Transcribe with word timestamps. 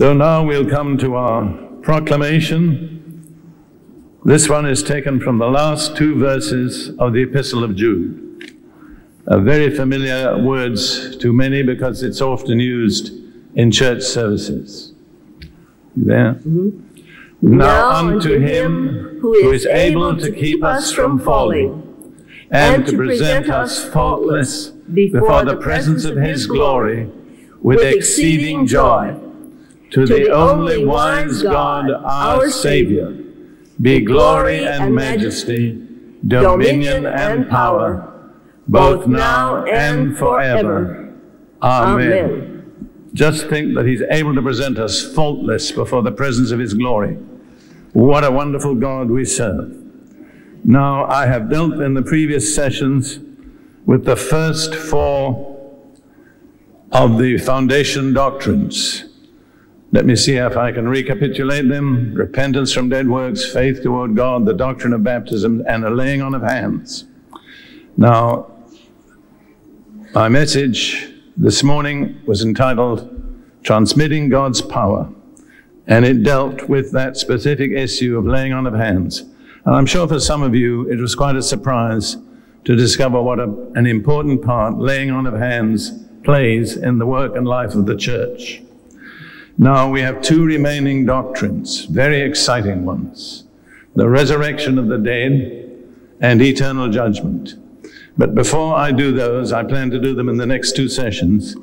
So 0.00 0.14
now 0.14 0.42
we'll 0.42 0.66
come 0.66 0.96
to 0.96 1.14
our 1.14 1.44
proclamation. 1.82 3.36
This 4.24 4.48
one 4.48 4.64
is 4.64 4.82
taken 4.82 5.20
from 5.20 5.36
the 5.36 5.50
last 5.50 5.94
two 5.94 6.18
verses 6.18 6.96
of 6.98 7.12
the 7.12 7.22
Epistle 7.24 7.62
of 7.62 7.76
Jude. 7.76 8.56
Uh, 9.26 9.40
very 9.40 9.68
familiar 9.68 10.42
words 10.42 11.18
to 11.18 11.34
many 11.34 11.62
because 11.62 12.02
it's 12.02 12.22
often 12.22 12.58
used 12.58 13.12
in 13.54 13.70
church 13.70 14.00
services. 14.02 14.94
There. 15.94 16.32
Mm-hmm. 16.32 17.58
Now 17.58 17.90
unto 17.90 18.38
him 18.38 19.18
who 19.20 19.50
is 19.50 19.66
able 19.66 20.16
to 20.16 20.32
keep 20.32 20.64
us 20.64 20.90
from 20.90 21.18
falling 21.18 22.24
and 22.50 22.86
to 22.86 22.96
present 22.96 23.50
us 23.50 23.86
faultless 23.86 24.68
before 24.68 25.44
the 25.44 25.58
presence 25.58 26.06
of 26.06 26.16
his 26.16 26.46
glory 26.46 27.10
with 27.60 27.82
exceeding 27.82 28.66
joy. 28.66 29.14
To 29.90 30.06
the 30.06 30.30
only 30.30 30.84
wise 30.84 31.42
God, 31.42 31.90
our 31.90 32.48
Savior, 32.50 33.10
be 33.80 34.00
glory 34.00 34.64
and 34.64 34.94
majesty, 34.94 35.84
dominion 36.26 37.06
and 37.06 37.48
power, 37.48 38.06
both 38.68 39.06
now 39.06 39.64
and 39.64 40.16
forever. 40.16 41.12
Amen. 41.60 43.08
Just 43.14 43.48
think 43.48 43.74
that 43.74 43.86
He's 43.86 44.02
able 44.10 44.34
to 44.34 44.42
present 44.42 44.78
us 44.78 45.12
faultless 45.14 45.72
before 45.72 46.02
the 46.02 46.12
presence 46.12 46.52
of 46.52 46.60
His 46.60 46.74
glory. 46.74 47.14
What 47.92 48.22
a 48.22 48.30
wonderful 48.30 48.76
God 48.76 49.10
we 49.10 49.24
serve. 49.24 49.76
Now, 50.62 51.06
I 51.06 51.26
have 51.26 51.50
dealt 51.50 51.80
in 51.80 51.94
the 51.94 52.02
previous 52.02 52.54
sessions 52.54 53.18
with 53.86 54.04
the 54.04 54.14
first 54.14 54.74
four 54.74 55.56
of 56.92 57.18
the 57.18 57.38
foundation 57.38 58.12
doctrines. 58.12 59.09
Let 59.92 60.06
me 60.06 60.14
see 60.14 60.36
if 60.36 60.56
I 60.56 60.70
can 60.70 60.88
recapitulate 60.88 61.68
them 61.68 62.14
repentance 62.14 62.72
from 62.72 62.88
dead 62.88 63.08
works, 63.08 63.52
faith 63.52 63.82
toward 63.82 64.14
God, 64.14 64.46
the 64.46 64.54
doctrine 64.54 64.92
of 64.92 65.02
baptism, 65.02 65.64
and 65.66 65.82
the 65.82 65.90
laying 65.90 66.22
on 66.22 66.32
of 66.32 66.42
hands. 66.42 67.06
Now, 67.96 68.52
my 70.14 70.28
message 70.28 71.12
this 71.36 71.64
morning 71.64 72.20
was 72.24 72.42
entitled 72.42 73.08
Transmitting 73.64 74.28
God's 74.28 74.62
Power, 74.62 75.12
and 75.88 76.04
it 76.04 76.22
dealt 76.22 76.68
with 76.68 76.92
that 76.92 77.16
specific 77.16 77.72
issue 77.72 78.16
of 78.16 78.24
laying 78.24 78.52
on 78.52 78.68
of 78.68 78.74
hands. 78.74 79.22
And 79.64 79.74
I'm 79.74 79.86
sure 79.86 80.06
for 80.06 80.20
some 80.20 80.42
of 80.44 80.54
you 80.54 80.88
it 80.88 81.00
was 81.00 81.16
quite 81.16 81.34
a 81.34 81.42
surprise 81.42 82.16
to 82.64 82.76
discover 82.76 83.20
what 83.20 83.40
a, 83.40 83.52
an 83.74 83.86
important 83.86 84.42
part 84.42 84.78
laying 84.78 85.10
on 85.10 85.26
of 85.26 85.34
hands 85.34 85.90
plays 86.22 86.76
in 86.76 86.98
the 86.98 87.06
work 87.06 87.34
and 87.34 87.48
life 87.48 87.74
of 87.74 87.86
the 87.86 87.96
church. 87.96 88.62
Now 89.60 89.90
we 89.90 90.00
have 90.00 90.22
two 90.22 90.42
remaining 90.46 91.04
doctrines, 91.04 91.84
very 91.84 92.22
exciting 92.22 92.86
ones 92.86 93.44
the 93.94 94.08
resurrection 94.08 94.78
of 94.78 94.86
the 94.86 94.96
dead 94.96 95.84
and 96.18 96.40
eternal 96.40 96.88
judgment. 96.88 97.56
But 98.16 98.34
before 98.34 98.74
I 98.74 98.90
do 98.90 99.12
those, 99.12 99.52
I 99.52 99.64
plan 99.64 99.90
to 99.90 100.00
do 100.00 100.14
them 100.14 100.30
in 100.30 100.38
the 100.38 100.46
next 100.46 100.76
two 100.76 100.88
sessions. 100.88 101.56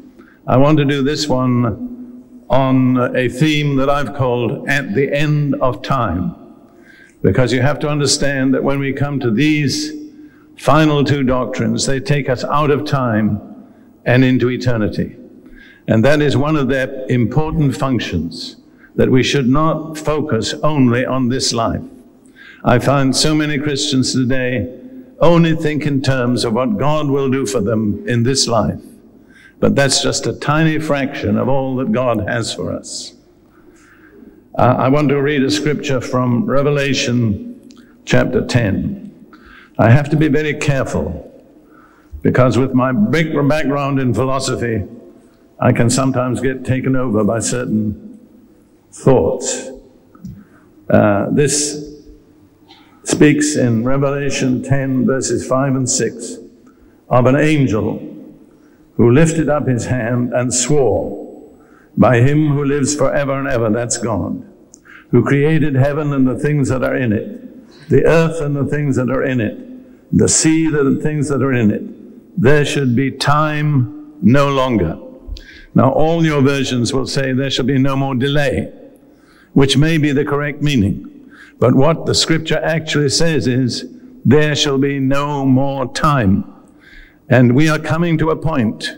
I 0.46 0.58
want 0.58 0.78
to 0.78 0.86
do 0.86 1.02
this 1.02 1.28
one 1.28 2.46
on 2.52 3.16
a 3.16 3.30
theme 3.30 3.78
that 3.78 3.90
I've 3.90 4.14
called 4.14 4.70
At 4.70 4.94
the 4.94 5.12
End 5.12 5.56
of 5.56 5.82
Time. 5.82 6.36
Because 7.24 7.52
you 7.52 7.64
have 7.64 7.80
to 7.80 7.90
understand 7.90 8.54
that 8.54 8.64
when 8.64 8.78
we 8.78 8.94
come 8.94 9.20
to 9.22 9.32
these 9.32 9.92
final 10.60 11.04
two 11.04 11.24
doctrines, 11.24 11.88
they 11.88 12.00
take 12.00 12.30
us 12.30 12.44
out 12.44 12.70
of 12.70 12.86
time 12.86 13.42
and 14.06 14.24
into 14.24 14.52
eternity. 14.52 15.17
And 15.88 16.04
that 16.04 16.22
is 16.22 16.36
one 16.36 16.56
of 16.56 16.68
their 16.68 17.06
important 17.10 17.76
functions, 17.78 18.58
that 18.96 19.10
we 19.10 19.24
should 19.24 19.48
not 19.48 19.98
focus 19.98 20.54
only 20.64 21.06
on 21.06 21.30
this 21.30 21.54
life. 21.54 21.82
I 22.64 22.80
find 22.80 23.16
so 23.16 23.34
many 23.34 23.58
Christians 23.58 24.14
today 24.14 24.74
only 25.20 25.56
think 25.56 25.86
in 25.86 26.02
terms 26.02 26.44
of 26.44 26.54
what 26.54 26.78
God 26.78 27.08
will 27.08 27.30
do 27.30 27.46
for 27.46 27.62
them 27.62 28.08
in 28.08 28.24
this 28.24 28.48
life. 28.48 28.82
But 29.60 29.76
that's 29.76 30.04
just 30.04 30.28
a 30.28 30.34
tiny 30.34 30.78
fraction 30.80 31.38
of 31.38 31.48
all 31.48 31.76
that 31.78 31.92
God 31.92 32.28
has 32.28 32.54
for 32.54 32.72
us. 32.72 33.14
Uh, 34.58 34.76
I 34.78 34.90
want 34.90 35.10
to 35.10 35.22
read 35.22 35.44
a 35.44 35.52
scripture 35.52 36.02
from 36.02 36.46
Revelation 36.46 37.72
chapter 38.06 38.46
10. 38.46 39.08
I 39.78 39.90
have 39.90 40.10
to 40.10 40.18
be 40.18 40.28
very 40.28 40.56
careful 40.56 41.24
because 42.22 42.58
with 42.58 42.74
my 42.74 42.92
big 42.92 43.34
background 43.48 44.00
in 44.00 44.14
philosophy, 44.14 44.84
I 45.60 45.72
can 45.72 45.90
sometimes 45.90 46.40
get 46.40 46.64
taken 46.64 46.96
over 46.96 47.24
by 47.24 47.40
certain 47.40 48.20
thoughts. 48.92 49.70
Uh, 50.90 51.28
this 51.32 51.88
speaks 53.04 53.56
in 53.56 53.84
Revelation 53.84 54.62
10, 54.62 55.06
verses 55.06 55.48
5 55.48 55.76
and 55.76 55.90
6, 55.90 56.38
of 57.10 57.26
an 57.26 57.36
angel 57.36 58.00
who 58.96 59.12
lifted 59.12 59.50
up 59.50 59.68
his 59.68 59.86
hand 59.86 60.34
and 60.34 60.54
swore 60.54 61.26
by 61.96 62.18
him 62.18 62.50
who 62.50 62.64
lives 62.64 62.96
forever 62.96 63.34
and 63.40 63.48
ever, 63.48 63.70
that's 63.72 63.98
God, 63.98 64.46
who 65.10 65.24
created 65.24 65.76
heaven 65.76 66.14
and 66.14 66.28
the 66.28 66.38
things 66.38 66.70
that 66.70 66.84
are 66.84 66.96
in 66.96 67.12
it, 67.12 67.90
the 67.90 68.06
earth 68.06 68.40
and 68.42 68.56
the 68.56 68.66
things 68.66 68.96
that 68.98 69.10
are 69.10 69.24
in 69.24 69.42
it, 69.42 70.16
the 70.16 70.30
sea 70.30 70.66
and 70.66 70.98
the 70.98 71.02
things 71.02 71.30
that 71.30 71.42
are 71.42 71.54
in 71.54 71.72
it. 71.72 72.40
There 72.40 72.64
should 72.64 72.96
be 72.96 73.10
time 73.12 74.16
no 74.22 74.50
longer. 74.50 75.00
Now, 75.78 75.92
all 75.92 76.26
your 76.26 76.42
versions 76.42 76.92
will 76.92 77.06
say 77.06 77.34
there 77.34 77.52
shall 77.52 77.64
be 77.64 77.78
no 77.78 77.96
more 77.96 78.16
delay, 78.16 78.74
which 79.54 79.78
may 79.78 80.00
be 80.00 80.12
the 80.12 80.26
correct 80.26 80.60
meaning. 80.60 81.30
But 81.60 81.76
what 81.76 82.08
the 82.08 82.16
scripture 82.16 82.58
actually 82.64 83.10
says 83.10 83.46
is, 83.46 83.86
there 84.26 84.56
shall 84.56 84.80
be 84.80 84.98
no 84.98 85.46
more 85.46 85.86
time. 85.94 86.52
And 87.30 87.54
we 87.54 87.70
are 87.70 87.78
coming 87.78 88.18
to 88.18 88.32
a 88.32 88.36
point, 88.36 88.98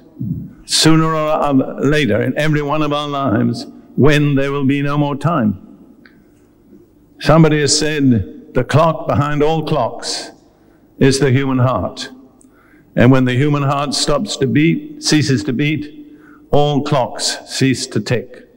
sooner 0.64 1.14
or 1.14 1.54
later, 1.82 2.22
in 2.22 2.38
every 2.38 2.62
one 2.62 2.82
of 2.82 2.94
our 2.94 3.10
lives, 3.10 3.66
when 3.98 4.36
there 4.36 4.54
will 4.54 4.66
be 4.66 4.82
no 4.82 4.98
more 4.98 5.18
time. 5.18 5.60
Somebody 7.20 7.60
has 7.60 7.78
said, 7.78 8.54
the 8.54 8.64
clock 8.64 9.06
behind 9.06 9.44
all 9.44 9.68
clocks 9.68 10.32
is 10.98 11.20
the 11.20 11.30
human 11.30 11.60
heart. 11.60 12.10
And 12.96 13.12
when 13.12 13.26
the 13.26 13.36
human 13.36 13.64
heart 13.64 13.94
stops 13.94 14.38
to 14.38 14.48
beat, 14.48 15.04
ceases 15.04 15.44
to 15.44 15.52
beat, 15.52 15.98
all 16.52 16.82
clocks 16.84 17.38
cease 17.46 17.88
to 17.88 18.00
tick. 18.00 18.48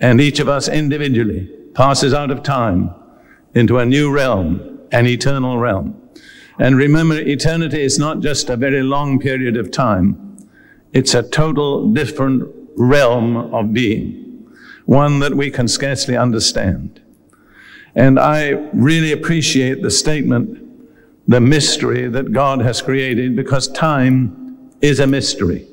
And 0.00 0.20
each 0.20 0.40
of 0.40 0.48
us 0.48 0.68
individually 0.68 1.50
passes 1.74 2.12
out 2.12 2.30
of 2.30 2.42
time 2.42 2.94
into 3.54 3.78
a 3.78 3.86
new 3.86 4.10
realm, 4.12 4.80
an 4.92 5.06
eternal 5.06 5.58
realm. 5.58 6.00
And 6.58 6.76
remember, 6.76 7.18
eternity 7.18 7.82
is 7.82 7.98
not 7.98 8.20
just 8.20 8.50
a 8.50 8.56
very 8.56 8.82
long 8.82 9.18
period 9.18 9.56
of 9.56 9.70
time. 9.70 10.36
It's 10.92 11.14
a 11.14 11.22
total 11.22 11.92
different 11.92 12.48
realm 12.76 13.36
of 13.36 13.72
being, 13.72 14.46
one 14.84 15.18
that 15.20 15.34
we 15.34 15.50
can 15.50 15.66
scarcely 15.66 16.16
understand. 16.16 17.00
And 17.94 18.18
I 18.18 18.50
really 18.72 19.12
appreciate 19.12 19.82
the 19.82 19.90
statement, 19.90 20.60
the 21.26 21.40
mystery 21.40 22.08
that 22.08 22.32
God 22.32 22.60
has 22.60 22.82
created, 22.82 23.36
because 23.36 23.68
time 23.68 24.70
is 24.80 25.00
a 25.00 25.06
mystery. 25.06 25.66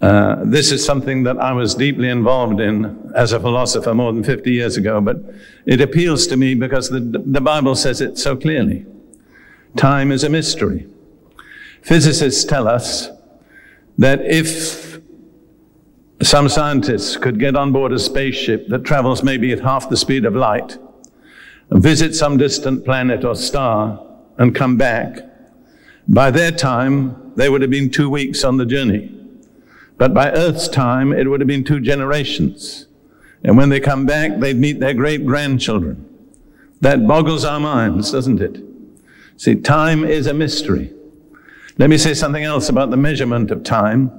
Uh, 0.00 0.42
this 0.44 0.70
is 0.72 0.84
something 0.84 1.22
that 1.22 1.38
I 1.38 1.52
was 1.52 1.74
deeply 1.74 2.08
involved 2.08 2.60
in 2.60 3.12
as 3.14 3.32
a 3.32 3.40
philosopher 3.40 3.94
more 3.94 4.12
than 4.12 4.24
50 4.24 4.52
years 4.52 4.76
ago, 4.76 5.00
but 5.00 5.16
it 5.66 5.80
appeals 5.80 6.26
to 6.26 6.36
me 6.36 6.54
because 6.54 6.90
the, 6.90 7.00
the 7.00 7.40
Bible 7.40 7.74
says 7.74 8.00
it 8.00 8.18
so 8.18 8.36
clearly. 8.36 8.84
Time 9.76 10.12
is 10.12 10.24
a 10.24 10.28
mystery. 10.28 10.86
Physicists 11.82 12.44
tell 12.44 12.68
us 12.68 13.08
that 13.98 14.20
if 14.24 15.00
some 16.22 16.48
scientists 16.48 17.16
could 17.16 17.38
get 17.38 17.56
on 17.56 17.72
board 17.72 17.92
a 17.92 17.98
spaceship 17.98 18.68
that 18.68 18.84
travels 18.84 19.22
maybe 19.22 19.52
at 19.52 19.60
half 19.60 19.88
the 19.88 19.96
speed 19.96 20.24
of 20.24 20.34
light, 20.34 20.78
visit 21.70 22.14
some 22.14 22.36
distant 22.36 22.84
planet 22.84 23.24
or 23.24 23.34
star, 23.34 24.00
and 24.38 24.54
come 24.54 24.76
back, 24.76 25.18
by 26.08 26.30
their 26.30 26.50
time, 26.50 27.32
they 27.36 27.48
would 27.48 27.62
have 27.62 27.70
been 27.70 27.90
two 27.90 28.10
weeks 28.10 28.44
on 28.44 28.56
the 28.56 28.66
journey. 28.66 29.10
But 29.96 30.12
by 30.12 30.30
Earth's 30.32 30.68
time, 30.68 31.12
it 31.12 31.28
would 31.28 31.40
have 31.40 31.48
been 31.48 31.64
two 31.64 31.80
generations. 31.80 32.86
And 33.42 33.56
when 33.56 33.68
they 33.68 33.80
come 33.80 34.06
back, 34.06 34.38
they'd 34.38 34.56
meet 34.56 34.80
their 34.80 34.94
great 34.94 35.24
grandchildren. 35.26 36.08
That 36.80 37.06
boggles 37.06 37.44
our 37.44 37.60
minds, 37.60 38.10
doesn't 38.10 38.40
it? 38.40 38.62
See, 39.36 39.54
time 39.54 40.04
is 40.04 40.26
a 40.26 40.34
mystery. 40.34 40.92
Let 41.78 41.90
me 41.90 41.98
say 41.98 42.14
something 42.14 42.44
else 42.44 42.68
about 42.68 42.90
the 42.90 42.96
measurement 42.96 43.50
of 43.50 43.64
time. 43.64 44.12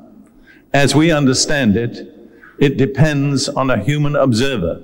As 0.74 0.94
we 0.94 1.12
understand 1.12 1.78
it, 1.78 2.14
it 2.60 2.78
depends 2.78 3.50
on 3.50 3.70
a 3.70 3.82
human 3.84 4.16
observer. 4.16 4.82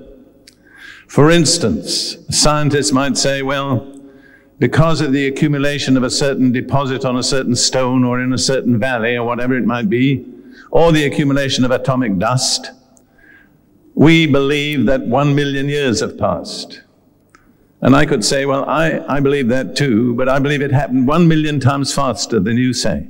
For 1.08 1.30
instance, 1.30 2.18
scientists 2.30 2.92
might 2.92 3.18
say, 3.18 3.42
well, 3.42 4.00
because 4.60 5.02
of 5.02 5.12
the 5.12 5.28
accumulation 5.28 5.98
of 5.98 6.04
a 6.04 6.10
certain 6.10 6.52
deposit 6.52 7.04
on 7.04 7.18
a 7.18 7.24
certain 7.24 7.56
stone 7.56 8.04
or 8.04 8.22
in 8.22 8.32
a 8.32 8.38
certain 8.38 8.80
valley 8.80 9.18
or 9.18 9.26
whatever 9.26 9.58
it 9.58 9.66
might 9.66 9.90
be, 9.90 10.26
or 10.72 10.92
the 10.92 11.06
accumulation 11.06 11.64
of 11.66 11.72
atomic 11.72 12.18
dust, 12.18 12.72
we 13.94 14.26
believe 14.26 14.86
that 14.86 15.02
one 15.02 15.36
million 15.36 15.68
years 15.68 16.00
have 16.00 16.18
passed. 16.18 16.82
And 17.82 17.96
I 17.96 18.06
could 18.06 18.24
say, 18.24 18.46
well, 18.46 18.64
I, 18.66 19.00
I 19.08 19.20
believe 19.20 19.50
that 19.50 19.76
too, 19.76 20.16
but 20.16 20.30
I 20.30 20.40
believe 20.40 20.62
it 20.62 20.72
happened 20.72 21.08
one 21.08 21.28
million 21.28 21.60
times 21.60 21.94
faster 21.94 22.40
than 22.40 22.58
you 22.58 22.74
say. 22.74 23.08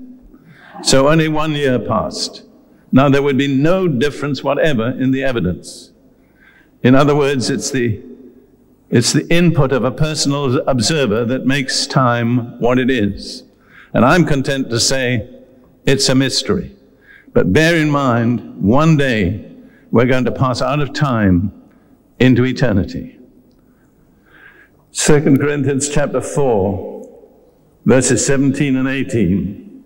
So 0.81 1.09
only 1.09 1.27
one 1.27 1.51
year 1.51 1.77
passed. 1.77 2.43
Now 2.91 3.09
there 3.09 3.21
would 3.21 3.37
be 3.37 3.47
no 3.47 3.87
difference 3.87 4.43
whatever 4.43 4.89
in 4.89 5.11
the 5.11 5.23
evidence. 5.23 5.91
In 6.83 6.95
other 6.95 7.15
words, 7.15 7.49
it's 7.49 7.69
the, 7.69 8.01
it's 8.89 9.13
the 9.13 9.31
input 9.31 9.71
of 9.71 9.83
a 9.83 9.91
personal 9.91 10.57
observer 10.67 11.25
that 11.25 11.45
makes 11.45 11.85
time 11.85 12.59
what 12.59 12.79
it 12.79 12.89
is. 12.89 13.43
And 13.93 14.03
I'm 14.03 14.25
content 14.25 14.69
to 14.71 14.79
say 14.79 15.29
it's 15.85 16.09
a 16.09 16.15
mystery. 16.15 16.75
But 17.33 17.53
bear 17.53 17.75
in 17.75 17.89
mind, 17.89 18.61
one 18.61 18.97
day 18.97 19.49
we're 19.91 20.05
going 20.05 20.25
to 20.25 20.31
pass 20.31 20.61
out 20.61 20.79
of 20.79 20.93
time 20.93 21.53
into 22.19 22.43
eternity. 22.45 23.17
2 24.93 25.37
Corinthians 25.37 25.89
chapter 25.89 26.21
4, 26.21 27.09
verses 27.85 28.25
17 28.25 28.75
and 28.75 28.87
18 28.87 29.83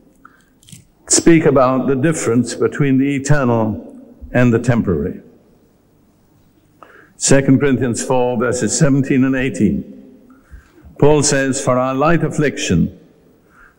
speak 1.07 1.45
about 1.45 1.87
the 1.87 1.95
difference 1.95 2.55
between 2.55 2.97
the 2.97 3.15
eternal 3.15 3.95
and 4.31 4.51
the 4.51 4.59
temporary. 4.59 5.21
2 7.19 7.41
Corinthians 7.59 8.03
4, 8.03 8.37
verses 8.37 8.77
17 8.77 9.23
and 9.23 9.35
18. 9.35 9.91
Paul 10.99 11.23
says, 11.23 11.63
For 11.63 11.77
our 11.77 11.93
light 11.93 12.23
affliction, 12.23 12.99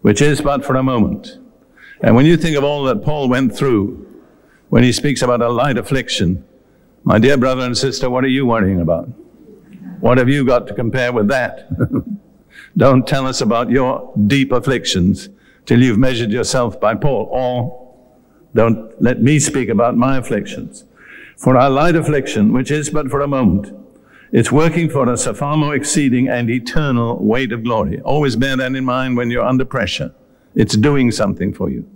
which 0.03 0.23
is 0.23 0.41
but 0.41 0.65
for 0.65 0.77
a 0.77 0.83
moment. 0.83 1.39
And 2.03 2.15
when 2.15 2.27
you 2.27 2.37
think 2.37 2.57
of 2.57 2.65
all 2.65 2.85
that 2.85 3.03
Paul 3.03 3.29
went 3.29 3.57
through, 3.57 4.03
when 4.69 4.83
he 4.83 4.93
speaks 4.93 5.23
about 5.23 5.41
a 5.41 5.49
light 5.49 5.79
affliction, 5.79 6.45
my 7.05 7.19
dear 7.19 7.37
brother 7.37 7.63
and 7.63 7.77
sister, 7.77 8.11
what 8.11 8.25
are 8.25 8.29
you 8.29 8.45
worrying 8.47 8.81
about? 8.81 9.09
What 10.01 10.19
have 10.19 10.29
you 10.29 10.45
got 10.45 10.67
to 10.67 10.75
compare 10.75 11.13
with 11.13 11.29
that? 11.29 11.69
Don't 12.77 13.07
tell 13.07 13.27
us 13.27 13.41
about 13.41 13.71
your 13.71 14.13
deep 14.27 14.53
afflictions 14.53 15.31
till 15.65 15.83
you've 15.83 15.99
measured 15.99 16.31
yourself 16.31 16.81
by 16.81 16.95
Paul, 16.95 17.29
or 17.31 17.87
don't 18.55 19.01
let 19.03 19.23
me 19.23 19.39
speak 19.39 19.69
about 19.69 19.97
my 19.97 20.19
afflictions. 20.19 20.85
For 21.37 21.57
our 21.57 21.69
light 21.71 21.97
affliction, 21.97 22.53
which 22.53 22.71
is 22.71 22.91
but 22.91 23.11
for 23.11 23.21
a 23.21 23.29
moment, 23.29 23.75
it's 24.33 24.53
working 24.53 24.89
for 24.89 25.09
us 25.09 25.27
a 25.27 25.35
far 25.35 25.57
more 25.57 25.75
exceeding 25.75 26.29
and 26.29 26.51
eternal 26.51 27.23
weight 27.23 27.53
of 27.53 27.65
glory. 27.65 28.01
Always 28.01 28.37
bear 28.37 28.57
that 28.57 28.75
in 28.75 28.85
mind 28.85 29.17
when 29.17 29.31
you're 29.31 29.45
under 29.45 29.65
pressure. 29.65 30.15
It's 30.57 30.77
doing 30.77 31.13
something 31.13 31.53
for 31.53 31.71
you. 31.71 31.89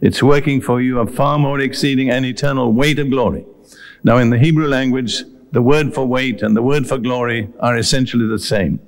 It's 0.00 0.22
working 0.22 0.60
for 0.60 0.80
you 0.80 1.00
a 1.00 1.06
far 1.06 1.38
more 1.38 1.60
exceeding 1.60 2.10
and 2.10 2.24
eternal 2.24 2.72
weight 2.72 2.98
of 2.98 3.10
glory. 3.10 3.44
Now, 4.04 4.18
in 4.18 4.30
the 4.30 4.38
Hebrew 4.38 4.68
language, 4.68 5.24
the 5.50 5.62
word 5.62 5.92
for 5.92 6.06
weight 6.06 6.40
and 6.40 6.56
the 6.56 6.62
word 6.62 6.86
for 6.86 6.98
glory 6.98 7.48
are 7.58 7.76
essentially 7.76 8.26
the 8.26 8.38
same. 8.38 8.80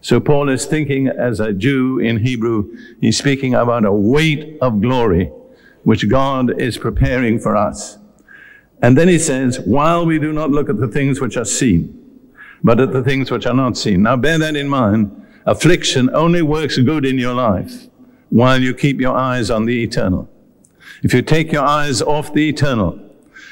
So 0.00 0.20
Paul 0.20 0.48
is 0.48 0.66
thinking 0.66 1.06
as 1.06 1.38
a 1.38 1.52
Jew 1.52 1.98
in 1.98 2.18
Hebrew, 2.18 2.76
he's 3.00 3.18
speaking 3.18 3.54
about 3.54 3.84
a 3.84 3.92
weight 3.92 4.58
of 4.60 4.80
glory 4.80 5.30
which 5.84 6.08
God 6.08 6.60
is 6.60 6.78
preparing 6.78 7.38
for 7.38 7.56
us. 7.56 7.98
And 8.80 8.96
then 8.96 9.08
he 9.08 9.18
says, 9.18 9.60
while 9.60 10.06
we 10.06 10.18
do 10.18 10.32
not 10.32 10.50
look 10.50 10.68
at 10.68 10.78
the 10.78 10.88
things 10.88 11.20
which 11.20 11.36
are 11.36 11.44
seen, 11.44 11.98
but 12.64 12.80
at 12.80 12.92
the 12.92 13.02
things 13.02 13.30
which 13.30 13.46
are 13.46 13.54
not 13.54 13.76
seen. 13.76 14.02
Now 14.02 14.16
bear 14.16 14.38
that 14.38 14.56
in 14.56 14.68
mind. 14.68 15.18
Affliction 15.44 16.08
only 16.14 16.42
works 16.42 16.78
good 16.78 17.04
in 17.04 17.18
your 17.18 17.34
life 17.34 17.88
while 18.32 18.60
you 18.60 18.74
keep 18.74 19.00
your 19.00 19.16
eyes 19.16 19.50
on 19.50 19.66
the 19.66 19.82
eternal. 19.82 20.28
If 21.02 21.12
you 21.14 21.22
take 21.22 21.52
your 21.52 21.64
eyes 21.64 22.00
off 22.00 22.32
the 22.32 22.48
eternal 22.48 22.98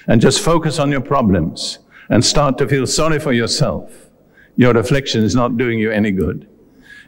and 0.06 0.20
just 0.20 0.40
focus 0.40 0.78
on 0.78 0.90
your 0.90 1.02
problems, 1.02 1.78
and 2.10 2.24
start 2.24 2.58
to 2.58 2.68
feel 2.68 2.86
sorry 2.86 3.20
for 3.20 3.32
yourself, 3.32 4.10
your 4.56 4.76
affliction 4.76 5.22
is 5.22 5.34
not 5.34 5.56
doing 5.56 5.78
you 5.78 5.90
any 5.90 6.10
good. 6.10 6.46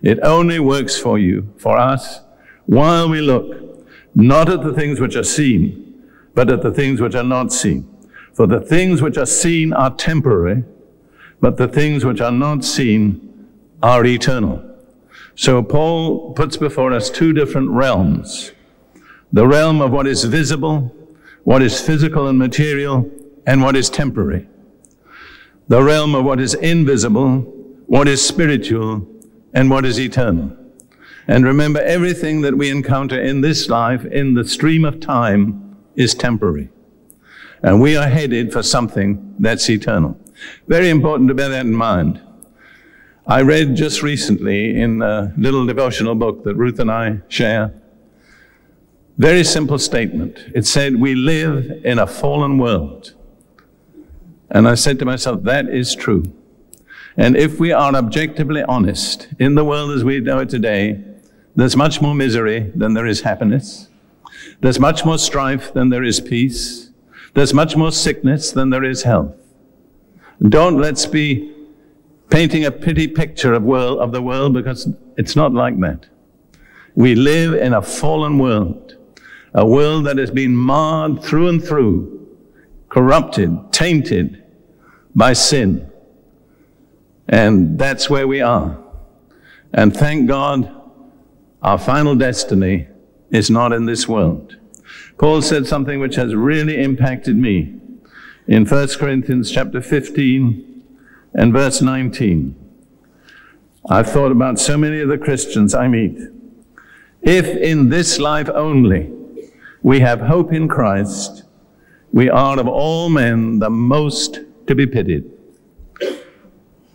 It 0.01 0.21
only 0.23 0.61
works 0.61 0.99
for 0.99 1.19
you, 1.19 1.53
for 1.59 1.77
us, 1.77 2.21
while 2.67 3.09
we 3.09 3.21
look 3.21 3.85
not 4.15 4.49
at 4.49 4.63
the 4.63 4.73
things 4.73 5.01
which 5.01 5.17
are 5.17 5.25
seen, 5.25 6.09
but 6.35 6.51
at 6.51 6.63
the 6.63 6.73
things 6.73 7.01
which 7.01 7.17
are 7.17 7.25
not 7.25 7.53
seen. 7.53 7.89
For 8.33 8.47
the 8.47 8.61
things 8.61 9.03
which 9.03 9.19
are 9.19 9.27
seen 9.27 9.73
are 9.73 9.91
temporary, 9.91 10.65
but 11.41 11.57
the 11.57 11.69
things 11.69 12.05
which 12.05 12.21
are 12.21 12.33
not 12.33 12.65
seen 12.65 13.49
are 13.83 14.05
eternal. 14.07 14.72
So 15.35 15.63
Paul 15.63 16.33
puts 16.35 16.57
before 16.57 16.93
us 16.93 17.11
two 17.11 17.33
different 17.33 17.71
realms. 17.71 18.53
The 19.33 19.47
realm 19.47 19.81
of 19.81 19.91
what 19.91 20.07
is 20.07 20.25
visible, 20.25 20.95
what 21.45 21.63
is 21.63 21.81
physical 21.81 22.29
and 22.29 22.39
material, 22.39 23.11
and 23.47 23.63
what 23.63 23.77
is 23.77 23.91
temporary 23.91 24.47
the 25.69 25.83
realm 25.83 26.15
of 26.15 26.25
what 26.25 26.41
is 26.41 26.53
invisible, 26.53 27.41
what 27.87 28.09
is 28.09 28.23
spiritual, 28.23 29.07
and 29.55 29.71
what 29.71 29.87
is 29.87 29.99
eternal. 29.99 30.55
And 31.27 31.47
remember, 31.47 31.81
everything 31.81 32.43
that 32.43 32.59
we 32.59 32.69
encounter 32.69 33.19
in 33.19 33.41
this 33.41 33.71
life, 33.71 34.05
in 34.05 34.35
the 34.35 34.47
stream 34.47 34.85
of 34.85 35.01
time, 35.01 35.77
is 35.95 36.15
temporary. 36.15 36.69
And 37.63 37.81
we 37.81 37.97
are 37.97 38.09
headed 38.09 38.53
for 38.53 38.63
something 38.63 39.35
that's 39.39 39.71
eternal. 39.71 40.19
Very 40.67 40.91
important 40.91 41.29
to 41.29 41.35
bear 41.35 41.49
that 41.49 41.65
in 41.65 41.73
mind. 41.73 42.21
I 43.27 43.43
read 43.43 43.77
just 43.77 44.03
recently 44.03 44.81
in 44.81 45.01
a 45.01 45.33
little 45.37 45.65
devotional 45.65 46.17
book 46.17 46.43
that 46.43 46.57
Ruth 46.57 46.81
and 46.81 46.91
I 46.91 47.21
share. 47.29 47.73
Very 49.17 49.45
simple 49.45 49.79
statement. 49.79 50.39
It 50.55 50.67
said, 50.67 50.97
We 50.97 51.15
live 51.15 51.85
in 51.85 52.01
a 52.01 52.07
fallen 52.07 52.59
world. 52.59 53.15
And 54.51 54.69
I 54.69 54.75
said 54.75 54.99
to 54.99 55.05
myself, 55.05 55.45
that 55.45 55.69
is 55.69 55.95
true. 55.95 56.25
And 57.17 57.37
if 57.37 57.61
we 57.61 57.73
are 57.73 57.95
objectively 57.95 58.63
honest, 58.65 59.29
in 59.39 59.55
the 59.55 59.65
world 59.65 59.93
as 59.93 60.03
we 60.03 60.21
know 60.21 60.41
it 60.41 60.49
today, 60.49 61.03
there's 61.55 61.77
much 61.77 62.03
more 62.03 62.15
misery 62.15 62.73
than 62.75 62.95
there 62.95 63.07
is 63.07 63.23
happiness. 63.23 63.89
There's 64.61 64.81
much 64.81 65.05
more 65.05 65.19
strife 65.19 65.73
than 65.73 65.91
there 65.91 66.03
is 66.03 66.21
peace. 66.21 66.91
There's 67.35 67.55
much 67.55 67.77
more 67.77 67.93
sickness 67.93 68.51
than 68.51 68.71
there 68.71 68.85
is 68.85 69.05
health. 69.05 69.37
Don't 70.41 70.79
let's 70.79 71.07
be 71.07 71.55
painting 72.33 72.65
a 72.65 72.71
pretty 72.71 73.07
picture 73.07 73.53
of, 73.53 73.63
world, 73.63 73.99
of 73.99 74.11
the 74.11 74.23
world 74.23 74.55
because 74.55 74.89
it's 75.19 75.37
not 75.37 75.53
like 75.53 75.79
that. 75.81 76.07
We 76.95 77.15
live 77.15 77.53
in 77.53 77.75
a 77.75 77.83
fallen 77.83 78.39
world, 78.39 78.97
a 79.53 79.67
world 79.67 80.07
that 80.07 80.17
has 80.17 80.31
been 80.31 80.57
marred 80.57 81.23
through 81.23 81.49
and 81.49 81.63
through, 81.63 82.27
corrupted, 82.89 83.71
tainted, 83.71 84.43
by 85.15 85.35
sin. 85.35 85.93
And 87.29 87.79
that's 87.79 88.09
where 88.09 88.27
we 88.27 88.41
are. 88.41 88.79
And 89.75 89.95
thank 89.95 90.27
God, 90.27 90.75
our 91.61 91.79
final 91.79 92.15
destiny 92.15 92.89
is 93.31 93.51
not 93.51 93.75
in 93.75 93.85
this 93.85 94.09
world. 94.09 94.57
Paul 95.19 95.43
said 95.43 95.67
something 95.67 96.01
which 96.01 96.15
has 96.15 96.35
really 96.35 96.83
impacted 96.83 97.37
me 97.37 97.75
in 98.47 98.65
1 98.65 98.89
Corinthians 98.99 99.51
chapter 99.51 99.83
15 99.83 100.72
and 101.35 101.53
verse 101.53 101.81
19. 101.81 102.55
I've 103.89 104.11
thought 104.11 104.33
about 104.33 104.59
so 104.59 104.77
many 104.77 105.01
of 105.01 105.09
the 105.09 105.19
Christians 105.19 105.75
I 105.75 105.89
meet. 105.89 106.19
If 107.23 107.47
in 107.47 107.89
this 107.89 108.19
life 108.19 108.49
only 108.51 109.11
we 109.83 110.01
have 110.01 110.21
hope 110.21 110.53
in 110.53 110.69
Christ, 110.69 111.45
we 112.13 112.29
are 112.29 112.59
of 112.59 112.69
all 112.69 113.09
men 113.09 113.59
the 113.59 113.71
most 113.71 114.41
to 114.67 114.75
be 114.75 114.87
pitied. 114.87 115.25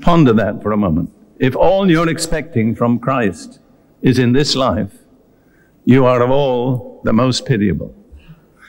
Ponder 0.02 0.34
that 0.34 0.62
for 0.62 0.72
a 0.72 0.78
moment. 0.78 1.12
If 1.40 1.56
all 1.56 1.90
you're 1.90 2.10
expecting 2.10 2.76
from 2.76 3.00
Christ 3.00 3.60
is 4.02 4.20
in 4.20 4.34
this 4.34 4.56
life, 4.56 4.94
you 5.86 6.06
are 6.06 6.22
of 6.22 6.30
all 6.30 7.02
the 7.04 7.14
most 7.14 7.46
pitiable. 7.46 7.94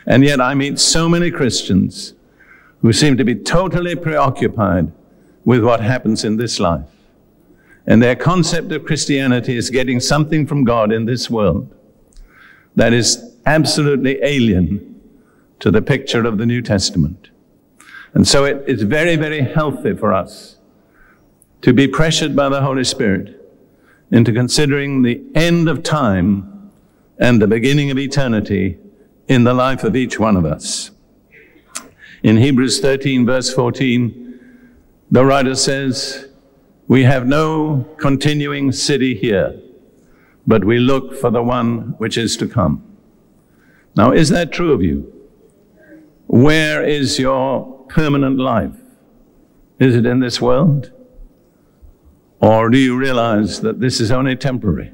And 0.06 0.24
yet 0.24 0.40
I 0.40 0.54
meet 0.54 0.78
so 0.78 1.08
many 1.08 1.30
Christians 1.30 2.14
who 2.80 2.92
seem 2.92 3.16
to 3.16 3.24
be 3.24 3.34
totally 3.34 3.94
preoccupied 3.94 4.92
with 5.44 5.64
what 5.64 5.80
happens 5.80 6.24
in 6.24 6.36
this 6.36 6.60
life. 6.60 6.88
And 7.86 8.02
their 8.02 8.16
concept 8.16 8.70
of 8.72 8.84
Christianity 8.84 9.56
is 9.56 9.70
getting 9.70 9.98
something 9.98 10.46
from 10.46 10.64
God 10.64 10.92
in 10.92 11.06
this 11.06 11.30
world 11.30 11.74
that 12.76 12.92
is 12.92 13.34
absolutely 13.46 14.18
alien 14.22 15.00
to 15.60 15.70
the 15.70 15.82
picture 15.82 16.24
of 16.26 16.38
the 16.38 16.46
New 16.46 16.62
Testament. 16.62 17.30
And 18.14 18.26
so 18.26 18.44
it, 18.44 18.62
it's 18.66 18.82
very, 18.82 19.16
very 19.16 19.40
healthy 19.40 19.94
for 19.94 20.12
us 20.12 20.58
to 21.62 21.72
be 21.72 21.88
pressured 21.88 22.36
by 22.36 22.48
the 22.48 22.60
Holy 22.60 22.84
Spirit 22.84 23.34
into 24.10 24.32
considering 24.32 25.02
the 25.02 25.22
end 25.34 25.68
of 25.68 25.82
time 25.82 26.70
and 27.18 27.42
the 27.42 27.46
beginning 27.46 27.90
of 27.90 27.98
eternity 27.98 28.78
in 29.26 29.44
the 29.44 29.54
life 29.54 29.84
of 29.84 29.96
each 29.96 30.18
one 30.18 30.36
of 30.36 30.44
us. 30.44 30.90
In 32.22 32.36
Hebrews 32.36 32.80
13, 32.80 33.26
verse 33.26 33.52
14, 33.52 34.27
the 35.10 35.24
writer 35.24 35.54
says, 35.54 36.28
We 36.86 37.04
have 37.04 37.26
no 37.26 37.86
continuing 37.98 38.72
city 38.72 39.14
here, 39.14 39.60
but 40.46 40.64
we 40.64 40.78
look 40.78 41.18
for 41.18 41.30
the 41.30 41.42
one 41.42 41.94
which 41.98 42.16
is 42.16 42.36
to 42.38 42.48
come. 42.48 42.84
Now, 43.96 44.12
is 44.12 44.28
that 44.28 44.52
true 44.52 44.72
of 44.72 44.82
you? 44.82 45.12
Where 46.26 46.84
is 46.84 47.18
your 47.18 47.78
permanent 47.88 48.38
life. 48.38 48.76
Is 49.78 49.96
it 49.96 50.06
in 50.06 50.20
this 50.20 50.40
world? 50.40 50.92
Or 52.40 52.70
do 52.70 52.78
you 52.78 52.96
realize 52.96 53.60
that 53.62 53.80
this 53.80 54.00
is 54.00 54.10
only 54.10 54.36
temporary? 54.36 54.92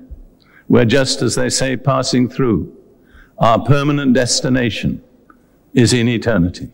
We're 0.69 0.87
just, 0.87 1.21
as 1.21 1.35
they 1.35 1.51
say, 1.51 1.77
passing 1.77 2.29
through. 2.29 2.75
Our 3.39 3.63
permanent 3.63 4.15
destination 4.15 5.03
is 5.75 5.93
in 5.93 6.09
eternity. 6.09 6.73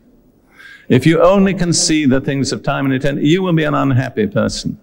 If 0.90 1.06
you 1.06 1.23
only 1.23 1.54
can 1.54 1.73
see 1.73 2.04
the 2.04 2.20
things 2.20 2.50
of 2.50 2.64
time 2.64 2.85
and 2.85 2.92
eternity, 2.92 3.28
you 3.28 3.42
will 3.44 3.52
be 3.52 3.62
an 3.62 3.75
unhappy 3.75 4.26
person. 4.26 4.76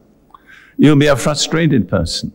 You'll 0.77 0.95
be 0.95 1.07
a 1.07 1.17
frustrated 1.17 1.89
person. 1.89 2.31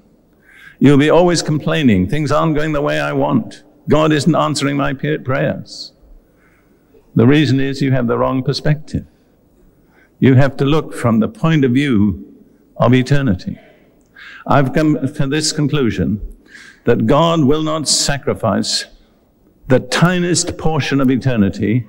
You'll 0.78 0.98
be 0.98 1.08
always 1.08 1.40
complaining. 1.40 2.06
Things 2.06 2.30
aren't 2.30 2.54
going 2.54 2.72
the 2.72 2.82
way 2.82 3.00
I 3.00 3.14
want. 3.14 3.62
God 3.88 4.12
isn't 4.12 4.34
answering 4.34 4.76
my 4.76 4.92
prayers. 4.92 5.92
The 7.14 7.26
reason 7.26 7.60
is 7.60 7.80
you 7.80 7.92
have 7.92 8.08
the 8.08 8.18
wrong 8.18 8.42
perspective. 8.42 9.06
You 10.18 10.34
have 10.34 10.54
to 10.58 10.66
look 10.66 10.92
from 10.92 11.20
the 11.20 11.28
point 11.28 11.64
of 11.64 11.72
view 11.72 12.44
of 12.76 12.92
eternity. 12.92 13.58
I've 14.46 14.74
come 14.74 14.98
to 15.14 15.26
this 15.26 15.50
conclusion 15.50 16.20
that 16.84 17.06
God 17.06 17.44
will 17.44 17.62
not 17.62 17.88
sacrifice 17.88 18.84
the 19.68 19.80
tiniest 19.80 20.58
portion 20.58 21.00
of 21.00 21.10
eternity 21.10 21.86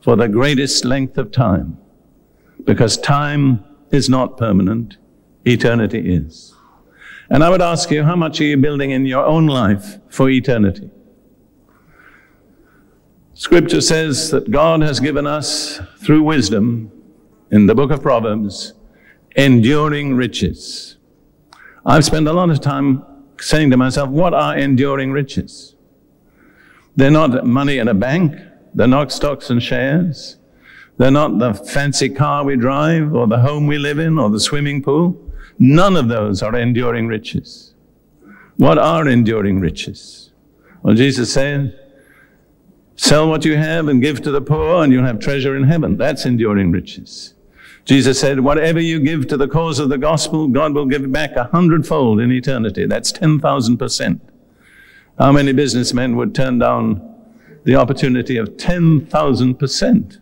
for 0.00 0.16
the 0.16 0.28
greatest 0.28 0.84
length 0.84 1.18
of 1.18 1.32
time, 1.32 1.78
because 2.64 2.96
time 2.96 3.64
is 3.90 4.08
not 4.08 4.36
permanent, 4.36 4.96
eternity 5.44 6.14
is. 6.14 6.54
And 7.30 7.44
I 7.44 7.50
would 7.50 7.62
ask 7.62 7.90
you, 7.90 8.04
how 8.04 8.16
much 8.16 8.40
are 8.40 8.44
you 8.44 8.56
building 8.56 8.90
in 8.90 9.04
your 9.04 9.24
own 9.24 9.46
life 9.46 9.98
for 10.08 10.30
eternity? 10.30 10.90
Scripture 13.34 13.80
says 13.80 14.30
that 14.30 14.50
God 14.50 14.82
has 14.82 14.98
given 14.98 15.26
us, 15.26 15.80
through 15.98 16.22
wisdom, 16.22 16.90
in 17.50 17.66
the 17.66 17.74
book 17.74 17.90
of 17.90 18.02
Proverbs, 18.02 18.72
enduring 19.36 20.14
riches. 20.14 20.96
I've 21.86 22.04
spent 22.04 22.26
a 22.26 22.32
lot 22.32 22.50
of 22.50 22.60
time 22.60 23.04
saying 23.40 23.70
to 23.70 23.76
myself, 23.76 24.10
what 24.10 24.34
are 24.34 24.56
enduring 24.56 25.12
riches? 25.12 25.76
They're 26.96 27.10
not 27.10 27.46
money 27.46 27.78
in 27.78 27.88
a 27.88 27.94
bank, 27.94 28.34
they're 28.74 28.86
not 28.86 29.12
stocks 29.12 29.50
and 29.50 29.62
shares, 29.62 30.36
they're 30.96 31.10
not 31.10 31.38
the 31.38 31.54
fancy 31.54 32.08
car 32.08 32.44
we 32.44 32.56
drive, 32.56 33.14
or 33.14 33.26
the 33.26 33.38
home 33.38 33.66
we 33.66 33.78
live 33.78 33.98
in, 33.98 34.18
or 34.18 34.30
the 34.30 34.40
swimming 34.40 34.82
pool. 34.82 35.16
None 35.58 35.96
of 35.96 36.08
those 36.08 36.42
are 36.42 36.54
enduring 36.56 37.06
riches. 37.06 37.74
What 38.56 38.78
are 38.78 39.06
enduring 39.08 39.60
riches? 39.60 40.30
Well, 40.82 40.94
Jesus 40.94 41.32
said, 41.32 41.78
Sell 42.96 43.28
what 43.28 43.44
you 43.44 43.56
have 43.56 43.86
and 43.86 44.02
give 44.02 44.22
to 44.22 44.32
the 44.32 44.40
poor, 44.40 44.82
and 44.82 44.92
you'll 44.92 45.04
have 45.04 45.20
treasure 45.20 45.56
in 45.56 45.62
heaven. 45.62 45.96
That's 45.96 46.26
enduring 46.26 46.72
riches. 46.72 47.34
Jesus 47.84 48.18
said, 48.18 48.40
Whatever 48.40 48.80
you 48.80 48.98
give 48.98 49.28
to 49.28 49.36
the 49.36 49.46
cause 49.46 49.78
of 49.78 49.88
the 49.88 49.98
gospel, 49.98 50.48
God 50.48 50.74
will 50.74 50.86
give 50.86 51.10
back 51.12 51.36
a 51.36 51.44
hundredfold 51.44 52.20
in 52.20 52.32
eternity. 52.32 52.86
That's 52.86 53.12
10,000%. 53.12 54.20
How 55.18 55.32
many 55.32 55.52
businessmen 55.52 56.16
would 56.16 56.34
turn 56.34 56.58
down 56.58 57.17
the 57.68 57.74
opportunity 57.74 58.38
of 58.38 58.48
10,000%? 58.56 60.20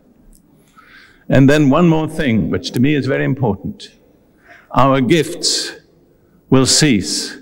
And 1.29 1.49
then 1.49 1.71
one 1.71 1.89
more 1.89 2.09
thing, 2.09 2.51
which 2.51 2.73
to 2.73 2.81
me 2.81 2.97
is 2.97 3.07
very 3.07 3.25
important. 3.25 3.93
Our 4.73 5.01
gifts 5.01 5.71
will 6.51 6.67
cease 6.67 7.39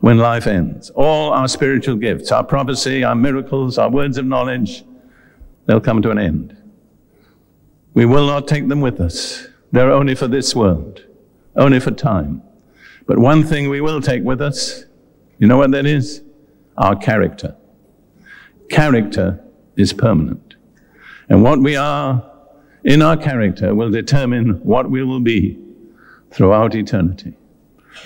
when 0.00 0.18
life 0.18 0.48
ends. 0.48 0.90
All 0.90 1.32
our 1.32 1.46
spiritual 1.46 1.94
gifts, 1.94 2.32
our 2.32 2.42
prophecy, 2.42 3.04
our 3.04 3.14
miracles, 3.14 3.78
our 3.78 3.88
words 3.88 4.18
of 4.18 4.26
knowledge, 4.26 4.82
they'll 5.66 5.80
come 5.80 6.02
to 6.02 6.10
an 6.10 6.18
end. 6.18 6.60
We 7.94 8.06
will 8.06 8.26
not 8.26 8.48
take 8.48 8.66
them 8.66 8.80
with 8.80 9.00
us. 9.00 9.46
They're 9.70 9.92
only 9.92 10.16
for 10.16 10.26
this 10.26 10.56
world, 10.56 11.04
only 11.54 11.78
for 11.78 11.92
time. 11.92 12.42
But 13.06 13.20
one 13.20 13.44
thing 13.44 13.68
we 13.68 13.80
will 13.80 14.00
take 14.00 14.24
with 14.24 14.42
us, 14.42 14.84
you 15.38 15.46
know 15.46 15.58
what 15.58 15.70
that 15.70 15.86
is? 15.86 16.22
Our 16.76 16.96
character. 16.96 17.54
Character 18.70 19.42
is 19.76 19.92
permanent. 19.92 20.54
And 21.28 21.42
what 21.42 21.60
we 21.60 21.76
are 21.76 22.30
in 22.84 23.02
our 23.02 23.16
character 23.16 23.74
will 23.74 23.90
determine 23.90 24.60
what 24.64 24.90
we 24.90 25.02
will 25.02 25.20
be 25.20 25.58
throughout 26.30 26.74
eternity. 26.74 27.34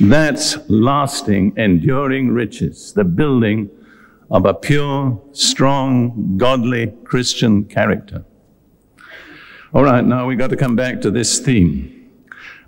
That's 0.01 0.59
lasting, 0.69 1.55
enduring 1.57 2.31
riches, 2.31 2.93
the 2.95 3.05
building 3.05 3.71
of 4.31 4.47
a 4.47 4.55
pure, 4.55 5.21
strong, 5.33 6.37
godly 6.39 6.95
Christian 7.05 7.65
character. 7.65 8.25
All 9.75 9.85
right, 9.85 10.05
now 10.05 10.27
we've 10.27 10.39
got 10.39 10.51
to 10.51 10.57
come 10.57 10.77
back 10.77 11.01
to 11.03 11.11
this 11.11 11.39
theme. 11.39 12.11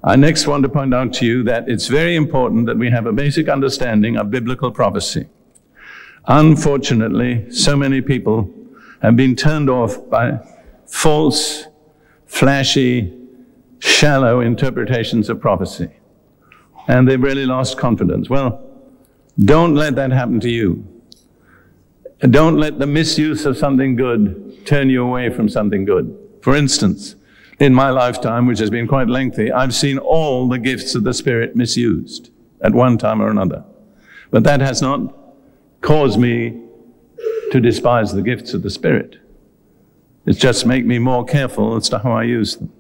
I 0.02 0.16
next 0.16 0.46
want 0.46 0.62
to 0.64 0.68
point 0.68 0.92
out 0.92 1.14
to 1.14 1.26
you 1.26 1.42
that 1.44 1.68
it's 1.68 1.86
very 1.86 2.14
important 2.14 2.66
that 2.66 2.76
we 2.76 2.90
have 2.90 3.06
a 3.06 3.12
basic 3.12 3.48
understanding 3.48 4.16
of 4.16 4.30
biblical 4.30 4.70
prophecy. 4.70 5.28
Unfortunately, 6.26 7.50
so 7.50 7.76
many 7.76 8.00
people 8.00 8.50
have 9.02 9.16
been 9.16 9.36
turned 9.36 9.68
off 9.68 10.08
by 10.08 10.38
false, 10.86 11.66
flashy, 12.26 13.12
shallow 13.78 14.40
interpretations 14.40 15.28
of 15.28 15.40
prophecy. 15.40 15.90
And 16.88 17.06
they've 17.08 17.22
really 17.22 17.46
lost 17.46 17.76
confidence. 17.76 18.30
Well, 18.30 18.62
don't 19.38 19.74
let 19.74 19.96
that 19.96 20.12
happen 20.12 20.40
to 20.40 20.50
you. 20.50 20.86
Don't 22.20 22.56
let 22.56 22.78
the 22.78 22.86
misuse 22.86 23.44
of 23.44 23.58
something 23.58 23.96
good 23.96 24.64
turn 24.64 24.88
you 24.88 25.04
away 25.04 25.28
from 25.28 25.48
something 25.48 25.84
good. 25.84 26.16
For 26.40 26.56
instance, 26.56 27.16
in 27.58 27.74
my 27.74 27.90
lifetime, 27.90 28.46
which 28.46 28.58
has 28.58 28.70
been 28.70 28.88
quite 28.88 29.08
lengthy, 29.08 29.52
I've 29.52 29.74
seen 29.74 29.98
all 29.98 30.48
the 30.48 30.58
gifts 30.58 30.94
of 30.94 31.04
the 31.04 31.12
Spirit 31.12 31.54
misused 31.54 32.30
at 32.62 32.72
one 32.72 32.96
time 32.96 33.20
or 33.20 33.28
another. 33.28 33.64
But 34.30 34.44
that 34.44 34.60
has 34.60 34.80
not 34.80 35.23
caused 35.84 36.18
me 36.18 36.60
to 37.52 37.60
despise 37.60 38.12
the 38.12 38.22
gifts 38.22 38.54
of 38.54 38.62
the 38.62 38.70
Spirit. 38.70 39.18
It's 40.26 40.38
just 40.38 40.64
make 40.64 40.86
me 40.86 40.98
more 40.98 41.24
careful 41.24 41.76
as 41.76 41.90
to 41.90 41.98
how 41.98 42.12
I 42.12 42.22
use 42.22 42.56
them. 42.56 42.72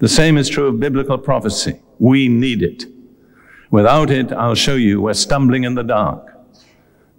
The 0.00 0.08
same 0.08 0.36
is 0.36 0.48
true 0.48 0.66
of 0.66 0.80
biblical 0.80 1.16
prophecy. 1.16 1.80
We 2.00 2.28
need 2.28 2.62
it. 2.62 2.84
Without 3.70 4.10
it, 4.10 4.32
I'll 4.32 4.56
show 4.56 4.74
you, 4.74 5.00
we're 5.00 5.14
stumbling 5.14 5.62
in 5.62 5.76
the 5.76 5.84
dark. 5.84 6.36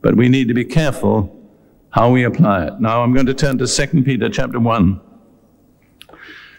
But 0.01 0.17
we 0.17 0.27
need 0.27 0.49
to 0.49 0.53
be 0.53 0.65
careful 0.65 1.33
how 1.91 2.11
we 2.11 2.25
apply 2.25 2.67
it. 2.67 2.81
Now 2.81 3.01
I'm 3.01 3.13
going 3.13 3.25
to 3.27 3.33
turn 3.33 3.57
to 3.59 3.67
2 3.67 4.03
Peter 4.03 4.27
chapter 4.27 4.59
1. 4.59 4.99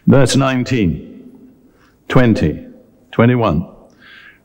Verse 0.07 0.37
19, 0.37 1.53
20, 2.09 2.67
21. 3.11 3.75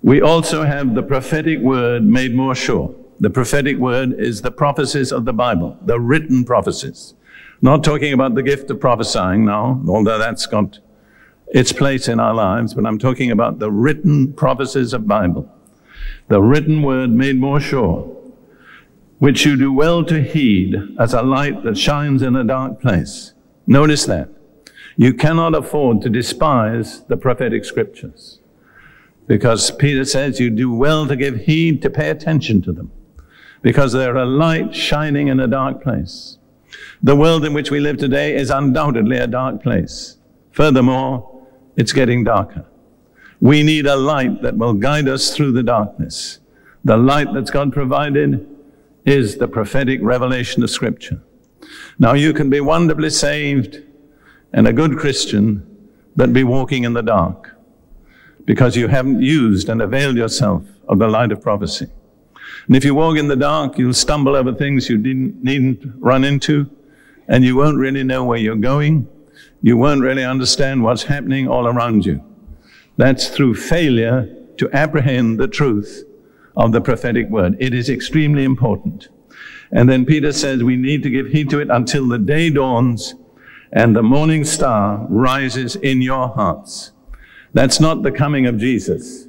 We 0.04 0.22
also 0.22 0.64
have 0.64 0.94
the 0.94 1.04
prophetic 1.04 1.60
word 1.60 2.04
made 2.04 2.36
more 2.36 2.56
sure. 2.56 2.94
The 3.22 3.30
prophetic 3.30 3.78
word 3.78 4.14
is 4.18 4.42
the 4.42 4.52
prophecies 4.52 5.12
of 5.12 5.26
the 5.26 5.34
Bible, 5.34 5.78
the 5.82 6.00
written 6.00 6.46
prophecies. 6.46 7.16
Not 7.62 7.84
talking 7.84 8.14
about 8.14 8.36
the 8.36 8.44
gift 8.44 8.72
of 8.72 8.80
prophesying 8.80 9.44
now, 9.44 9.84
although 9.90 10.18
that's 10.18 10.46
got 10.46 10.80
its 11.50 11.74
place 11.74 12.08
in 12.08 12.22
our 12.22 12.34
lives, 12.34 12.74
but 12.74 12.86
I'm 12.86 12.98
talking 12.98 13.30
about 13.30 13.60
the 13.60 13.72
written 13.72 14.32
prophecies 14.32 14.94
of 14.94 15.06
Bible. 15.06 15.52
The 16.30 16.42
written 16.42 16.82
word 16.82 17.10
made 17.10 17.38
more 17.38 17.60
sure, 17.60 18.16
which 19.18 19.46
you 19.46 19.58
do 19.58 19.74
well 19.74 20.06
to 20.06 20.22
heed 20.22 20.78
as 20.98 21.14
a 21.14 21.22
light 21.22 21.64
that 21.64 21.78
shines 21.78 22.22
in 22.22 22.38
a 22.38 22.46
dark 22.46 22.80
place. 22.80 23.34
Notice 23.68 24.06
that. 24.06 24.30
You 24.96 25.14
cannot 25.14 25.56
afford 25.56 26.02
to 26.04 26.10
despise 26.10 27.02
the 27.08 27.18
prophetic 27.18 27.66
scriptures 27.66 28.40
because 29.28 29.72
Peter 29.72 30.06
says 30.06 30.40
you 30.40 30.50
do 30.50 30.74
well 30.74 31.06
to 31.06 31.18
give 31.18 31.42
heed, 31.42 31.82
to 31.82 31.90
pay 31.90 32.10
attention 32.10 32.62
to 32.62 32.72
them 32.72 32.92
because 33.62 33.94
they're 33.94 34.18
a 34.18 34.26
light 34.26 34.76
shining 34.76 35.28
in 35.28 35.40
a 35.40 35.48
dark 35.48 35.82
place. 35.82 36.38
The 37.02 37.16
world 37.16 37.46
in 37.46 37.54
which 37.54 37.72
we 37.72 37.80
live 37.80 37.98
today 37.98 38.36
is 38.36 38.50
undoubtedly 38.50 39.18
a 39.18 39.28
dark 39.28 39.62
place. 39.64 40.18
Furthermore, 40.52 41.48
it's 41.76 41.94
getting 41.94 42.24
darker. 42.24 42.66
We 43.40 43.64
need 43.64 43.86
a 43.86 43.96
light 43.96 44.42
that 44.42 44.58
will 44.58 44.74
guide 44.74 45.08
us 45.08 45.36
through 45.36 45.54
the 45.54 45.64
darkness. 45.64 46.40
The 46.84 46.98
light 46.98 47.34
that's 47.34 47.52
God 47.52 47.72
provided 47.72 48.48
is 49.06 49.38
the 49.38 49.48
prophetic 49.48 50.00
revelation 50.04 50.64
of 50.64 50.70
Scripture. 50.70 51.22
Now, 51.98 52.14
you 52.14 52.34
can 52.34 52.50
be 52.50 52.60
wonderfully 52.60 53.10
saved 53.10 53.82
and 54.52 54.68
a 54.68 54.74
good 54.74 54.98
Christian 54.98 55.66
but 56.16 56.34
be 56.34 56.44
walking 56.44 56.84
in 56.84 56.94
the 56.94 57.02
dark 57.02 57.56
because 58.46 58.76
you 58.76 58.88
haven't 58.88 59.22
used 59.22 59.70
and 59.70 59.82
availed 59.82 60.18
yourself 60.18 60.64
of 60.88 61.00
the 61.00 61.08
light 61.08 61.32
of 61.32 61.42
prophecy. 61.42 61.88
And 62.68 62.76
if 62.76 62.84
you 62.84 62.96
walk 62.96 63.18
in 63.18 63.28
the 63.28 63.36
dark, 63.36 63.78
you'll 63.78 63.94
stumble 63.94 64.36
over 64.36 64.54
things 64.54 64.90
you 64.90 64.98
didn't, 64.98 65.44
needn't 65.44 65.94
run 65.98 66.24
into, 66.24 66.70
and 67.28 67.44
you 67.44 67.56
won't 67.56 67.78
really 67.78 68.04
know 68.04 68.24
where 68.24 68.38
you're 68.38 68.56
going. 68.56 69.08
You 69.62 69.78
won't 69.78 70.02
really 70.02 70.24
understand 70.24 70.84
what's 70.84 71.04
happening 71.04 71.48
all 71.48 71.68
around 71.68 72.06
you. 72.06 72.24
That's 72.98 73.30
through 73.30 73.56
failure 73.56 74.36
to 74.58 74.70
apprehend 74.72 75.40
the 75.40 75.48
truth 75.48 76.04
of 76.56 76.72
the 76.72 76.82
prophetic 76.82 77.30
word. 77.30 77.56
It 77.60 77.74
is 77.74 77.90
extremely 77.90 78.44
important. 78.44 79.08
And 79.72 79.90
then 79.90 80.06
Peter 80.06 80.34
says 80.34 80.64
we 80.64 80.76
need 80.76 81.04
to 81.04 81.10
give 81.10 81.28
heed 81.28 81.50
to 81.52 81.60
it 81.60 81.70
until 81.70 82.08
the 82.08 82.18
day 82.18 82.50
dawns 82.50 83.16
and 83.72 83.96
the 83.96 84.04
morning 84.04 84.44
star 84.44 85.06
rises 85.10 85.76
in 85.78 86.02
your 86.02 86.28
hearts. 86.28 86.92
That's 87.54 87.80
not 87.80 88.04
the 88.04 88.12
coming 88.12 88.46
of 88.46 88.58
Jesus. 88.58 89.29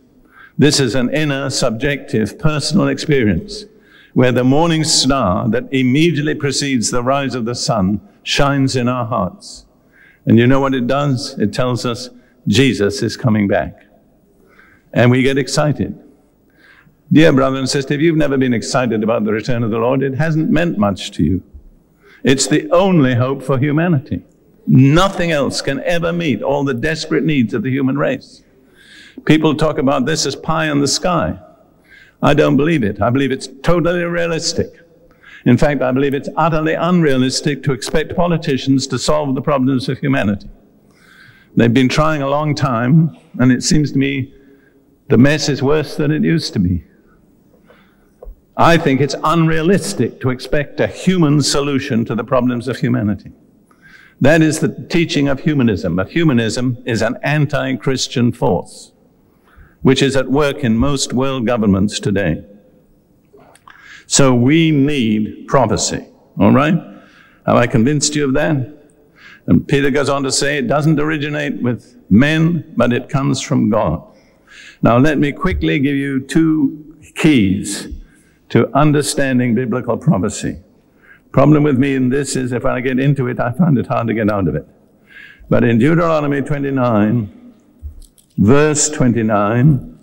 This 0.60 0.78
is 0.78 0.94
an 0.94 1.08
inner, 1.14 1.48
subjective, 1.48 2.38
personal 2.38 2.88
experience 2.88 3.64
where 4.12 4.30
the 4.30 4.44
morning 4.44 4.84
star 4.84 5.48
that 5.48 5.72
immediately 5.72 6.34
precedes 6.34 6.90
the 6.90 7.02
rise 7.02 7.34
of 7.34 7.46
the 7.46 7.54
sun 7.54 7.98
shines 8.24 8.76
in 8.76 8.86
our 8.86 9.06
hearts. 9.06 9.64
And 10.26 10.36
you 10.36 10.46
know 10.46 10.60
what 10.60 10.74
it 10.74 10.86
does? 10.86 11.34
It 11.38 11.54
tells 11.54 11.86
us 11.86 12.10
Jesus 12.46 13.00
is 13.00 13.16
coming 13.16 13.48
back. 13.48 13.86
And 14.92 15.10
we 15.10 15.22
get 15.22 15.38
excited. 15.38 15.98
Dear 17.10 17.32
brother 17.32 17.56
and 17.56 17.66
sister, 17.66 17.94
if 17.94 18.02
you've 18.02 18.18
never 18.18 18.36
been 18.36 18.52
excited 18.52 19.02
about 19.02 19.24
the 19.24 19.32
return 19.32 19.62
of 19.62 19.70
the 19.70 19.78
Lord, 19.78 20.02
it 20.02 20.12
hasn't 20.12 20.50
meant 20.50 20.76
much 20.76 21.10
to 21.12 21.24
you. 21.24 21.42
It's 22.22 22.46
the 22.46 22.70
only 22.70 23.14
hope 23.14 23.42
for 23.42 23.56
humanity. 23.56 24.24
Nothing 24.66 25.30
else 25.30 25.62
can 25.62 25.80
ever 25.84 26.12
meet 26.12 26.42
all 26.42 26.64
the 26.64 26.74
desperate 26.74 27.24
needs 27.24 27.54
of 27.54 27.62
the 27.62 27.70
human 27.70 27.96
race. 27.96 28.42
People 29.24 29.54
talk 29.54 29.78
about 29.78 30.06
this 30.06 30.26
as 30.26 30.36
pie 30.36 30.70
in 30.70 30.80
the 30.80 30.88
sky. 30.88 31.38
I 32.22 32.34
don't 32.34 32.56
believe 32.56 32.82
it. 32.82 33.00
I 33.00 33.10
believe 33.10 33.32
it's 33.32 33.48
totally 33.62 34.04
realistic. 34.04 34.80
In 35.46 35.56
fact, 35.56 35.80
I 35.80 35.90
believe 35.92 36.14
it's 36.14 36.28
utterly 36.36 36.74
unrealistic 36.74 37.62
to 37.62 37.72
expect 37.72 38.14
politicians 38.14 38.86
to 38.88 38.98
solve 38.98 39.34
the 39.34 39.42
problems 39.42 39.88
of 39.88 39.98
humanity. 39.98 40.48
They've 41.56 41.72
been 41.72 41.88
trying 41.88 42.22
a 42.22 42.28
long 42.28 42.54
time, 42.54 43.16
and 43.38 43.50
it 43.50 43.62
seems 43.62 43.92
to 43.92 43.98
me 43.98 44.34
the 45.08 45.18
mess 45.18 45.48
is 45.48 45.62
worse 45.62 45.96
than 45.96 46.10
it 46.10 46.22
used 46.22 46.52
to 46.52 46.58
be. 46.58 46.84
I 48.56 48.76
think 48.76 49.00
it's 49.00 49.16
unrealistic 49.24 50.20
to 50.20 50.30
expect 50.30 50.80
a 50.80 50.86
human 50.86 51.42
solution 51.42 52.04
to 52.04 52.14
the 52.14 52.24
problems 52.24 52.68
of 52.68 52.78
humanity. 52.78 53.32
That 54.20 54.42
is 54.42 54.60
the 54.60 54.68
teaching 54.90 55.28
of 55.28 55.40
humanism. 55.40 55.96
But 55.96 56.10
humanism 56.10 56.76
is 56.84 57.00
an 57.00 57.16
anti 57.22 57.76
Christian 57.76 58.32
force, 58.32 58.92
which 59.82 60.02
is 60.02 60.16
at 60.16 60.30
work 60.30 60.64
in 60.64 60.76
most 60.76 61.12
world 61.12 61.46
governments 61.46 61.98
today. 62.00 62.44
So 64.06 64.34
we 64.34 64.70
need 64.70 65.46
prophecy. 65.46 66.06
All 66.38 66.52
right? 66.52 66.74
Have 67.46 67.56
I 67.56 67.66
convinced 67.66 68.14
you 68.14 68.24
of 68.24 68.34
that? 68.34 68.80
And 69.46 69.66
Peter 69.66 69.90
goes 69.90 70.08
on 70.08 70.22
to 70.24 70.32
say 70.32 70.58
it 70.58 70.68
doesn't 70.68 70.98
originate 71.00 71.62
with 71.62 71.96
men, 72.10 72.72
but 72.76 72.92
it 72.92 73.08
comes 73.08 73.40
from 73.40 73.70
God. 73.70 74.02
Now, 74.82 74.98
let 74.98 75.18
me 75.18 75.32
quickly 75.32 75.78
give 75.78 75.96
you 75.96 76.20
two 76.20 76.96
keys 77.14 77.88
to 78.50 78.74
understanding 78.76 79.54
biblical 79.54 79.96
prophecy. 79.96 80.58
Problem 81.32 81.62
with 81.62 81.78
me 81.78 81.94
in 81.94 82.08
this 82.08 82.34
is 82.34 82.52
if 82.52 82.64
I 82.64 82.80
get 82.80 82.98
into 82.98 83.28
it, 83.28 83.38
I 83.38 83.52
find 83.52 83.78
it 83.78 83.86
hard 83.86 84.08
to 84.08 84.14
get 84.14 84.30
out 84.30 84.48
of 84.48 84.54
it. 84.54 84.66
But 85.48 85.64
in 85.64 85.78
Deuteronomy 85.78 86.42
29, 86.42 87.39
verse 88.40 88.88
29, 88.88 89.98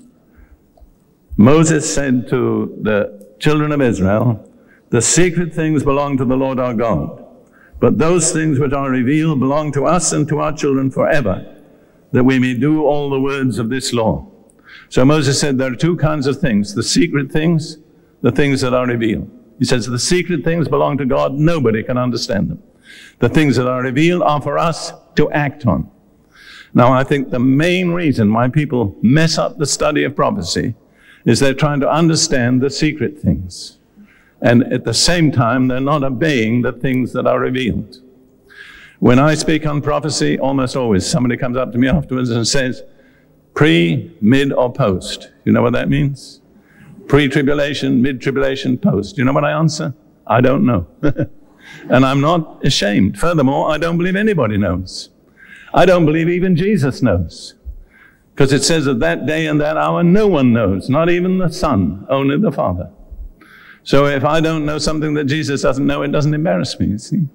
Moses 1.38 1.92
said 1.92 2.30
to 2.30 2.78
the 2.82 3.36
children 3.40 3.72
of 3.72 3.82
Israel, 3.82 4.48
the 4.92 5.02
secret 5.02 5.54
things 5.54 5.84
belong 5.84 6.18
to 6.18 6.26
the 6.26 6.38
Lord 6.38 6.60
our 6.60 6.76
God, 6.76 7.26
but 7.80 7.98
those 7.98 8.32
things 8.32 8.60
which 8.60 8.74
are 8.74 8.92
revealed 8.92 9.40
belong 9.40 9.72
to 9.74 9.86
us 9.86 10.14
and 10.14 10.28
to 10.30 10.40
our 10.40 10.54
children 10.54 10.92
forever, 10.92 11.56
that 12.12 12.24
we 12.24 12.38
may 12.38 12.54
do 12.54 12.86
all 12.86 13.10
the 13.10 13.20
words 13.20 13.58
of 13.58 13.70
this 13.70 13.92
law. 13.92 14.26
So 14.90 15.04
Moses 15.04 15.40
said 15.40 15.58
there 15.58 15.74
are 15.74 15.76
two 15.76 15.98
kinds 15.98 16.28
of 16.28 16.40
things, 16.40 16.76
the 16.76 16.84
secret 16.84 17.32
things, 17.32 17.78
the 18.22 18.32
things 18.32 18.62
that 18.62 18.74
are 18.74 18.86
revealed. 18.86 19.30
He 19.58 19.66
says 19.66 19.88
the 19.88 20.00
secret 20.00 20.44
things 20.44 20.68
belong 20.68 21.00
to 21.00 21.06
God, 21.06 21.34
nobody 21.34 21.82
can 21.82 21.98
understand 21.98 22.52
them. 22.52 22.64
The 23.18 23.30
things 23.30 23.56
that 23.56 23.68
are 23.68 23.82
revealed 23.82 24.22
are 24.22 24.42
for 24.42 24.60
us 24.60 24.94
to 25.16 25.32
act 25.32 25.66
on. 25.66 25.90
Now, 26.78 26.94
I 26.94 27.04
think 27.04 27.32
the 27.32 27.40
main 27.40 27.90
reason 27.90 28.32
why 28.32 28.50
people 28.50 28.96
mess 29.02 29.40
up 29.40 29.58
the 29.58 29.66
study 29.66 30.04
of 30.04 30.16
prophecy 30.16 30.76
is 31.26 31.40
they're 31.40 31.56
trying 31.56 31.80
to 31.80 31.90
understand 31.90 32.62
the 32.62 32.70
secret 32.70 33.18
things. 33.18 33.80
And 34.42 34.62
at 34.72 34.84
the 34.84 34.94
same 34.94 35.32
time, 35.32 35.68
they're 35.68 35.80
not 35.80 36.04
obeying 36.04 36.62
the 36.62 36.72
things 36.72 37.14
that 37.14 37.26
are 37.26 37.40
revealed. 37.40 37.98
When 39.00 39.18
I 39.18 39.34
speak 39.34 39.66
on 39.66 39.82
prophecy, 39.82 40.38
almost 40.38 40.76
always 40.76 41.04
somebody 41.04 41.36
comes 41.36 41.58
up 41.58 41.72
to 41.72 41.80
me 41.80 41.88
afterwards 41.88 42.30
and 42.30 42.48
says, 42.48 42.84
pre, 43.56 44.16
mid, 44.22 44.54
or 44.54 44.72
post. 44.72 45.32
You 45.46 45.54
know 45.54 45.64
what 45.64 45.74
that 45.74 45.90
means? 45.90 46.42
Pre 47.08 47.28
tribulation, 47.28 48.04
mid 48.04 48.22
tribulation, 48.22 48.78
post. 48.78 49.18
You 49.18 49.26
know 49.26 49.34
what 49.34 49.46
I 49.46 49.52
answer? 49.52 49.96
I 50.28 50.42
don't 50.42 50.64
know. 50.64 50.86
and 51.90 52.06
I'm 52.06 52.22
not 52.22 52.64
ashamed. 52.64 53.18
Furthermore, 53.18 53.72
I 53.72 53.80
don't 53.80 53.98
believe 53.98 54.16
anybody 54.16 54.58
knows. 54.58 55.10
I 55.78 55.86
don't 55.86 56.08
believe 56.08 56.28
even 56.28 56.56
Jesus 56.56 57.04
knows. 57.04 57.54
Because 58.34 58.52
it 58.52 58.64
says 58.64 58.88
of 58.88 59.00
that 59.02 59.28
day 59.28 59.46
and 59.46 59.62
that 59.62 59.78
hour, 59.78 60.02
no 60.02 60.28
one 60.28 60.52
knows, 60.52 60.90
not 60.90 61.08
even 61.08 61.38
the 61.38 61.50
Son, 61.50 62.04
only 62.10 62.36
the 62.40 62.52
Father. 62.52 62.90
So 63.84 64.08
if 64.08 64.26
I 64.26 64.42
don't 64.42 64.66
know 64.66 64.80
something 64.80 65.14
that 65.14 65.26
Jesus 65.26 65.62
doesn't 65.62 65.86
know, 65.86 66.02
it 66.02 66.12
doesn't 66.12 66.34
embarrass 66.34 66.80
me, 66.80 66.88
you 66.88 66.98
see. 66.98 67.28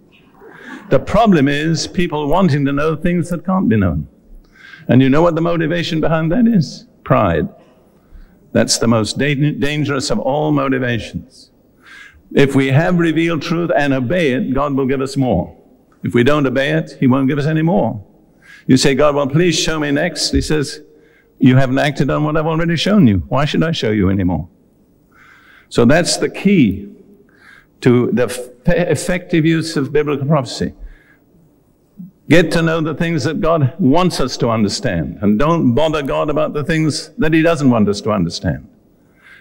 The 0.91 0.99
problem 0.99 1.47
is 1.47 1.87
people 1.87 2.27
wanting 2.27 2.65
to 2.65 2.73
know 2.73 2.97
things 2.97 3.31
that 3.31 3.47
can't 3.47 3.69
be 3.69 3.77
known. 3.77 4.09
And 4.89 5.01
you 5.01 5.09
know 5.09 5.23
what 5.23 5.37
the 5.37 5.41
motivation 5.41 6.01
behind 6.01 6.33
that 6.33 6.49
is? 6.49 6.87
Pride. 7.05 7.49
That's 8.51 8.77
the 8.77 8.89
most 8.89 9.19
da- 9.19 9.53
dangerous 9.53 10.11
of 10.11 10.19
all 10.19 10.51
motivations. 10.51 11.53
If 12.33 12.57
we 12.57 12.73
have 12.73 12.99
revealed 12.99 13.43
truth 13.43 13.71
and 13.77 13.95
obey 13.95 14.33
it, 14.33 14.53
God 14.53 14.75
will 14.75 14.87
give 14.87 15.01
us 15.01 15.17
more. 15.17 15.57
If 16.03 16.13
we 16.13 16.25
don't 16.25 16.45
obey 16.45 16.73
it, 16.73 16.97
He 16.99 17.07
won't 17.07 17.29
give 17.29 17.39
us 17.39 17.47
any 17.47 17.63
more. 17.63 18.05
You 18.67 18.77
say, 18.77 18.95
God, 18.95 19.15
well, 19.15 19.27
please 19.27 19.59
show 19.59 19.79
me 19.81 19.91
next. 19.91 20.31
He 20.31 20.41
says, 20.41 20.81
you 21.39 21.57
haven't 21.57 21.79
acted 21.79 22.09
on 22.11 22.23
what 22.25 22.37
I've 22.37 22.47
already 22.47 22.77
shown 22.77 23.07
you. 23.07 23.19
Why 23.29 23.45
should 23.45 23.65
I 23.65 23.73
show 23.73 23.91
you 23.91 24.11
anymore? 24.11 24.49
So 25.69 25.85
that's 25.85 26.17
the 26.19 26.31
key 26.31 26.95
to 27.81 28.13
the 28.13 28.27
effective 28.67 29.45
use 29.45 29.77
of 29.77 29.93
biblical 29.93 30.27
prophecy. 30.27 30.75
Get 32.29 32.53
to 32.53 32.63
know 32.63 32.81
the 32.81 32.95
things 32.95 33.25
that 33.25 33.41
God 33.41 33.75
wants 33.81 34.21
us 34.21 34.37
to 34.37 34.49
understand, 34.49 35.19
and 35.21 35.39
don't 35.39 35.75
bother 35.75 36.03
God 36.03 36.31
about 36.31 36.53
the 36.53 36.63
things 36.63 37.09
that 37.19 37.33
He 37.33 37.43
doesn't 37.43 37.69
want 37.69 37.89
us 37.89 38.01
to 38.03 38.13
understand. 38.13 38.69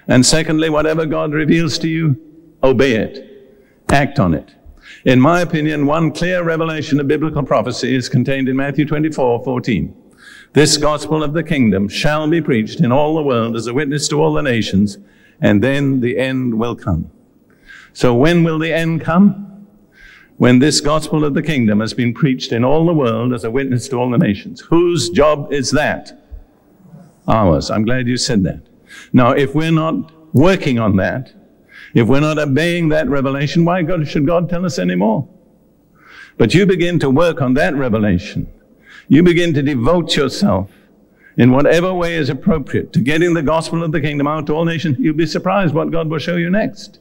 And 0.07 0.25
secondly, 0.25 0.69
whatever 0.69 1.05
God 1.05 1.31
reveals 1.31 1.77
to 1.79 1.87
you, 1.87 2.19
obey 2.63 2.95
it, 2.95 3.53
act 3.89 4.19
on 4.19 4.33
it. 4.33 4.55
In 5.03 5.19
my 5.19 5.41
opinion, 5.41 5.87
one 5.87 6.11
clear 6.11 6.43
revelation 6.43 6.99
of 6.99 7.07
biblical 7.07 7.41
prophecy 7.41 7.95
is 7.95 8.07
contained 8.07 8.47
in 8.47 8.55
Matthew 8.55 8.85
24 8.85 9.43
14. 9.43 9.95
This 10.53 10.77
gospel 10.77 11.23
of 11.23 11.33
the 11.33 11.43
kingdom 11.43 11.87
shall 11.87 12.29
be 12.29 12.39
preached 12.39 12.81
in 12.81 12.91
all 12.91 13.15
the 13.15 13.23
world 13.23 13.55
as 13.55 13.65
a 13.65 13.73
witness 13.73 14.07
to 14.09 14.21
all 14.21 14.33
the 14.33 14.43
nations, 14.43 14.99
and 15.39 15.63
then 15.63 16.01
the 16.01 16.19
end 16.19 16.53
will 16.59 16.75
come. 16.75 17.09
So 17.93 18.13
when 18.13 18.43
will 18.43 18.59
the 18.59 18.71
end 18.71 19.01
come? 19.01 19.67
When 20.37 20.59
this 20.59 20.81
gospel 20.81 21.25
of 21.25 21.33
the 21.33 21.41
kingdom 21.41 21.79
has 21.79 21.95
been 21.95 22.13
preached 22.13 22.51
in 22.51 22.63
all 22.63 22.85
the 22.85 22.93
world 22.93 23.33
as 23.33 23.43
a 23.43 23.51
witness 23.51 23.87
to 23.89 23.95
all 23.95 24.09
the 24.11 24.17
nations. 24.19 24.61
Whose 24.61 25.09
job 25.09 25.51
is 25.51 25.71
that? 25.71 26.11
Ours. 27.27 27.71
I'm 27.71 27.85
glad 27.85 28.07
you 28.07 28.17
said 28.17 28.43
that. 28.43 28.61
Now, 29.13 29.31
if 29.31 29.55
we're 29.55 29.71
not 29.71 30.11
working 30.33 30.77
on 30.77 30.95
that, 30.97 31.33
if 31.93 32.07
we're 32.07 32.19
not 32.19 32.39
obeying 32.39 32.89
that 32.89 33.07
revelation, 33.09 33.65
why 33.65 33.81
God, 33.83 34.07
should 34.07 34.25
God 34.25 34.49
tell 34.49 34.65
us 34.65 34.79
any 34.79 34.95
more? 34.95 35.27
But 36.37 36.53
you 36.53 36.65
begin 36.65 36.99
to 36.99 37.09
work 37.09 37.41
on 37.41 37.53
that 37.55 37.75
revelation 37.75 38.51
you 39.11 39.21
begin 39.21 39.53
to 39.53 39.61
devote 39.61 40.15
yourself 40.15 40.71
in 41.35 41.51
whatever 41.51 41.93
way 41.93 42.15
is 42.15 42.29
appropriate 42.29 42.93
to 42.93 43.01
getting 43.01 43.33
the 43.33 43.43
gospel 43.43 43.83
of 43.83 43.91
the 43.91 43.99
kingdom 43.99 44.25
out 44.25 44.47
to 44.47 44.53
all 44.53 44.63
nations, 44.63 44.97
you'll 44.99 45.13
be 45.13 45.25
surprised 45.25 45.73
what 45.73 45.91
God 45.91 46.07
will 46.07 46.17
show 46.17 46.37
you 46.37 46.49
next. 46.49 46.99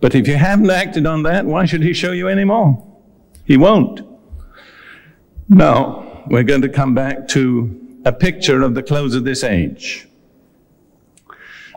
But 0.00 0.14
if 0.14 0.26
you 0.26 0.36
haven't 0.36 0.70
acted 0.70 1.04
on 1.04 1.22
that, 1.24 1.44
why 1.44 1.66
should 1.66 1.82
He 1.82 1.92
show 1.92 2.12
you 2.12 2.28
any 2.28 2.44
more? 2.44 2.82
He 3.44 3.58
won't. 3.58 4.00
Now, 5.50 6.24
we're 6.28 6.44
going 6.44 6.62
to 6.62 6.70
come 6.70 6.94
back 6.94 7.28
to 7.28 8.00
a 8.06 8.12
picture 8.12 8.62
of 8.62 8.74
the 8.74 8.82
close 8.82 9.14
of 9.14 9.24
this 9.24 9.44
age. 9.44 10.08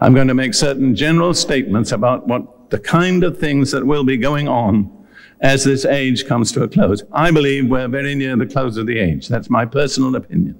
I'm 0.02 0.14
going 0.14 0.28
to 0.28 0.34
make 0.34 0.54
certain 0.54 0.96
general 0.96 1.34
statements 1.34 1.92
about 1.92 2.28
what 2.28 2.70
the 2.70 2.80
kind 2.80 3.24
of 3.24 3.38
things 3.38 3.72
that 3.72 3.86
will 3.86 4.04
be 4.04 4.18
going 4.18 4.48
on 4.48 4.92
as 5.42 5.64
this 5.64 5.86
age 5.86 6.26
comes 6.26 6.52
to 6.54 6.64
a 6.64 6.68
close. 6.68 7.04
I 7.12 7.32
believe 7.32 7.70
we're 7.70 7.88
very 7.88 8.16
near 8.16 8.36
the 8.36 8.46
close 8.46 8.78
of 8.78 8.88
the 8.88 9.00
age. 9.00 9.28
That's 9.28 9.50
my 9.50 9.66
personal 9.66 10.16
opinion. 10.16 10.60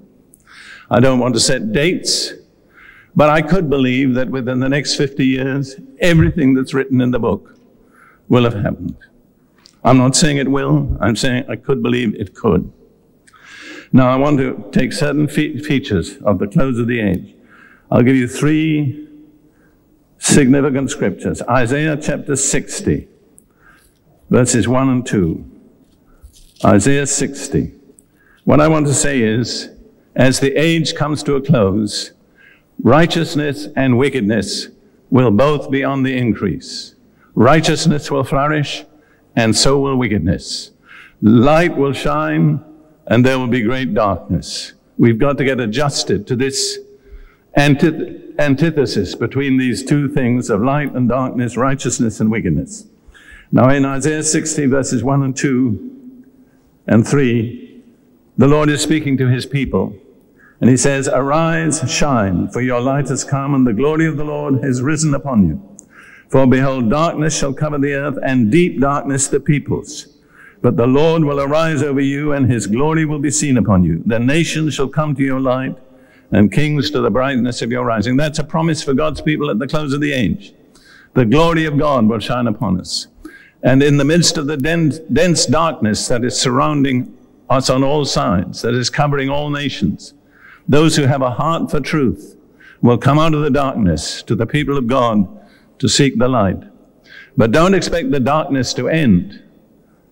I 0.90 1.00
don't 1.00 1.18
want 1.18 1.34
to 1.34 1.40
set 1.40 1.72
dates, 1.72 2.32
but 3.14 3.28
I 3.28 3.42
could 3.42 3.68
believe 3.68 4.14
that 4.14 4.30
within 4.30 4.60
the 4.60 4.68
next 4.68 4.94
50 4.94 5.26
years, 5.26 5.76
everything 5.98 6.54
that's 6.54 6.72
written 6.72 7.00
in 7.00 7.10
the 7.10 7.18
book 7.18 7.58
will 8.28 8.44
have 8.44 8.54
happened. 8.54 8.96
I'm 9.84 9.98
not 9.98 10.16
saying 10.16 10.38
it 10.38 10.48
will, 10.48 10.96
I'm 11.00 11.16
saying 11.16 11.44
I 11.48 11.56
could 11.56 11.82
believe 11.82 12.14
it 12.14 12.34
could. 12.34 12.72
Now, 13.92 14.10
I 14.10 14.16
want 14.16 14.38
to 14.38 14.68
take 14.72 14.92
certain 14.92 15.28
fe- 15.28 15.58
features 15.58 16.16
of 16.18 16.38
the 16.38 16.46
close 16.46 16.78
of 16.78 16.86
the 16.86 17.00
age. 17.00 17.34
I'll 17.90 18.02
give 18.02 18.16
you 18.16 18.26
three 18.26 19.05
significant 20.26 20.90
scriptures. 20.90 21.42
Isaiah 21.42 21.96
chapter 21.96 22.36
60 22.36 23.08
verses 24.30 24.66
1 24.66 24.88
and 24.88 25.06
2. 25.06 25.44
Isaiah 26.64 27.06
60. 27.06 27.72
What 28.44 28.60
I 28.60 28.68
want 28.68 28.86
to 28.86 28.94
say 28.94 29.20
is, 29.20 29.70
as 30.14 30.40
the 30.40 30.54
age 30.56 30.94
comes 30.94 31.22
to 31.24 31.34
a 31.34 31.42
close, 31.42 32.12
righteousness 32.82 33.68
and 33.76 33.98
wickedness 33.98 34.68
will 35.10 35.30
both 35.30 35.70
be 35.70 35.84
on 35.84 36.02
the 36.02 36.16
increase. 36.16 36.94
Righteousness 37.34 38.10
will 38.10 38.24
flourish, 38.24 38.84
and 39.34 39.54
so 39.54 39.78
will 39.78 39.96
wickedness. 39.96 40.70
Light 41.20 41.76
will 41.76 41.92
shine, 41.92 42.64
and 43.06 43.24
there 43.24 43.38
will 43.38 43.46
be 43.46 43.62
great 43.62 43.94
darkness. 43.94 44.72
We've 44.96 45.18
got 45.18 45.36
to 45.38 45.44
get 45.44 45.60
adjusted 45.60 46.26
to 46.28 46.36
this 46.36 46.78
antith- 47.56 48.38
antithesis 48.38 49.14
between 49.14 49.56
these 49.56 49.84
two 49.84 50.08
things 50.08 50.50
of 50.50 50.62
light 50.62 50.92
and 50.92 51.08
darkness, 51.08 51.56
righteousness 51.56 52.20
and 52.20 52.30
wickedness. 52.30 52.86
Now, 53.52 53.70
in 53.70 53.84
Isaiah 53.84 54.22
60, 54.22 54.66
verses 54.66 55.02
1 55.02 55.22
and 55.22 55.36
2 55.36 56.24
and 56.86 57.06
3, 57.06 57.82
the 58.36 58.48
Lord 58.48 58.68
is 58.68 58.82
speaking 58.82 59.16
to 59.18 59.28
his 59.28 59.46
people. 59.46 59.96
And 60.60 60.70
he 60.70 60.76
says, 60.76 61.08
Arise, 61.08 61.90
shine, 61.90 62.48
for 62.48 62.60
your 62.60 62.80
light 62.80 63.08
has 63.08 63.24
come, 63.24 63.54
and 63.54 63.66
the 63.66 63.72
glory 63.72 64.06
of 64.06 64.16
the 64.16 64.24
Lord 64.24 64.62
has 64.62 64.82
risen 64.82 65.14
upon 65.14 65.46
you. 65.46 65.76
For 66.28 66.46
behold, 66.46 66.90
darkness 66.90 67.38
shall 67.38 67.52
cover 67.52 67.78
the 67.78 67.92
earth, 67.92 68.18
and 68.22 68.50
deep 68.50 68.80
darkness 68.80 69.28
the 69.28 69.40
peoples. 69.40 70.08
But 70.62 70.76
the 70.76 70.86
Lord 70.86 71.24
will 71.24 71.40
arise 71.40 71.82
over 71.82 72.00
you, 72.00 72.32
and 72.32 72.50
his 72.50 72.66
glory 72.66 73.04
will 73.04 73.18
be 73.18 73.30
seen 73.30 73.56
upon 73.56 73.84
you. 73.84 74.02
The 74.06 74.18
nations 74.18 74.74
shall 74.74 74.88
come 74.88 75.14
to 75.14 75.22
your 75.22 75.40
light, 75.40 75.76
and 76.32 76.52
kings 76.52 76.90
to 76.90 77.00
the 77.00 77.10
brightness 77.10 77.62
of 77.62 77.70
your 77.70 77.84
rising. 77.84 78.16
That's 78.16 78.38
a 78.38 78.44
promise 78.44 78.82
for 78.82 78.94
God's 78.94 79.20
people 79.20 79.50
at 79.50 79.58
the 79.58 79.68
close 79.68 79.92
of 79.92 80.00
the 80.00 80.12
age. 80.12 80.52
The 81.14 81.24
glory 81.24 81.64
of 81.64 81.78
God 81.78 82.06
will 82.08 82.18
shine 82.18 82.46
upon 82.46 82.80
us. 82.80 83.06
And 83.62 83.82
in 83.82 83.96
the 83.96 84.04
midst 84.04 84.36
of 84.36 84.46
the 84.46 84.56
dense, 84.56 85.46
darkness 85.46 86.08
that 86.08 86.24
is 86.24 86.38
surrounding 86.38 87.16
us 87.48 87.70
on 87.70 87.82
all 87.82 88.04
sides, 88.04 88.62
that 88.62 88.74
is 88.74 88.90
covering 88.90 89.30
all 89.30 89.50
nations, 89.50 90.14
those 90.68 90.96
who 90.96 91.02
have 91.02 91.22
a 91.22 91.30
heart 91.30 91.70
for 91.70 91.80
truth 91.80 92.36
will 92.82 92.98
come 92.98 93.18
out 93.18 93.34
of 93.34 93.42
the 93.42 93.50
darkness 93.50 94.22
to 94.22 94.34
the 94.34 94.46
people 94.46 94.76
of 94.76 94.86
God 94.86 95.26
to 95.78 95.88
seek 95.88 96.18
the 96.18 96.28
light. 96.28 96.62
But 97.36 97.52
don't 97.52 97.74
expect 97.74 98.10
the 98.10 98.20
darkness 98.20 98.74
to 98.74 98.88
end. 98.88 99.42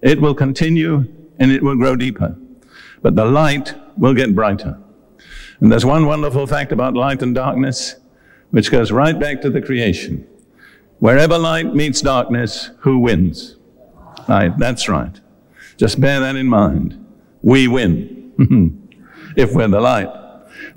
It 0.00 0.20
will 0.20 0.34
continue 0.34 1.04
and 1.38 1.50
it 1.50 1.62
will 1.62 1.76
grow 1.76 1.96
deeper. 1.96 2.36
But 3.02 3.16
the 3.16 3.24
light 3.24 3.74
will 3.98 4.14
get 4.14 4.34
brighter. 4.34 4.78
And 5.60 5.70
there's 5.70 5.84
one 5.84 6.06
wonderful 6.06 6.46
fact 6.46 6.72
about 6.72 6.94
light 6.94 7.22
and 7.22 7.34
darkness, 7.34 7.96
which 8.50 8.70
goes 8.70 8.92
right 8.92 9.18
back 9.18 9.40
to 9.42 9.50
the 9.50 9.62
creation. 9.62 10.26
Wherever 10.98 11.38
light 11.38 11.74
meets 11.74 12.00
darkness, 12.00 12.70
who 12.80 12.98
wins? 12.98 13.56
Light, 14.28 14.58
that's 14.58 14.88
right. 14.88 15.20
Just 15.76 16.00
bear 16.00 16.20
that 16.20 16.36
in 16.36 16.46
mind. 16.46 17.04
We 17.42 17.68
win, 17.68 18.32
if 19.36 19.52
we're 19.54 19.68
the 19.68 19.80
light. 19.80 20.08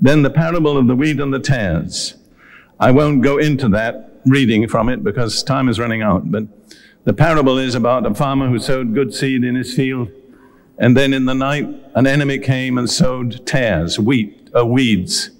Then 0.00 0.22
the 0.22 0.30
parable 0.30 0.76
of 0.76 0.86
the 0.86 0.96
wheat 0.96 1.20
and 1.20 1.32
the 1.32 1.38
tares. 1.38 2.16
I 2.78 2.90
won't 2.90 3.22
go 3.22 3.38
into 3.38 3.68
that 3.70 4.20
reading 4.26 4.68
from 4.68 4.88
it 4.88 5.02
because 5.02 5.42
time 5.42 5.68
is 5.68 5.78
running 5.78 6.02
out, 6.02 6.30
but 6.30 6.44
the 7.04 7.12
parable 7.12 7.58
is 7.58 7.74
about 7.74 8.06
a 8.06 8.14
farmer 8.14 8.48
who 8.48 8.58
sowed 8.58 8.94
good 8.94 9.14
seed 9.14 9.44
in 9.44 9.54
his 9.54 9.74
field, 9.74 10.10
and 10.78 10.96
then 10.96 11.12
in 11.12 11.24
the 11.24 11.34
night 11.34 11.66
an 11.94 12.06
enemy 12.06 12.38
came 12.38 12.76
and 12.76 12.88
sowed 12.90 13.46
tares, 13.46 13.98
wheat, 13.98 14.37
uh, 14.56 14.64
weeds, 14.64 15.30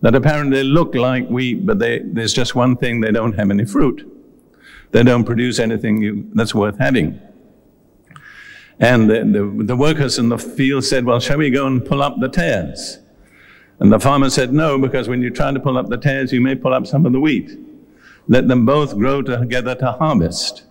that 0.00 0.14
apparently 0.14 0.64
look 0.64 0.94
like 0.94 1.28
wheat, 1.28 1.64
but 1.66 1.78
they, 1.78 2.00
there's 2.00 2.32
just 2.32 2.54
one 2.54 2.76
thing, 2.76 3.00
they 3.00 3.12
don't 3.12 3.34
have 3.34 3.50
any 3.50 3.64
fruit. 3.64 4.08
They 4.90 5.02
don't 5.02 5.24
produce 5.24 5.58
anything 5.58 6.02
you, 6.02 6.30
that's 6.34 6.54
worth 6.54 6.78
having. 6.78 7.20
And 8.78 9.08
the, 9.08 9.20
the, 9.24 9.64
the 9.64 9.76
workers 9.76 10.18
in 10.18 10.28
the 10.28 10.38
field 10.38 10.84
said, 10.84 11.04
well, 11.04 11.20
shall 11.20 11.38
we 11.38 11.50
go 11.50 11.66
and 11.66 11.84
pull 11.84 12.02
up 12.02 12.20
the 12.20 12.28
tares? 12.28 12.98
And 13.82 13.92
the 13.92 13.98
farmer 13.98 14.30
said, 14.30 14.52
No, 14.52 14.78
because 14.78 15.08
when 15.08 15.22
you 15.22 15.30
try 15.30 15.50
to 15.50 15.58
pull 15.58 15.76
up 15.76 15.88
the 15.88 15.96
tares, 15.96 16.32
you 16.32 16.40
may 16.40 16.54
pull 16.54 16.72
up 16.72 16.86
some 16.86 17.04
of 17.04 17.12
the 17.12 17.18
wheat. 17.18 17.58
Let 18.28 18.46
them 18.46 18.64
both 18.64 18.96
grow 18.96 19.22
together 19.22 19.74
to 19.74 19.92
harvest. 19.92 20.62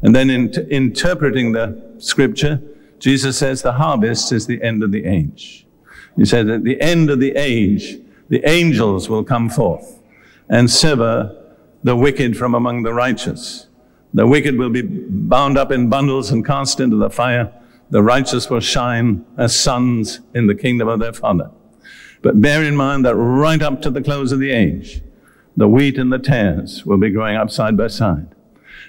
And 0.00 0.16
then 0.16 0.30
in 0.30 0.50
interpreting 0.70 1.52
the 1.52 1.94
scripture, 1.98 2.62
Jesus 2.98 3.36
says 3.36 3.60
the 3.60 3.72
harvest 3.72 4.32
is 4.32 4.46
the 4.46 4.62
end 4.62 4.82
of 4.82 4.90
the 4.90 5.04
age. 5.04 5.65
He 6.16 6.24
said 6.24 6.48
at 6.48 6.64
the 6.64 6.80
end 6.80 7.10
of 7.10 7.20
the 7.20 7.32
age, 7.36 7.98
the 8.28 8.46
angels 8.48 9.08
will 9.08 9.22
come 9.22 9.48
forth 9.48 10.00
and 10.48 10.70
sever 10.70 11.36
the 11.84 11.96
wicked 11.96 12.36
from 12.36 12.54
among 12.54 12.82
the 12.82 12.92
righteous. 12.92 13.66
The 14.14 14.26
wicked 14.26 14.58
will 14.58 14.70
be 14.70 14.82
bound 14.82 15.58
up 15.58 15.70
in 15.70 15.88
bundles 15.88 16.30
and 16.30 16.44
cast 16.44 16.80
into 16.80 16.96
the 16.96 17.10
fire. 17.10 17.52
The 17.90 18.02
righteous 18.02 18.50
will 18.50 18.60
shine 18.60 19.24
as 19.36 19.54
sons 19.54 20.20
in 20.34 20.46
the 20.46 20.54
kingdom 20.54 20.88
of 20.88 21.00
their 21.00 21.12
Father. 21.12 21.50
But 22.22 22.40
bear 22.40 22.64
in 22.64 22.74
mind 22.74 23.04
that 23.04 23.14
right 23.14 23.62
up 23.62 23.82
to 23.82 23.90
the 23.90 24.02
close 24.02 24.32
of 24.32 24.40
the 24.40 24.50
age, 24.50 25.02
the 25.56 25.68
wheat 25.68 25.98
and 25.98 26.12
the 26.12 26.18
tares 26.18 26.84
will 26.84 26.98
be 26.98 27.10
growing 27.10 27.36
up 27.36 27.50
side 27.50 27.76
by 27.76 27.88
side. 27.88 28.26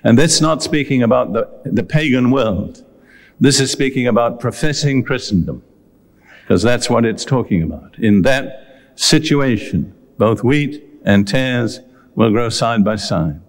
And 0.03 0.17
that's 0.17 0.41
not 0.41 0.63
speaking 0.63 1.03
about 1.03 1.33
the, 1.33 1.49
the 1.65 1.83
pagan 1.83 2.31
world. 2.31 2.83
This 3.39 3.59
is 3.59 3.71
speaking 3.71 4.07
about 4.07 4.39
professing 4.39 5.03
Christendom, 5.03 5.61
because 6.47 6.63
that's 6.63 6.89
what 6.89 7.03
it's 7.03 7.25
talking 7.25 7.61
about. 7.61 7.99
In 7.99 8.21
that 8.21 8.93
situation, 8.95 9.93
both 10.17 10.45
wheat 10.45 10.81
and 11.03 11.27
tares 11.27 11.81
will 12.15 12.31
grow 12.31 12.47
side 12.47 12.85
by 12.85 12.95
side. 12.95 13.41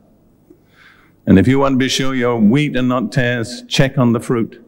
And 1.25 1.39
if 1.39 1.47
you 1.47 1.61
want 1.61 1.75
to 1.75 1.79
be 1.79 1.89
sure 1.89 2.13
you're 2.13 2.37
wheat 2.37 2.75
and 2.75 2.89
not 2.89 3.13
tares, 3.13 3.63
check 3.69 3.99
on 3.99 4.15
the 4.15 4.19
fruit 4.19 4.61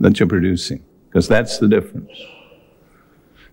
that 0.00 0.18
you're 0.18 0.28
producing, 0.28 0.82
because 1.08 1.28
that's 1.28 1.58
the 1.58 1.68
difference. 1.68 2.10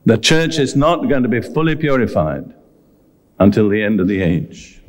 The 0.08 0.18
church 0.18 0.58
is 0.58 0.76
not 0.76 1.08
going 1.08 1.22
to 1.22 1.30
be 1.30 1.42
fully 1.42 1.76
purified 1.76 2.56
until 3.38 3.70
the 3.70 3.84
end 3.84 4.00
of 4.00 4.08
the 4.08 4.24
age. 4.24 4.82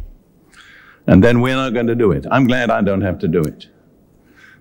And 1.07 1.23
then 1.23 1.43
we're 1.43 1.57
not 1.57 1.75
going 1.75 1.89
to 1.89 1.95
do 1.95 2.13
it. 2.13 2.25
I'm 2.31 2.47
glad 2.47 2.71
I 2.71 2.81
don't 2.81 3.03
have 3.03 3.19
to 3.19 3.29
do 3.29 3.43
it. 3.43 3.67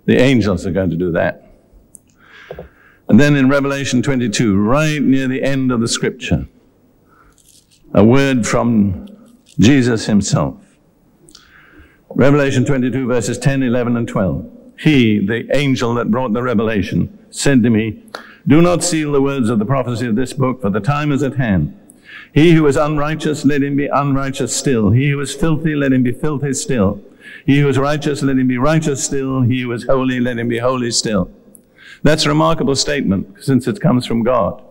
The 0.04 0.18
angels 0.18 0.68
are 0.68 0.72
going 0.72 0.90
to 0.90 0.98
do 0.98 1.14
that. 1.14 1.47
And 3.10 3.20
then 3.20 3.36
in 3.36 3.50
Revelation 3.50 4.02
22, 4.02 4.58
right 4.58 5.02
near 5.02 5.28
the 5.28 5.44
end 5.44 5.72
of 5.72 5.80
the 5.80 5.88
scripture, 5.88 6.48
a 7.94 8.04
word 8.04 8.46
from 8.46 9.08
Jesus 9.60 10.06
himself. 10.06 10.56
Revelation 12.10 12.66
22, 12.66 13.08
verses 13.08 13.38
10, 13.38 13.64
11, 13.64 13.96
and 13.96 14.08
12. 14.08 14.52
He, 14.80 15.26
the 15.26 15.48
angel 15.56 15.94
that 15.96 16.12
brought 16.12 16.34
the 16.34 16.44
revelation, 16.44 17.18
said 17.30 17.64
to 17.64 17.70
me, 17.70 18.04
do 18.48 18.62
not 18.62 18.84
seal 18.84 19.12
the 19.12 19.22
words 19.22 19.50
of 19.50 19.60
the 19.60 19.66
prophecy 19.66 20.08
of 20.08 20.16
this 20.16 20.34
book, 20.34 20.62
for 20.62 20.70
the 20.70 20.80
time 20.80 21.12
is 21.12 21.24
at 21.24 21.36
hand. 21.36 21.78
He 22.34 22.54
who 22.54 22.68
is 22.68 22.76
unrighteous, 22.76 23.46
let 23.46 23.64
him 23.64 23.76
be 23.76 23.88
unrighteous 23.88 24.56
still. 24.56 24.92
He 24.92 25.10
who 25.10 25.20
is 25.20 25.34
filthy, 25.34 25.76
let 25.76 25.92
him 25.92 26.04
be 26.04 26.12
filthy 26.12 26.54
still. 26.54 27.02
He 27.46 27.60
who 27.60 27.68
is 27.68 27.78
righteous, 27.78 28.22
let 28.22 28.38
him 28.38 28.48
be 28.48 28.58
righteous 28.58 29.04
still. 29.04 29.42
He 29.42 29.62
who 29.62 29.72
is 29.72 29.86
holy, 29.86 30.20
let 30.20 30.38
him 30.38 30.48
be 30.48 30.60
holy 30.60 30.92
still. 30.92 31.32
That's 32.08 32.26
a 32.26 32.30
remarkable 32.30 32.78
statement 32.78 33.44
since 33.44 33.68
it 33.68 33.82
comes 33.82 34.06
from 34.06 34.24
God. 34.24 34.64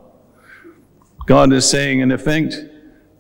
God 1.26 1.52
is 1.52 1.68
saying, 1.68 2.00
in 2.00 2.10
effect, 2.10 2.54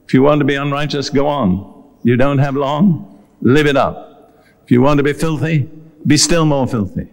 if 0.06 0.14
you 0.14 0.22
want 0.22 0.38
to 0.38 0.46
be 0.46 0.54
unrighteous, 0.54 1.10
go 1.10 1.26
on. 1.26 1.84
You 2.02 2.16
don't 2.16 2.38
have 2.38 2.56
long, 2.56 3.22
live 3.42 3.66
it 3.66 3.76
up. 3.76 4.42
If 4.64 4.70
you 4.70 4.80
want 4.80 4.96
to 5.00 5.04
be 5.04 5.12
filthy, 5.12 5.68
be 6.06 6.16
still 6.16 6.46
more 6.46 6.66
filthy. 6.66 7.08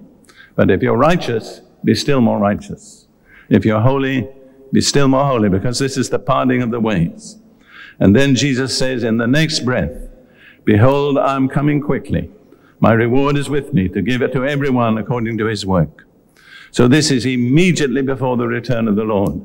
But 0.56 0.72
if 0.72 0.82
you're 0.82 0.96
righteous, 0.96 1.60
be 1.84 1.94
still 1.94 2.22
more 2.22 2.40
righteous. 2.40 3.06
If 3.50 3.66
you're 3.66 3.82
holy, 3.82 4.26
be 4.72 4.80
still 4.80 5.10
more 5.10 5.26
holy, 5.26 5.50
because 5.50 5.80
this 5.80 5.98
is 5.98 6.10
the 6.10 6.20
parting 6.20 6.62
of 6.62 6.72
the 6.72 6.80
ways. 6.80 7.36
And 8.00 8.16
then 8.16 8.34
Jesus 8.34 8.78
says 8.78 9.04
in 9.04 9.18
the 9.18 9.28
next 9.28 9.66
breath, 9.66 10.08
Behold, 10.64 11.18
I'm 11.18 11.50
coming 11.50 11.82
quickly. 11.82 12.32
My 12.80 12.94
reward 12.94 13.36
is 13.36 13.50
with 13.50 13.74
me 13.74 13.90
to 13.90 14.02
give 14.02 14.22
it 14.22 14.32
to 14.32 14.46
everyone 14.46 14.98
according 14.98 15.38
to 15.40 15.48
his 15.48 15.66
work. 15.66 16.06
So 16.74 16.88
this 16.88 17.12
is 17.12 17.28
immediately 17.28 18.02
before 18.02 18.36
the 18.36 18.48
return 18.48 18.88
of 18.88 18.96
the 18.96 19.04
Lord. 19.04 19.40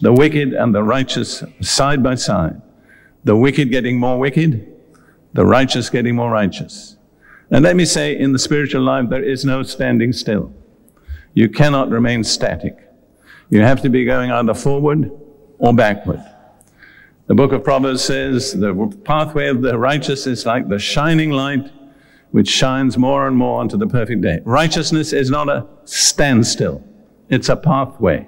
The 0.00 0.14
wicked 0.14 0.54
and 0.54 0.74
the 0.74 0.82
righteous 0.82 1.44
side 1.60 2.02
by 2.02 2.14
side. 2.14 2.62
The 3.22 3.36
wicked 3.36 3.70
getting 3.70 4.00
more 4.00 4.18
wicked, 4.18 4.66
the 5.34 5.44
righteous 5.44 5.90
getting 5.90 6.16
more 6.16 6.30
righteous. 6.30 6.96
And 7.50 7.62
let 7.62 7.76
me 7.76 7.84
say, 7.84 8.18
in 8.18 8.32
the 8.32 8.38
spiritual 8.38 8.80
life, 8.80 9.10
there 9.10 9.22
is 9.22 9.44
no 9.44 9.62
standing 9.62 10.14
still. 10.14 10.54
You 11.34 11.50
cannot 11.50 11.90
remain 11.90 12.24
static. 12.24 12.78
You 13.50 13.60
have 13.60 13.82
to 13.82 13.90
be 13.90 14.06
going 14.06 14.30
either 14.30 14.54
forward 14.54 15.10
or 15.58 15.74
backward. 15.74 16.24
The 17.26 17.34
book 17.34 17.52
of 17.52 17.62
Proverbs 17.62 18.02
says 18.02 18.52
the 18.52 18.74
pathway 19.04 19.48
of 19.48 19.60
the 19.60 19.78
righteous 19.78 20.26
is 20.26 20.46
like 20.46 20.68
the 20.68 20.78
shining 20.78 21.30
light 21.30 21.70
which 22.34 22.48
shines 22.48 22.98
more 22.98 23.28
and 23.28 23.36
more 23.36 23.60
unto 23.60 23.76
the 23.76 23.86
perfect 23.86 24.20
day. 24.20 24.40
Righteousness 24.44 25.12
is 25.12 25.30
not 25.30 25.48
a 25.48 25.64
standstill. 25.84 26.82
It's 27.28 27.48
a 27.48 27.54
pathway. 27.54 28.26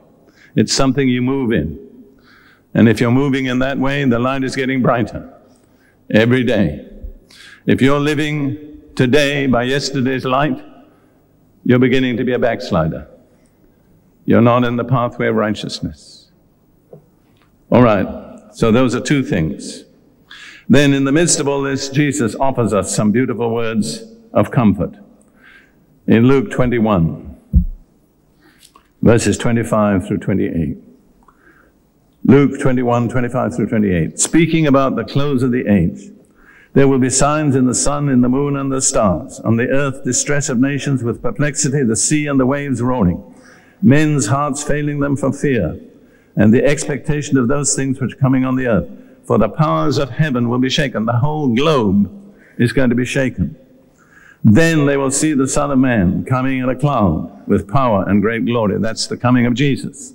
It's 0.55 0.73
something 0.73 1.09
you 1.09 1.21
move 1.21 1.51
in. 1.51 1.77
And 2.73 2.88
if 2.88 3.01
you're 3.01 3.11
moving 3.11 3.47
in 3.47 3.59
that 3.59 3.79
way, 3.79 4.05
the 4.05 4.21
light 4.21 4.45
is 4.45 4.55
getting 4.55 4.81
brighter 4.81 5.35
every 6.09 6.45
day. 6.45 6.88
If 7.66 7.83
you're 7.83 7.99
living 7.99 8.81
today 8.95 9.49
by 9.49 9.64
yesterday's 9.64 10.25
light, 10.25 10.64
you're 11.64 11.81
beginning 11.81 12.16
to 12.19 12.23
be 12.23 12.33
a 12.33 12.38
backslider. 12.38 13.09
You're 14.25 14.40
not 14.40 14.62
in 14.62 14.77
the 14.77 14.85
pathway 14.85 15.27
of 15.27 15.35
righteousness. 15.35 16.31
All 17.73 17.83
right, 17.83 18.07
so 18.55 18.71
those 18.71 18.95
are 18.95 19.01
two 19.01 19.25
things. 19.25 19.83
Then, 20.68 20.92
in 20.92 21.05
the 21.05 21.12
midst 21.12 21.38
of 21.38 21.46
all 21.46 21.62
this, 21.62 21.88
Jesus 21.88 22.35
offers 22.35 22.72
us 22.72 22.94
some 22.94 23.12
beautiful 23.12 23.55
words 23.55 24.05
of 24.33 24.50
comfort. 24.50 24.94
In 26.09 26.26
Luke 26.26 26.50
21, 26.50 27.37
verses 29.02 29.38
25 29.38 30.07
through 30.07 30.18
28. 30.18 30.76
Luke 32.24 32.59
21, 32.61 33.09
25 33.09 33.55
through 33.55 33.68
28. 33.68 34.18
Speaking 34.18 34.66
about 34.66 34.96
the 34.96 35.05
close 35.05 35.44
of 35.44 35.52
the 35.52 35.72
age. 35.72 36.11
There 36.72 36.88
will 36.88 36.98
be 36.98 37.09
signs 37.09 37.55
in 37.55 37.66
the 37.66 37.74
sun, 37.74 38.09
in 38.09 38.20
the 38.20 38.29
moon, 38.29 38.57
and 38.57 38.70
the 38.70 38.83
stars. 38.83 39.40
On 39.40 39.57
the 39.57 39.68
earth, 39.68 40.05
distress 40.05 40.48
of 40.48 40.59
nations 40.59 41.02
with 41.02 41.22
perplexity, 41.22 41.85
the 41.85 41.96
sea 41.96 42.26
and 42.26 42.38
the 42.38 42.44
waves 42.44 42.83
roaring. 42.83 43.22
Men's 43.81 44.26
hearts 44.26 44.64
failing 44.64 44.98
them 45.00 45.16
for 45.16 45.33
fear, 45.33 45.81
and 46.35 46.52
the 46.52 46.64
expectation 46.64 47.38
of 47.38 47.48
those 47.48 47.74
things 47.74 48.00
which 48.00 48.14
are 48.14 48.18
coming 48.18 48.44
on 48.44 48.57
the 48.57 48.66
earth. 48.66 48.90
For 49.26 49.38
the 49.38 49.48
powers 49.48 49.98
of 49.98 50.10
heaven 50.10 50.48
will 50.48 50.58
be 50.58 50.70
shaken. 50.70 51.04
The 51.04 51.18
whole 51.18 51.48
globe 51.54 52.12
is 52.58 52.72
going 52.72 52.90
to 52.90 52.96
be 52.96 53.04
shaken. 53.04 53.56
Then 54.44 54.86
they 54.86 54.96
will 54.96 55.10
see 55.10 55.32
the 55.32 55.48
Son 55.48 55.72
of 55.72 55.78
Man 55.78 56.24
coming 56.24 56.58
in 56.58 56.68
a 56.68 56.76
cloud 56.76 57.48
with 57.48 57.66
power 57.66 58.08
and 58.08 58.22
great 58.22 58.46
glory. 58.46 58.78
That's 58.78 59.08
the 59.08 59.16
coming 59.16 59.44
of 59.44 59.54
Jesus. 59.54 60.14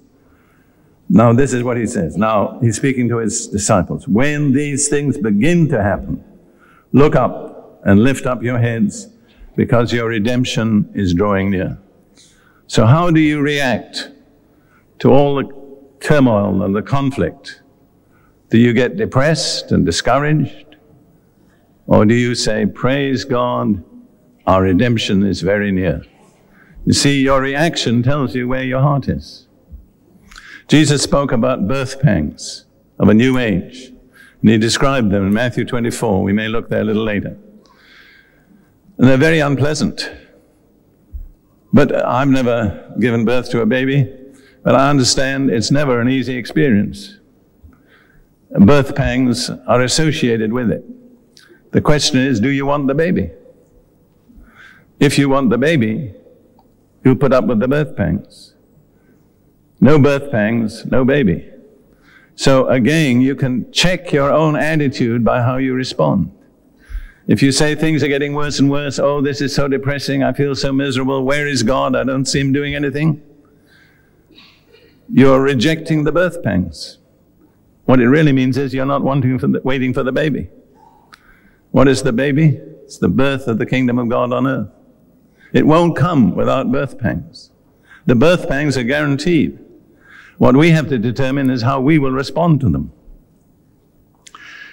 Now, 1.10 1.34
this 1.34 1.52
is 1.52 1.62
what 1.62 1.76
he 1.76 1.86
says. 1.86 2.16
Now, 2.16 2.58
he's 2.62 2.78
speaking 2.78 3.10
to 3.10 3.18
his 3.18 3.48
disciples. 3.48 4.08
When 4.08 4.54
these 4.54 4.88
things 4.88 5.18
begin 5.18 5.68
to 5.68 5.84
happen, 5.84 6.24
look 6.94 7.18
up 7.18 7.82
and 7.84 8.02
lift 8.02 8.26
up 8.26 8.42
your 8.42 8.60
heads 8.60 9.10
because 9.58 9.92
your 9.92 10.08
redemption 10.08 10.90
is 10.94 11.14
drawing 11.14 11.52
near. 11.52 11.78
So, 12.68 12.86
how 12.86 13.12
do 13.12 13.20
you 13.20 13.42
react 13.42 14.12
to 15.00 15.12
all 15.12 15.36
the 15.36 15.50
turmoil 16.00 16.64
and 16.64 16.74
the 16.74 16.82
conflict? 16.82 17.62
Do 18.52 18.58
you 18.58 18.74
get 18.74 18.98
depressed 18.98 19.72
and 19.72 19.86
discouraged? 19.86 20.76
Or 21.88 22.06
do 22.06 22.14
you 22.14 22.36
say, 22.36 22.66
Praise 22.66 23.24
God, 23.24 23.82
our 24.46 24.64
redemption 24.64 25.26
is 25.26 25.40
very 25.40 25.72
near? 25.72 26.04
You 26.86 26.92
see, 26.92 27.22
your 27.22 27.40
reaction 27.40 28.04
tells 28.04 28.36
you 28.36 28.50
where 28.50 28.64
your 28.64 28.82
heart 28.82 29.08
is. 29.08 29.48
Jesus 30.68 31.02
spoke 31.02 31.32
about 31.32 31.70
birth 31.70 32.02
pangs 32.02 32.66
of 33.00 33.08
a 33.08 33.14
new 33.14 33.38
age, 33.38 33.94
and 34.42 34.50
he 34.50 34.58
described 34.58 35.12
them 35.12 35.28
in 35.28 35.34
Matthew 35.34 35.64
24. 35.64 36.22
We 36.22 36.34
may 36.34 36.50
look 36.50 36.68
there 36.68 36.82
a 36.82 36.84
little 36.84 37.06
later. 37.06 37.38
And 38.98 39.08
they're 39.08 39.16
very 39.16 39.40
unpleasant. 39.40 40.12
But 41.72 41.96
I've 42.06 42.28
never 42.28 42.94
given 43.00 43.24
birth 43.24 43.50
to 43.52 43.62
a 43.62 43.66
baby, 43.66 44.14
but 44.62 44.76
I 44.76 44.90
understand 44.90 45.50
it's 45.50 45.72
never 45.72 46.02
an 46.02 46.10
easy 46.10 46.36
experience. 46.36 47.18
Birth 48.52 48.96
pangs 48.96 49.50
are 49.50 49.82
associated 49.82 50.52
with 50.52 50.72
it. 50.72 50.84
The 51.72 51.82
question 51.82 52.20
is, 52.20 52.40
do 52.40 52.50
you 52.50 52.66
want 52.66 52.88
the 52.88 52.94
baby? 52.94 53.32
If 55.00 55.18
you 55.18 55.30
want 55.30 55.50
the 55.50 55.58
baby, 55.58 56.14
you'll 57.04 57.16
put 57.16 57.34
up 57.34 57.46
with 57.46 57.60
the 57.60 57.68
birth 57.68 57.96
pangs. 57.96 58.54
No 59.80 59.98
birth 59.98 60.32
pangs, 60.32 60.86
no 60.86 61.04
baby. 61.06 61.50
So 62.36 62.68
again, 62.68 63.22
you 63.22 63.36
can 63.36 63.72
check 63.72 64.12
your 64.12 64.32
own 64.32 64.56
attitude 64.56 65.24
by 65.24 65.42
how 65.42 65.58
you 65.58 65.74
respond. 65.74 66.32
If 67.28 67.42
you 67.42 67.52
say 67.52 67.76
things 67.76 68.04
are 68.04 68.08
getting 68.08 68.34
worse 68.34 68.60
and 68.60 68.70
worse, 68.70 69.00
oh, 69.00 69.22
this 69.22 69.42
is 69.42 69.56
so 69.56 69.68
depressing, 69.68 70.24
I 70.24 70.34
feel 70.34 70.56
so 70.56 70.74
miserable, 70.74 71.24
where 71.24 71.48
is 71.48 71.64
God? 71.64 71.96
I 71.96 72.04
don't 72.04 72.26
see 72.26 72.40
him 72.40 72.52
doing 72.52 72.76
anything. 72.76 73.22
You're 75.10 75.42
rejecting 75.42 76.04
the 76.04 76.12
birth 76.12 76.44
pangs. 76.44 76.98
What 77.86 78.00
it 78.00 78.08
really 78.08 78.32
means 78.32 78.58
is 78.58 78.74
you're 78.74 78.86
not 78.86 79.02
wanting 79.02 79.40
for 79.40 79.48
the, 79.48 79.62
waiting 79.64 79.94
for 79.94 80.04
the 80.04 80.12
baby. 80.12 80.50
What 81.72 81.88
is 81.88 82.04
the 82.04 82.14
baby? 82.14 82.60
It's 82.84 82.98
the 82.98 83.10
birth 83.10 83.48
of 83.48 83.58
the 83.58 83.66
kingdom 83.66 83.98
of 83.98 84.10
God 84.10 84.34
on 84.34 84.46
earth. 84.48 84.70
It 85.54 85.66
won't 85.66 85.96
come 85.96 86.36
without 86.36 86.72
birth 86.72 86.98
pangs. 87.00 87.52
The 88.06 88.16
birth 88.16 88.48
pangs 88.48 88.78
are 88.78 88.84
guaranteed. 88.84 89.60
What 90.38 90.58
we 90.58 90.72
have 90.72 90.90
to 90.90 90.98
determine 90.98 91.50
is 91.50 91.62
how 91.62 91.80
we 91.82 92.00
will 92.00 92.12
respond 92.12 92.62
to 92.62 92.70
them. 92.70 92.92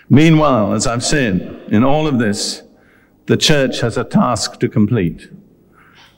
Meanwhile, 0.09 0.73
as 0.73 0.87
I've 0.87 1.05
said, 1.05 1.67
in 1.69 1.85
all 1.85 2.07
of 2.07 2.19
this, 2.19 2.63
the 3.27 3.37
church 3.37 3.81
has 3.81 3.99
a 3.99 4.05
task 4.05 4.59
to 4.61 4.69
complete. 4.69 5.31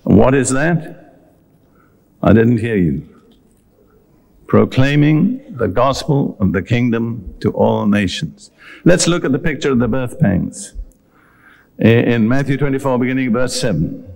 What 0.04 0.34
is 0.34 0.50
that? 0.50 1.18
I 2.22 2.32
didn't 2.32 2.58
hear 2.58 2.76
you. 2.76 3.09
Proclaiming 4.50 5.56
the 5.56 5.68
gospel 5.68 6.36
of 6.40 6.52
the 6.52 6.60
kingdom 6.60 7.34
to 7.40 7.50
all 7.52 7.86
nations. 7.86 8.50
Let's 8.84 9.06
look 9.06 9.24
at 9.24 9.32
the 9.32 9.38
picture 9.38 9.72
of 9.72 9.78
the 9.78 9.88
birth 9.88 10.20
pangs. 10.20 10.74
In 11.78 12.28
Matthew 12.28 12.58
24, 12.58 12.98
beginning 12.98 13.32
verse 13.32 13.58
7. 13.58 14.06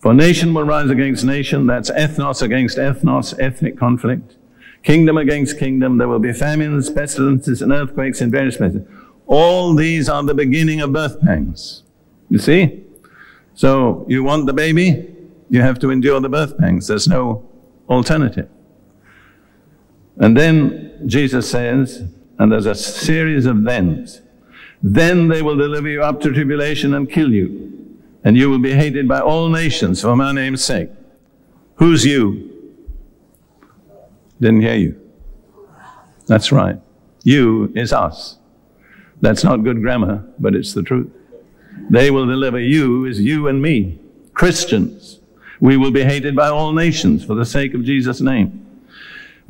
For 0.00 0.12
nation 0.12 0.52
will 0.52 0.64
rise 0.64 0.90
against 0.90 1.22
nation, 1.22 1.68
that's 1.68 1.90
ethnos 1.90 2.42
against 2.42 2.76
ethnos, 2.76 3.38
ethnic 3.38 3.78
conflict 3.78 4.36
kingdom 4.82 5.16
against 5.16 5.58
kingdom. 5.58 5.98
There 5.98 6.08
will 6.08 6.18
be 6.18 6.32
famines, 6.32 6.90
pestilences, 6.90 7.62
and 7.62 7.72
earthquakes 7.72 8.20
in 8.20 8.30
various 8.30 8.56
places. 8.56 8.82
All 9.26 9.74
these 9.74 10.08
are 10.08 10.22
the 10.22 10.34
beginning 10.34 10.80
of 10.80 10.92
birth 10.92 11.20
pangs. 11.20 11.82
You 12.28 12.38
see? 12.38 12.84
So 13.54 14.04
you 14.08 14.24
want 14.24 14.46
the 14.46 14.52
baby, 14.52 15.14
you 15.48 15.60
have 15.60 15.78
to 15.80 15.90
endure 15.90 16.20
the 16.20 16.28
birth 16.28 16.58
pangs. 16.58 16.88
There's 16.88 17.08
no 17.08 17.48
alternative. 17.88 18.48
And 20.16 20.36
then 20.36 21.02
Jesus 21.06 21.50
says, 21.50 22.04
and 22.38 22.50
there's 22.50 22.66
a 22.66 22.74
series 22.74 23.46
of 23.46 23.62
thens. 23.64 24.20
Then 24.82 25.28
they 25.28 25.42
will 25.42 25.56
deliver 25.56 25.88
you 25.88 26.02
up 26.02 26.20
to 26.22 26.32
tribulation 26.32 26.94
and 26.94 27.10
kill 27.10 27.32
you, 27.32 27.98
and 28.24 28.36
you 28.36 28.50
will 28.50 28.58
be 28.58 28.74
hated 28.74 29.06
by 29.06 29.20
all 29.20 29.48
nations 29.48 30.02
for 30.02 30.16
my 30.16 30.32
name's 30.32 30.64
sake. 30.64 30.90
Who's 31.76 32.04
you? 32.04 32.50
Didn't 34.40 34.62
hear 34.62 34.74
you. 34.74 35.00
That's 36.26 36.50
right. 36.50 36.80
You 37.22 37.72
is 37.76 37.92
us. 37.92 38.38
That's 39.20 39.44
not 39.44 39.62
good 39.62 39.80
grammar, 39.80 40.24
but 40.38 40.56
it's 40.56 40.74
the 40.74 40.82
truth. 40.82 41.10
They 41.90 42.10
will 42.10 42.26
deliver 42.26 42.58
you 42.58 43.04
is 43.04 43.20
you 43.20 43.46
and 43.46 43.62
me, 43.62 44.00
Christians. 44.34 45.20
We 45.60 45.76
will 45.76 45.92
be 45.92 46.02
hated 46.02 46.34
by 46.34 46.48
all 46.48 46.72
nations 46.72 47.24
for 47.24 47.34
the 47.34 47.44
sake 47.44 47.72
of 47.74 47.84
Jesus' 47.84 48.20
name. 48.20 48.61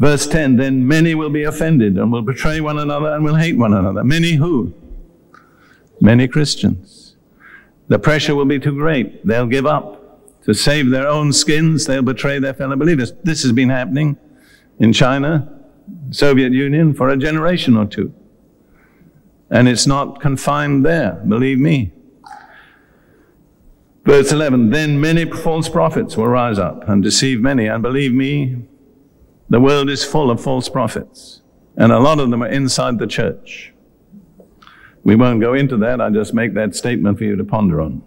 Verse 0.03 0.27
10 0.27 0.57
Then 0.57 0.87
many 0.87 1.15
will 1.15 1.31
be 1.31 1.45
offended 1.45 1.97
and 1.97 2.11
will 2.11 2.23
betray 2.23 2.61
one 2.61 2.77
another 2.77 3.15
and 3.15 3.25
will 3.25 3.37
hate 3.37 3.57
one 3.57 3.73
another. 3.73 4.03
Many 4.03 4.33
who? 4.33 4.75
Many 6.01 6.27
Christians. 6.27 7.15
The 7.87 8.01
pressure 8.01 8.35
will 8.35 8.45
be 8.45 8.59
too 8.59 8.75
great. 8.75 9.25
They'll 9.25 9.47
give 9.47 9.65
up. 9.65 10.01
To 10.43 10.55
save 10.55 10.91
their 10.91 11.07
own 11.07 11.33
skins, 11.33 11.87
they'll 11.87 12.03
betray 12.03 12.41
their 12.41 12.53
fellow 12.53 12.75
believers. 12.75 13.13
This 13.23 13.45
has 13.45 13.53
been 13.53 13.69
happening 13.69 14.17
in 14.81 14.93
China, 14.93 15.49
Soviet 16.11 16.51
Union, 16.51 16.95
for 16.95 17.09
a 17.09 17.17
generation 17.17 17.77
or 17.77 17.87
two. 17.87 18.13
And 19.51 19.69
it's 19.69 19.87
not 19.87 20.21
confined 20.21 20.85
there, 20.85 21.13
believe 21.29 21.61
me. 21.61 21.93
Verse 24.05 24.33
11 24.33 24.71
Then 24.71 25.01
many 25.01 25.27
false 25.27 25.69
prophets 25.69 26.17
will 26.17 26.27
rise 26.27 26.59
up 26.59 26.89
and 26.89 27.05
deceive 27.05 27.41
many. 27.41 27.69
And 27.69 27.85
believe 27.85 28.13
me, 28.13 28.67
the 29.53 29.61
world 29.61 29.91
is 29.91 30.03
full 30.03 30.31
of 30.31 30.41
false 30.41 30.71
prophets. 30.71 31.43
And 31.77 31.93
a 31.93 31.99
lot 31.99 32.19
of 32.19 32.31
them 32.31 32.43
are 32.43 32.49
inside 32.49 32.99
the 32.99 33.07
church. 33.07 33.75
We 35.05 35.15
won't 35.15 35.43
go 35.43 35.53
into 35.53 35.77
that. 35.77 36.01
I 36.01 36.09
just 36.09 36.33
make 36.33 36.55
that 36.55 36.75
statement 36.75 37.19
for 37.19 37.25
you 37.25 37.37
to 37.37 37.45
ponder 37.45 37.83
on. 37.83 38.03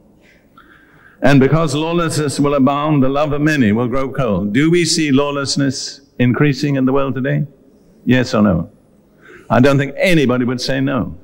And 1.22 1.40
because 1.40 1.76
lawlessness 1.76 2.40
will 2.40 2.56
abound, 2.56 3.04
the 3.04 3.10
love 3.10 3.32
of 3.32 3.42
many 3.42 3.72
will 3.72 3.88
grow 3.88 4.12
cold. 4.12 4.54
Do 4.54 4.72
we 4.72 4.86
see 4.86 5.12
lawlessness 5.12 6.02
increasing 6.18 6.78
in 6.78 6.86
the 6.86 6.94
world 6.94 7.14
today? 7.14 7.46
Yes 8.06 8.34
or 8.34 8.42
no? 8.42 8.72
I 9.48 9.60
don't 9.60 9.78
think 9.78 9.94
anybody 9.98 10.46
would 10.46 10.62
say 10.62 10.82
no. 10.82 11.16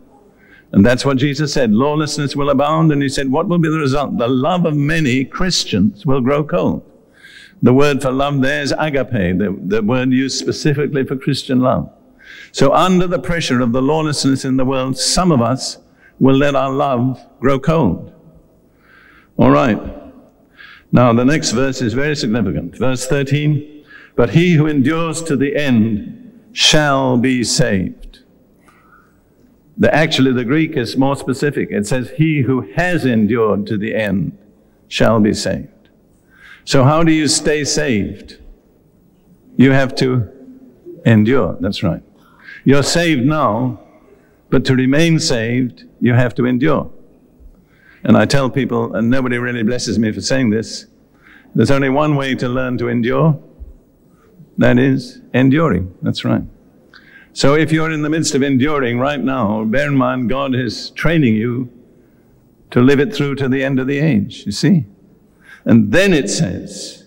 And 0.72 0.86
that's 0.86 1.04
what 1.04 1.18
Jesus 1.18 1.52
said. 1.52 1.72
Lawlessness 1.72 2.36
will 2.36 2.52
abound. 2.52 2.92
And 2.92 3.02
he 3.02 3.10
said, 3.10 3.32
what 3.32 3.48
will 3.48 3.58
be 3.58 3.70
the 3.70 3.80
result? 3.80 4.20
The 4.20 4.28
love 4.28 4.66
of 4.66 4.76
many 4.76 5.26
Christians 5.26 6.06
will 6.06 6.22
grow 6.22 6.44
cold. 6.44 6.86
The 7.62 7.74
word 7.74 8.02
for 8.02 8.12
love 8.12 8.42
there 8.42 8.62
is 8.62 8.74
agape, 8.78 9.38
the, 9.38 9.56
the 9.60 9.82
word 9.82 10.12
used 10.12 10.38
specifically 10.40 11.06
for 11.06 11.16
Christian 11.16 11.60
love. 11.60 11.92
So 12.52 12.74
under 12.74 13.08
the 13.08 13.20
pressure 13.20 13.62
of 13.62 13.72
the 13.72 13.82
lawlessness 13.82 14.46
in 14.46 14.58
the 14.58 14.66
world, 14.66 14.98
some 14.98 15.32
of 15.32 15.42
us 15.42 15.78
will 16.20 16.36
let 16.36 16.56
our 16.56 16.72
love 16.72 17.20
grow 17.40 17.60
cold. 17.60 18.14
All 19.38 19.52
right. 19.52 19.80
Now 20.92 21.14
the 21.14 21.26
next 21.26 21.52
verse 21.52 21.82
is 21.82 21.94
very 21.94 22.16
significant. 22.16 22.78
Verse 22.78 23.08
13. 23.08 23.84
But 24.16 24.32
he 24.32 24.54
who 24.54 24.68
endures 24.68 25.22
to 25.24 25.36
the 25.36 25.56
end 25.56 26.50
shall 26.54 27.18
be 27.18 27.44
saved. 27.44 28.20
The, 29.78 29.94
actually, 29.96 30.34
the 30.34 30.44
Greek 30.44 30.78
is 30.78 30.98
more 30.98 31.16
specific. 31.16 31.70
It 31.72 31.88
says, 31.88 32.12
He 32.12 32.42
who 32.42 32.62
has 32.74 33.06
endured 33.06 33.66
to 33.68 33.78
the 33.78 33.96
end 33.96 34.38
shall 34.88 35.20
be 35.20 35.34
saved. 35.34 35.81
So, 36.66 36.84
how 36.84 37.04
do 37.04 37.12
you 37.12 37.28
stay 37.28 37.64
saved? 37.64 38.38
You 39.58 39.72
have 39.72 39.96
to 39.96 40.30
endure. 41.06 41.58
That's 41.60 41.84
right. 41.84 42.04
You're 42.64 42.84
saved 42.84 43.26
now, 43.26 43.80
but 44.50 44.66
to 44.66 44.76
remain 44.76 45.20
saved, 45.20 45.86
you 46.00 46.14
have 46.14 46.36
to 46.36 46.46
endure. 46.46 46.92
And 48.04 48.18
I 48.18 48.26
tell 48.26 48.50
people, 48.50 48.96
and 48.96 49.10
nobody 49.10 49.38
really 49.38 49.64
blesses 49.64 50.00
me 50.00 50.12
for 50.12 50.22
saying 50.22 50.50
this, 50.50 50.88
there's 51.54 51.72
only 51.72 51.90
one 51.90 52.16
way 52.16 52.36
to 52.36 52.48
learn 52.48 52.78
to 52.78 52.88
endure. 52.88 53.40
That 54.58 54.78
is 54.78 55.22
enduring. 55.34 55.94
That's 56.02 56.24
right. 56.24 56.44
So 57.34 57.56
if 57.56 57.72
you're 57.72 57.92
in 57.92 58.02
the 58.02 58.10
midst 58.10 58.36
of 58.36 58.44
enduring 58.44 59.00
right 59.00 59.20
now, 59.20 59.64
bear 59.64 59.88
in 59.88 59.96
mind 59.96 60.30
God 60.30 60.54
is 60.54 60.90
training 60.92 61.36
you 61.36 61.70
to 62.72 62.82
live 62.82 63.00
it 63.00 63.14
through 63.14 63.36
to 63.36 63.50
the 63.50 63.64
end 63.64 63.80
of 63.80 63.88
the 63.88 64.00
age, 64.00 64.46
you 64.46 64.52
see? 64.52 64.86
And 65.66 65.92
then 65.92 66.14
it 66.14 66.30
says, 66.30 67.06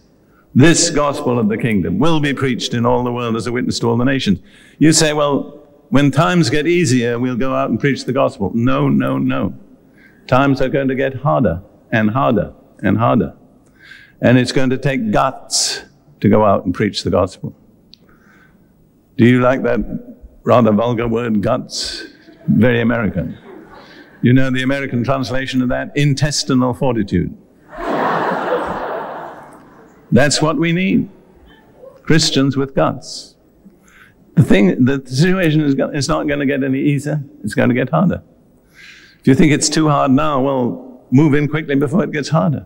this 0.55 0.91
gospel 0.91 1.39
of 1.39 1.49
the 1.49 1.59
kingdom 1.59 1.99
will 1.99 2.21
be 2.21 2.33
preached 2.33 2.75
in 2.75 2.87
all 2.87 3.03
the 3.03 3.13
world 3.13 3.35
as 3.35 3.47
a 3.47 3.53
witness 3.53 3.81
to 3.81 3.89
all 3.89 3.97
the 3.97 4.05
nations. 4.05 4.39
You 4.79 4.93
say, 4.93 5.13
well, 5.13 5.67
when 5.89 6.11
times 6.11 6.49
get 6.49 6.67
easier, 6.67 7.19
we'll 7.19 7.37
go 7.37 7.55
out 7.55 7.71
and 7.71 7.81
preach 7.81 8.05
the 8.05 8.13
gospel. 8.13 8.53
No, 8.55 8.89
no, 8.89 9.19
no. 9.19 9.55
Times 10.27 10.61
are 10.61 10.69
going 10.69 10.89
to 10.89 10.95
get 10.95 11.15
harder 11.15 11.63
and 11.91 12.11
harder 12.11 12.53
and 12.83 12.99
harder. 12.99 13.35
And 14.21 14.39
it's 14.39 14.53
going 14.53 14.71
to 14.71 14.79
take 14.79 15.11
guts 15.11 15.83
to 16.21 16.29
go 16.29 16.45
out 16.45 16.65
and 16.65 16.75
preach 16.75 17.03
the 17.03 17.11
gospel. 17.11 17.55
Do 19.17 19.27
you 19.27 19.41
like 19.41 19.63
that 19.65 19.81
rather 20.45 20.73
vulgar 20.73 21.09
word, 21.09 21.43
guts? 21.43 22.07
Very 22.47 22.81
American. 22.81 23.39
You 24.23 24.33
know 24.33 24.51
the 24.51 24.63
American 24.63 25.05
translation 25.05 25.63
of 25.63 25.69
that? 25.69 25.97
Intestinal 25.97 26.75
fortitude. 26.75 27.37
That's 30.15 30.41
what 30.41 30.57
we 30.59 30.73
need. 30.73 31.11
Christians 32.05 32.57
with 32.57 32.73
guts. 32.73 33.35
The 34.37 34.45
thing, 34.45 34.85
the 34.85 35.03
situation 35.05 35.61
is, 35.61 35.75
is 35.93 36.09
not 36.09 36.29
going 36.29 36.39
to 36.39 36.47
get 36.47 36.63
any 36.63 36.81
easier. 36.81 37.21
It's 37.43 37.55
going 37.55 37.69
to 37.69 37.75
get 37.75 37.91
harder. 37.91 38.23
If 39.19 39.27
you 39.27 39.35
think 39.35 39.53
it's 39.53 39.69
too 39.69 39.89
hard 39.89 40.13
now, 40.13 40.41
well, 40.41 41.05
move 41.11 41.35
in 41.35 41.49
quickly 41.49 41.75
before 41.75 42.05
it 42.05 42.13
gets 42.13 42.29
harder. 42.29 42.65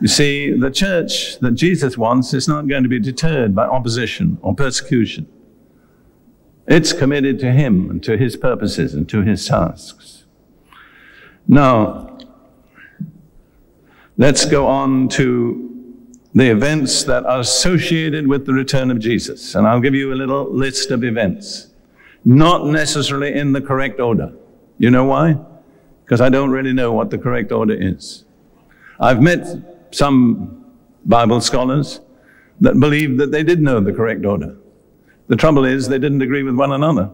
You 0.00 0.08
see, 0.08 0.52
the 0.52 0.70
church 0.70 1.38
that 1.38 1.52
Jesus 1.52 1.96
wants 1.96 2.34
is 2.34 2.48
not 2.48 2.66
going 2.66 2.82
to 2.82 2.88
be 2.88 2.98
deterred 2.98 3.54
by 3.54 3.64
opposition 3.64 4.38
or 4.42 4.56
persecution. 4.56 5.28
It's 6.66 6.92
committed 6.92 7.38
to 7.38 7.52
Him 7.52 7.88
and 7.88 8.02
to 8.02 8.16
His 8.16 8.36
purposes 8.36 8.94
and 8.94 9.08
to 9.10 9.22
His 9.22 9.46
tasks. 9.46 10.24
Now, 11.46 12.18
let's 14.16 14.44
go 14.44 14.66
on 14.66 15.08
to 15.08 15.68
the 16.34 16.50
events 16.50 17.04
that 17.04 17.26
are 17.26 17.40
associated 17.40 18.26
with 18.26 18.46
the 18.46 18.52
return 18.52 18.90
of 18.90 18.98
Jesus. 18.98 19.54
And 19.54 19.66
I'll 19.66 19.80
give 19.80 19.94
you 19.94 20.12
a 20.12 20.16
little 20.16 20.50
list 20.50 20.90
of 20.90 21.04
events, 21.04 21.68
not 22.24 22.66
necessarily 22.66 23.34
in 23.34 23.52
the 23.52 23.60
correct 23.60 24.00
order. 24.00 24.32
You 24.78 24.90
know 24.90 25.04
why? 25.04 25.36
Because 26.04 26.20
I 26.20 26.28
don't 26.28 26.50
really 26.50 26.72
know 26.72 26.92
what 26.92 27.10
the 27.10 27.18
correct 27.18 27.52
order 27.52 27.74
is. 27.74 28.24
I've 28.98 29.20
met 29.20 29.46
some 29.90 30.64
Bible 31.04 31.40
scholars 31.40 32.00
that 32.60 32.78
believed 32.78 33.18
that 33.18 33.32
they 33.32 33.42
did 33.42 33.60
know 33.60 33.80
the 33.80 33.92
correct 33.92 34.24
order. 34.24 34.56
The 35.28 35.36
trouble 35.36 35.64
is, 35.64 35.88
they 35.88 35.98
didn't 35.98 36.22
agree 36.22 36.42
with 36.42 36.54
one 36.54 36.72
another. 36.72 37.10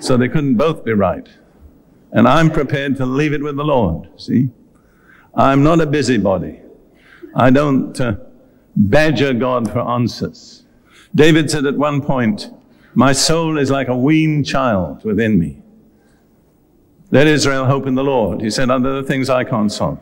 So 0.00 0.16
they 0.16 0.28
couldn't 0.28 0.56
both 0.56 0.84
be 0.84 0.92
right. 0.92 1.28
And 2.12 2.26
I'm 2.26 2.50
prepared 2.50 2.96
to 2.96 3.06
leave 3.06 3.32
it 3.32 3.42
with 3.42 3.56
the 3.56 3.64
Lord, 3.64 4.08
see? 4.16 4.50
I'm 5.34 5.62
not 5.62 5.80
a 5.80 5.86
busybody. 5.86 6.60
I 7.34 7.50
don't 7.50 7.98
uh, 8.00 8.16
badger 8.76 9.32
God 9.32 9.70
for 9.70 9.80
answers. 9.80 10.64
David 11.14 11.50
said 11.50 11.66
at 11.66 11.76
one 11.76 12.00
point, 12.00 12.50
My 12.94 13.12
soul 13.12 13.58
is 13.58 13.70
like 13.70 13.88
a 13.88 13.96
weaned 13.96 14.46
child 14.46 15.04
within 15.04 15.38
me. 15.38 15.62
Let 17.10 17.26
Israel 17.26 17.66
hope 17.66 17.86
in 17.86 17.94
the 17.94 18.04
Lord. 18.04 18.40
He 18.40 18.50
said, 18.50 18.68
the 18.68 19.04
things 19.06 19.28
I 19.28 19.42
can't 19.42 19.70
solve. 19.70 19.98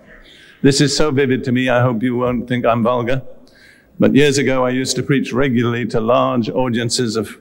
This 0.61 0.81
is 0.81 0.95
so 0.95 1.11
vivid 1.11 1.45
to 1.45 1.53
me, 1.53 1.69
I 1.69 1.81
hope 1.81 2.03
you 2.03 2.17
won't 2.17 2.49
think 2.49 2.67
I'm 2.67 2.83
vulgar. 2.83 3.23
But 3.99 4.15
years 4.15 4.39
ago, 4.39 4.65
I 4.65 4.71
used 4.71 4.95
to 4.97 5.03
preach 5.03 5.33
regularly 5.33 5.87
to 5.87 6.01
large 6.01 6.51
audiences 6.51 7.17
of 7.17 7.39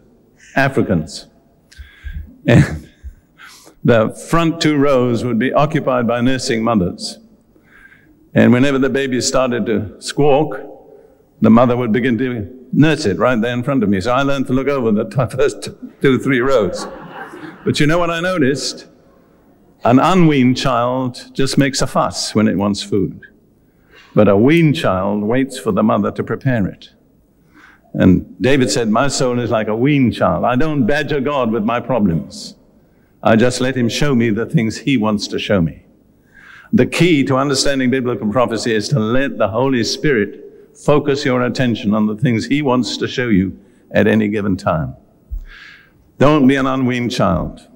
Africans. 0.55 1.27
And 2.45 2.89
the 3.83 4.09
front 4.29 4.61
two 4.61 4.77
rows 4.77 5.25
would 5.25 5.37
be 5.37 5.51
occupied 5.51 6.07
by 6.07 6.21
nursing 6.21 6.63
mothers. 6.63 7.19
And 8.37 8.53
whenever 8.53 8.77
the 8.77 8.91
baby 8.91 9.19
started 9.19 9.65
to 9.65 9.99
squawk, 9.99 10.61
the 11.41 11.49
mother 11.49 11.75
would 11.75 11.91
begin 11.91 12.19
to 12.19 12.67
nurse 12.71 13.07
it 13.07 13.17
right 13.17 13.41
there 13.41 13.51
in 13.51 13.63
front 13.63 13.81
of 13.81 13.89
me. 13.89 13.99
So 13.99 14.13
I 14.13 14.21
learned 14.21 14.45
to 14.45 14.53
look 14.53 14.67
over 14.67 14.91
the 14.91 15.09
first 15.35 15.69
two, 16.03 16.19
three 16.19 16.39
rows. 16.39 16.85
But 17.65 17.79
you 17.79 17.87
know 17.87 17.97
what 17.97 18.11
I 18.11 18.19
noticed? 18.19 18.85
An 19.83 19.97
unweaned 19.97 20.55
child 20.55 21.31
just 21.33 21.57
makes 21.57 21.81
a 21.81 21.87
fuss 21.87 22.35
when 22.35 22.47
it 22.47 22.57
wants 22.57 22.83
food. 22.83 23.21
But 24.13 24.27
a 24.27 24.37
weaned 24.37 24.75
child 24.75 25.23
waits 25.23 25.57
for 25.57 25.71
the 25.71 25.81
mother 25.81 26.11
to 26.11 26.23
prepare 26.23 26.67
it. 26.67 26.91
And 27.95 28.39
David 28.39 28.69
said, 28.69 28.89
My 28.89 29.07
soul 29.07 29.39
is 29.39 29.49
like 29.49 29.67
a 29.67 29.75
weaned 29.75 30.13
child. 30.13 30.45
I 30.45 30.55
don't 30.55 30.85
badger 30.85 31.21
God 31.21 31.51
with 31.51 31.63
my 31.63 31.79
problems. 31.79 32.53
I 33.23 33.35
just 33.35 33.61
let 33.61 33.75
him 33.75 33.89
show 33.89 34.13
me 34.13 34.29
the 34.29 34.45
things 34.45 34.77
he 34.77 34.95
wants 34.95 35.27
to 35.29 35.39
show 35.39 35.59
me. 35.59 35.86
The 36.73 36.85
key 36.85 37.23
to 37.23 37.37
understanding 37.37 37.89
biblical 37.89 38.29
prophecy 38.31 38.73
is 38.73 38.89
to 38.89 38.99
let 38.99 39.37
the 39.37 39.47
Holy 39.47 39.83
Spirit 39.83 40.75
focus 40.75 41.25
your 41.25 41.41
attention 41.41 41.93
on 41.93 42.07
the 42.07 42.15
things 42.15 42.45
he 42.45 42.61
wants 42.61 42.97
to 42.97 43.07
show 43.07 43.29
you 43.29 43.57
at 43.91 44.07
any 44.07 44.27
given 44.27 44.57
time. 44.57 44.95
Don't 46.19 46.47
be 46.47 46.55
an 46.55 46.65
unweaned 46.65 47.11
child. 47.11 47.67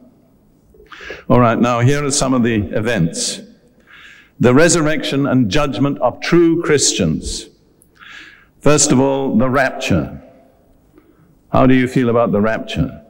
All 1.30 1.39
right, 1.39 1.60
now 1.60 1.80
here 1.80 2.04
are 2.04 2.12
some 2.12 2.34
of 2.34 2.43
the 2.43 2.56
events. 2.56 3.41
The 4.39 4.54
resurrection 4.54 5.27
and 5.27 5.49
judgment 5.49 5.99
of 5.99 6.19
true 6.19 6.62
Christians. 6.63 7.47
First 8.60 8.91
of 8.91 8.99
all, 8.99 9.38
the 9.38 9.49
rapture. 9.49 10.21
How 11.51 11.65
do 11.65 11.73
you 11.73 11.88
feel 11.88 12.10
about 12.10 12.32
the 12.32 12.41
rapture? 12.41 13.04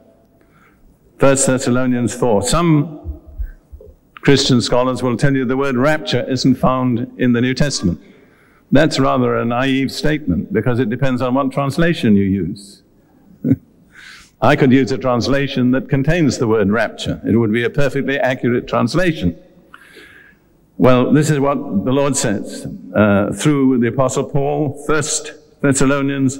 1 1.18 1.36
Thessalonians 1.36 2.14
4. 2.14 2.42
Some 2.42 3.11
Christian 4.22 4.60
scholars 4.60 5.02
will 5.02 5.16
tell 5.16 5.34
you 5.34 5.44
the 5.44 5.56
word 5.56 5.76
rapture 5.76 6.22
isn't 6.30 6.54
found 6.54 7.12
in 7.18 7.32
the 7.32 7.40
New 7.40 7.54
Testament. 7.54 8.00
That's 8.70 9.00
rather 9.00 9.36
a 9.36 9.44
naive 9.44 9.90
statement 9.90 10.52
because 10.52 10.78
it 10.78 10.88
depends 10.88 11.20
on 11.20 11.34
what 11.34 11.50
translation 11.50 12.14
you 12.14 12.22
use. 12.22 12.82
I 14.40 14.54
could 14.54 14.70
use 14.70 14.92
a 14.92 14.98
translation 14.98 15.72
that 15.72 15.88
contains 15.88 16.38
the 16.38 16.46
word 16.46 16.70
rapture. 16.70 17.20
It 17.26 17.36
would 17.36 17.52
be 17.52 17.64
a 17.64 17.70
perfectly 17.70 18.16
accurate 18.16 18.68
translation. 18.68 19.36
Well, 20.78 21.12
this 21.12 21.28
is 21.28 21.40
what 21.40 21.84
the 21.84 21.92
Lord 21.92 22.16
says 22.16 22.66
uh, 22.94 23.32
through 23.32 23.78
the 23.78 23.88
Apostle 23.88 24.30
Paul, 24.30 24.84
1 24.86 25.02
Thessalonians 25.60 26.38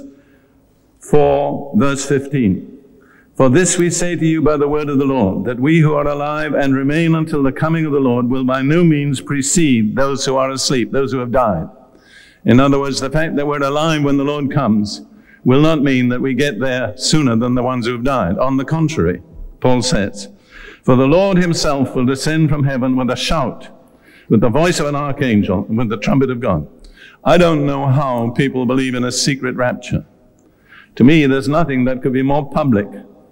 4, 0.99 1.73
verse 1.75 2.05
15. 2.07 2.72
For 3.35 3.49
this 3.49 3.79
we 3.79 3.89
say 3.89 4.15
to 4.15 4.25
you 4.25 4.43
by 4.43 4.57
the 4.57 4.67
word 4.67 4.89
of 4.89 4.99
the 4.99 5.05
Lord, 5.05 5.45
that 5.45 5.59
we 5.59 5.79
who 5.79 5.95
are 5.95 6.07
alive 6.07 6.53
and 6.53 6.75
remain 6.75 7.15
until 7.15 7.41
the 7.41 7.51
coming 7.51 7.83
of 7.83 7.91
the 7.91 7.99
Lord 7.99 8.29
will 8.29 8.43
by 8.43 8.61
no 8.61 8.83
means 8.83 9.21
precede 9.21 9.95
those 9.95 10.23
who 10.23 10.35
are 10.35 10.51
asleep, 10.51 10.91
those 10.91 11.11
who 11.11 11.17
have 11.17 11.31
died. 11.31 11.67
In 12.45 12.59
other 12.59 12.79
words, 12.79 12.99
the 12.99 13.09
fact 13.09 13.35
that 13.35 13.47
we're 13.47 13.63
alive 13.63 14.03
when 14.03 14.17
the 14.17 14.23
Lord 14.23 14.51
comes 14.51 15.01
will 15.43 15.61
not 15.61 15.81
mean 15.81 16.09
that 16.09 16.21
we 16.21 16.35
get 16.35 16.59
there 16.59 16.95
sooner 16.95 17.35
than 17.35 17.55
the 17.55 17.63
ones 17.63 17.87
who 17.87 17.93
have 17.93 18.03
died. 18.03 18.37
On 18.37 18.57
the 18.57 18.65
contrary, 18.65 19.23
Paul 19.61 19.81
says, 19.81 20.29
For 20.83 20.95
the 20.95 21.07
Lord 21.07 21.37
himself 21.37 21.95
will 21.95 22.05
descend 22.05 22.49
from 22.49 22.65
heaven 22.65 22.95
with 22.95 23.09
a 23.09 23.15
shout, 23.15 23.67
with 24.29 24.41
the 24.41 24.49
voice 24.49 24.79
of 24.79 24.85
an 24.85 24.95
archangel, 24.95 25.65
and 25.67 25.79
with 25.79 25.89
the 25.89 25.97
trumpet 25.97 26.29
of 26.29 26.39
God. 26.39 26.67
I 27.23 27.39
don't 27.39 27.65
know 27.65 27.87
how 27.87 28.29
people 28.29 28.67
believe 28.67 28.93
in 28.93 29.03
a 29.03 29.11
secret 29.11 29.55
rapture. 29.55 30.05
To 30.97 31.03
me, 31.03 31.25
there's 31.25 31.47
nothing 31.47 31.85
that 31.85 32.03
could 32.03 32.13
be 32.13 32.21
more 32.21 32.47
public 32.47 32.87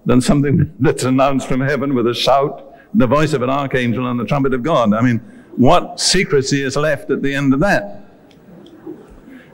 than 0.06 0.22
something 0.22 0.74
that's 0.80 1.04
announced 1.04 1.47
from 1.47 1.62
heaven 1.62 1.93
with 1.93 2.08
a 2.08 2.14
shout, 2.14 2.76
the 2.93 3.08
voice 3.08 3.34
of 3.34 3.41
an 3.41 3.49
archangel, 3.49 4.08
and 4.08 4.20
the 4.20 4.26
trumpet 4.26 4.54
of 4.54 4.64
God. 4.64 4.93
I 4.93 5.02
mean, 5.02 5.20
what 5.58 5.99
secrecy 5.99 6.64
is 6.64 6.76
left 6.76 7.12
at 7.12 7.22
the 7.22 7.36
end 7.36 7.54
of 7.54 7.60
that? 7.60 8.02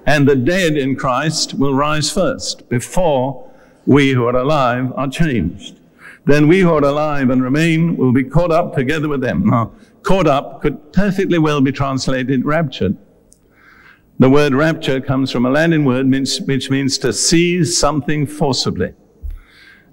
and 0.07 0.25
the 0.25 0.35
dead 0.35 0.77
in 0.77 0.95
Christ 0.95 1.53
will 1.53 1.73
rise 1.73 2.09
first 2.09 2.67
before 2.69 3.51
we 3.85 4.11
who 4.11 4.25
are 4.25 4.35
alive 4.35 4.91
are 4.95 5.09
changed. 5.09 5.79
Then 6.25 6.47
we 6.47 6.61
who 6.61 6.73
are 6.73 6.83
alive 6.83 7.29
and 7.29 7.43
remain 7.43 7.97
will 7.97 8.13
be 8.13 8.23
caught 8.23 8.51
up 8.51 8.73
together 8.73 9.09
with 9.09 9.19
them. 9.21 9.45
Now, 9.47 9.73
caught 10.03 10.25
up 10.25 10.61
could 10.61 10.93
perfectly 10.93 11.37
well 11.37 11.59
be 11.59 11.73
translated 11.73 12.45
raptured. 12.45 12.97
The 14.17 14.29
word 14.29 14.53
rapture 14.53 15.01
comes 15.01 15.29
from 15.29 15.45
a 15.45 15.49
Latin 15.49 15.83
word 15.83 16.09
which 16.09 16.69
means 16.69 16.97
to 16.99 17.11
seize 17.11 17.77
something 17.77 18.25
forcibly. 18.25 18.93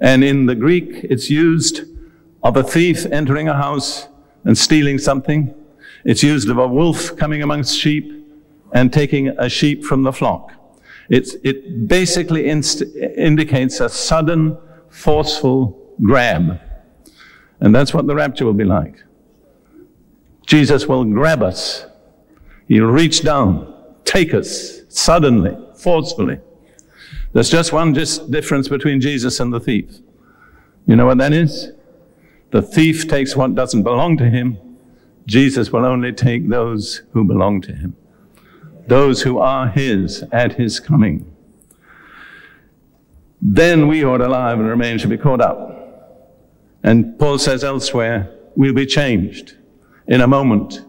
And 0.01 0.25
in 0.25 0.47
the 0.47 0.55
Greek, 0.55 1.05
it's 1.05 1.31
used 1.31 1.83
of 2.43 2.57
a 2.57 2.63
thief 2.63 3.07
entering 3.07 3.49
a 3.49 3.55
house 3.55 4.09
and 4.45 4.57
stealing 4.57 4.99
something. 4.99 5.55
It's 6.05 6.23
used 6.23 6.51
of 6.51 6.59
a 6.59 6.69
wolf 6.69 7.17
coming 7.17 7.43
amongst 7.43 7.79
sheep 7.79 8.11
and 8.73 8.93
taking 8.93 9.29
a 9.29 9.49
sheep 9.49 9.85
from 9.85 10.03
the 10.03 10.13
flock. 10.13 10.53
It's, 11.09 11.35
it 11.45 11.89
basically 11.89 12.49
inst- 12.49 12.83
indicates 13.17 13.81
a 13.81 13.89
sudden, 13.89 14.59
forceful 14.91 15.95
grab. 16.03 16.61
And 17.61 17.75
that's 17.75 17.95
what 17.95 18.07
the 18.07 18.15
rapture 18.15 18.45
will 18.45 18.53
be 18.53 18.65
like. 18.65 19.03
Jesus 20.47 20.87
will 20.87 21.05
grab 21.05 21.43
us. 21.43 21.87
He'll 22.69 22.87
reach 22.87 23.23
down, 23.23 23.75
take 24.05 24.35
us 24.35 24.83
suddenly, 24.89 25.57
forcefully. 25.77 26.41
There's 27.35 27.51
just 27.51 27.73
one 27.73 27.95
just 27.95 28.31
difference 28.31 28.69
between 28.69 29.01
Jesus 29.01 29.41
and 29.41 29.53
the 29.53 29.59
thief. 29.59 29.99
You 30.87 30.95
know 30.95 31.07
what 31.07 31.19
that 31.19 31.33
is? 31.33 31.73
The 32.53 32.63
thief 32.63 33.09
takes 33.09 33.35
what 33.35 33.57
doesn't 33.57 33.83
belong 33.83 34.17
to 34.19 34.31
him. 34.31 34.57
Jesus 35.27 35.73
will 35.73 35.85
only 35.85 36.13
take 36.13 36.49
those 36.49 37.03
who 37.13 37.25
belong 37.25 37.61
to 37.63 37.75
him, 37.75 37.97
those 38.87 39.23
who 39.23 39.39
are 39.39 39.69
his 39.69 40.23
at 40.31 40.53
his 40.53 40.79
coming. 40.79 41.29
Then 43.43 43.89
we 43.89 44.01
who 44.01 44.11
are 44.11 44.23
alive 44.23 44.61
and 44.61 44.69
remain 44.69 44.99
shall 44.99 45.11
be 45.11 45.19
caught 45.19 45.41
up. 45.41 45.73
And 46.85 47.19
Paul 47.19 47.39
says 47.39 47.65
elsewhere, 47.65 48.31
we'll 48.55 48.75
be 48.75 48.87
changed 48.87 49.57
in 50.07 50.21
a 50.21 50.29
moment, 50.29 50.85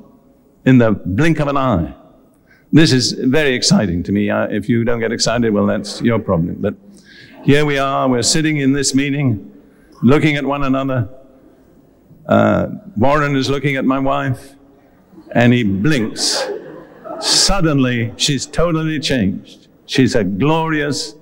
in 0.64 0.78
the 0.78 0.92
blink 0.92 1.40
of 1.40 1.48
an 1.48 1.58
eye. 1.58 1.96
This 2.72 2.92
is 2.92 3.14
very 3.14 3.54
exciting 3.54 4.04
to 4.04 4.12
me. 4.12 4.30
Uh, 4.30 4.48
if 4.48 4.68
you 4.68 4.84
don't 4.84 5.00
get 5.00 5.12
excited, 5.12 5.54
well, 5.54 5.66
that's 5.66 6.02
your 6.02 6.20
problem. 6.20 6.58
But 6.60 6.76
here 7.44 7.66
we 7.66 7.78
are, 7.78 8.10
we're 8.10 8.24
sitting 8.24 8.58
in 8.58 8.74
this 8.74 8.96
meeting, 8.96 9.52
looking 10.02 10.36
at 10.36 10.46
one 10.46 10.64
another. 10.64 11.08
Uh, 12.28 12.68
Warren 12.98 13.36
is 13.36 13.50
looking 13.50 13.76
at 13.76 13.86
my 13.86 14.00
wife, 14.00 14.56
and 15.32 15.54
he 15.54 15.64
blinks. 15.64 16.50
Suddenly, 17.20 18.14
she's 18.18 18.46
totally 18.46 19.00
changed. 19.00 19.68
She's 19.86 20.16
a 20.16 20.24
glorious, 20.24 21.16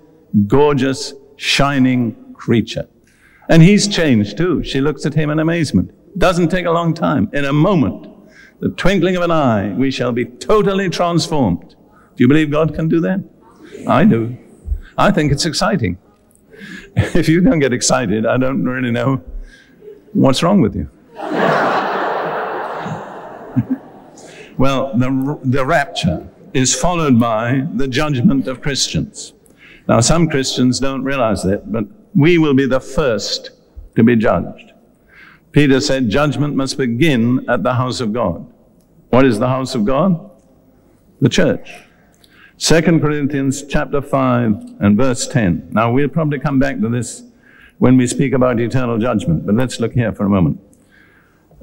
gorgeous, 0.48 1.14
shining 1.36 2.16
creature. 2.34 2.88
And 3.50 3.62
he's 3.62 3.88
changed 3.88 4.38
too. 4.38 4.64
She 4.64 4.80
looks 4.80 5.06
at 5.06 5.14
him 5.14 5.30
in 5.30 5.40
amazement. 5.40 5.92
Doesn't 6.18 6.50
take 6.50 6.66
a 6.66 6.72
long 6.72 6.94
time. 6.94 7.30
In 7.34 7.46
a 7.46 7.54
moment, 7.54 8.08
the 8.64 8.70
twinkling 8.70 9.18
of 9.18 9.24
an 9.24 9.30
eye, 9.30 9.74
we 9.74 9.92
shall 9.92 10.14
be 10.14 10.24
totally 10.24 10.90
transformed. 10.90 11.76
Do 12.16 12.24
you 12.24 12.30
believe 12.30 12.50
God 12.50 12.74
can 12.74 12.88
do 12.88 13.02
that? 13.02 13.22
I 13.86 14.06
do. 14.06 14.38
I 14.98 15.12
think 15.12 15.34
it's 15.34 15.46
exciting. 15.46 15.98
If 16.96 17.28
you 17.28 17.42
don't 17.42 17.60
get 17.60 17.74
excited, 17.74 18.26
I 18.26 18.38
don't 18.38 18.64
really 18.64 18.92
know 18.92 19.22
what's 20.14 20.42
wrong 20.44 20.62
with 20.62 20.76
you. 20.76 20.90
well, 24.58 24.98
the, 24.98 25.40
the 25.44 25.66
rapture 25.66 26.26
is 26.54 26.74
followed 26.74 27.20
by 27.20 27.68
the 27.74 27.90
judgment 27.90 28.48
of 28.48 28.62
Christians. 28.62 29.34
Now, 29.90 30.00
some 30.00 30.30
Christians 30.30 30.80
don't 30.80 31.04
realize 31.04 31.44
that, 31.44 31.70
but 31.70 31.86
we 32.16 32.38
will 32.38 32.54
be 32.54 32.66
the 32.66 32.80
first 32.80 33.50
to 33.96 34.04
be 34.04 34.16
judged. 34.16 34.72
Peter 35.52 35.82
said 35.82 36.10
judgment 36.10 36.56
must 36.56 36.78
begin 36.78 37.44
at 37.50 37.64
the 37.64 37.74
house 37.74 38.00
of 38.00 38.14
God. 38.14 38.53
What 39.14 39.28
is 39.28 39.38
the 39.38 39.48
house 39.48 39.76
of 39.76 39.86
God? 39.86 40.32
The 41.22 41.30
church. 41.30 41.70
2 42.58 42.82
Corinthians 43.00 43.64
chapter 43.64 44.02
5 44.02 44.78
and 44.80 44.98
verse 44.98 45.28
10. 45.28 45.68
Now 45.72 45.92
we'll 45.92 46.10
probably 46.10 46.40
come 46.40 46.58
back 46.58 46.80
to 46.80 46.90
this 46.90 47.22
when 47.78 47.96
we 47.96 48.08
speak 48.08 48.34
about 48.34 48.60
eternal 48.60 48.98
judgment, 48.98 49.46
but 49.46 49.54
let's 49.54 49.80
look 49.80 49.94
here 49.94 50.14
for 50.14 50.26
a 50.26 50.30
moment. 50.30 50.60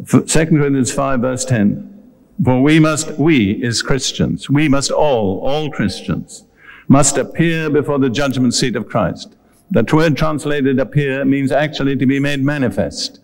2 0.06 0.22
Corinthians 0.28 0.92
5 0.92 1.18
verse 1.22 1.44
10. 1.44 2.12
For 2.44 2.62
we 2.62 2.78
must, 2.78 3.18
we 3.18 3.60
as 3.64 3.82
Christians, 3.82 4.48
we 4.48 4.68
must 4.68 4.92
all, 4.92 5.40
all 5.40 5.72
Christians, 5.72 6.44
must 6.86 7.18
appear 7.18 7.68
before 7.68 7.98
the 7.98 8.10
judgment 8.10 8.54
seat 8.54 8.76
of 8.76 8.88
Christ. 8.88 9.34
That 9.72 9.92
word 9.92 10.16
translated 10.16 10.78
appear 10.78 11.24
means 11.24 11.50
actually 11.50 11.96
to 11.96 12.06
be 12.06 12.20
made 12.20 12.44
manifest. 12.44 13.18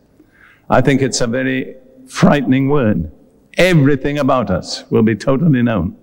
I 0.68 0.80
think 0.80 1.00
it's 1.00 1.20
a 1.20 1.28
very 1.28 1.76
frightening 2.08 2.68
word. 2.68 3.12
Everything 3.56 4.18
about 4.18 4.50
us 4.50 4.84
will 4.90 5.02
be 5.02 5.14
totally 5.14 5.62
known. 5.62 5.96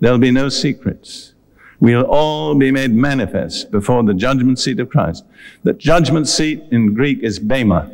There'll 0.00 0.18
be 0.18 0.30
no 0.30 0.48
secrets. 0.48 1.34
We'll 1.80 2.02
all 2.02 2.54
be 2.54 2.70
made 2.70 2.94
manifest 2.94 3.70
before 3.70 4.02
the 4.04 4.14
judgment 4.14 4.58
seat 4.58 4.80
of 4.80 4.88
Christ. 4.88 5.24
The 5.64 5.72
judgment 5.72 6.28
seat 6.28 6.62
in 6.70 6.94
Greek 6.94 7.22
is 7.22 7.38
bema. 7.38 7.90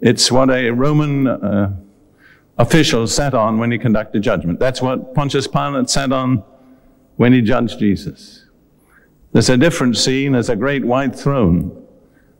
It's 0.00 0.30
what 0.30 0.50
a 0.50 0.70
Roman 0.70 1.26
uh, 1.26 1.74
official 2.58 3.06
sat 3.06 3.34
on 3.34 3.58
when 3.58 3.70
he 3.70 3.78
conducted 3.78 4.22
judgment. 4.22 4.58
That's 4.58 4.82
what 4.82 5.14
Pontius 5.14 5.46
Pilate 5.46 5.88
sat 5.88 6.12
on 6.12 6.44
when 7.16 7.32
he 7.32 7.40
judged 7.40 7.78
Jesus. 7.78 8.44
There's 9.32 9.50
a 9.50 9.56
different 9.56 9.96
scene 9.96 10.34
as 10.34 10.48
a 10.48 10.56
great 10.56 10.84
white 10.84 11.14
throne 11.14 11.86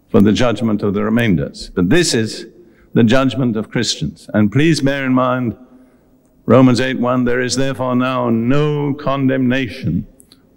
for 0.09 0.20
the 0.20 0.32
judgment 0.32 0.82
of 0.82 0.94
the 0.94 1.03
remainders. 1.03 1.70
But 1.70 1.90
this 1.90 2.14
is 2.14 2.47
the 2.94 3.05
judgment 3.05 3.57
of 3.57 3.70
Christians. 3.70 4.30
And 4.32 4.51
please 4.51 4.80
bear 4.80 5.05
in 5.05 5.12
mind, 5.12 5.57
Romans 6.47 6.80
8 6.80 7.01
1, 7.01 7.24
there 7.24 7.40
is 7.40 7.57
therefore 7.57 7.97
now 7.97 8.30
no 8.30 8.94
condemnation 8.94 10.07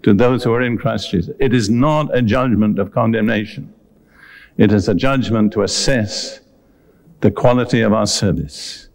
to 0.04 0.14
those 0.14 0.44
who 0.44 0.54
are 0.54 0.62
in 0.62 0.78
Christ 0.78 1.10
Jesus. 1.10 1.36
It 1.40 1.54
is 1.54 1.68
not 1.70 2.16
a 2.16 2.22
judgment 2.22 2.78
of 2.78 2.92
condemnation. 2.92 3.74
It 4.56 4.72
is 4.72 4.88
a 4.88 4.94
judgment 4.94 5.52
to 5.54 5.64
assess 5.64 6.42
the 7.22 7.32
quality 7.32 7.82
of 7.82 7.92
our 7.92 8.06
service 8.06 8.88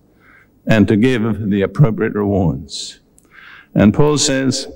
and 0.66 0.86
to 0.86 0.97
give 0.97 1.51
the 1.51 1.62
appropriate 1.62 2.14
rewards. 2.14 3.01
And 3.74 3.92
Paul 3.92 4.16
says, 4.16 4.68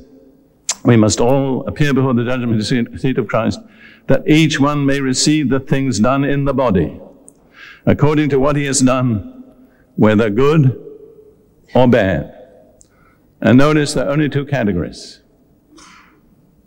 we 0.85 0.97
must 0.97 1.21
all 1.21 1.67
appear 1.69 1.95
before 1.95 2.15
the 2.15 2.25
judgment 2.25 2.65
seat 3.01 3.19
of 3.19 3.29
Christ, 3.29 3.61
that 4.09 4.29
each 4.29 4.59
one 4.59 4.85
may 4.85 5.01
receive 5.01 5.51
the 5.51 5.61
things 5.61 6.01
done 6.01 6.25
in 6.25 6.45
the 6.45 6.55
body 6.55 7.01
according 7.87 8.29
to 8.29 8.39
what 8.39 8.57
he 8.57 8.65
has 8.65 8.81
done, 8.81 9.45
whether 9.97 10.29
good 10.29 10.88
or 11.75 11.89
bad. 11.89 12.35
And 13.41 13.59
notice 13.59 13.95
there 13.95 14.07
are 14.07 14.11
only 14.11 14.29
two 14.29 14.45
categories 14.47 15.21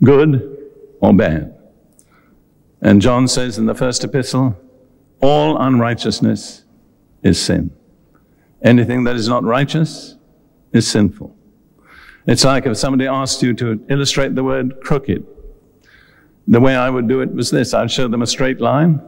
good 0.03 0.57
or 0.99 1.13
bad. 1.13 1.57
And 2.81 3.01
John 3.01 3.27
says 3.27 3.57
in 3.57 3.67
the 3.67 3.75
first 3.75 4.03
epistle, 4.03 4.57
all 5.21 5.61
unrighteousness 5.61 6.63
is 7.21 7.39
sin. 7.39 7.71
Anything 8.63 9.03
that 9.03 9.15
is 9.15 9.27
not 9.27 9.43
righteous 9.43 10.15
is 10.73 10.87
sinful. 10.87 11.35
It's 12.25 12.43
like 12.43 12.65
if 12.65 12.77
somebody 12.77 13.07
asked 13.07 13.41
you 13.43 13.53
to 13.55 13.83
illustrate 13.89 14.35
the 14.35 14.43
word 14.43 14.81
crooked. 14.81 15.25
The 16.47 16.59
way 16.59 16.75
I 16.75 16.89
would 16.89 17.07
do 17.07 17.21
it 17.21 17.33
was 17.33 17.51
this 17.51 17.73
I'd 17.73 17.91
show 17.91 18.07
them 18.07 18.21
a 18.21 18.27
straight 18.27 18.59
line, 18.59 19.01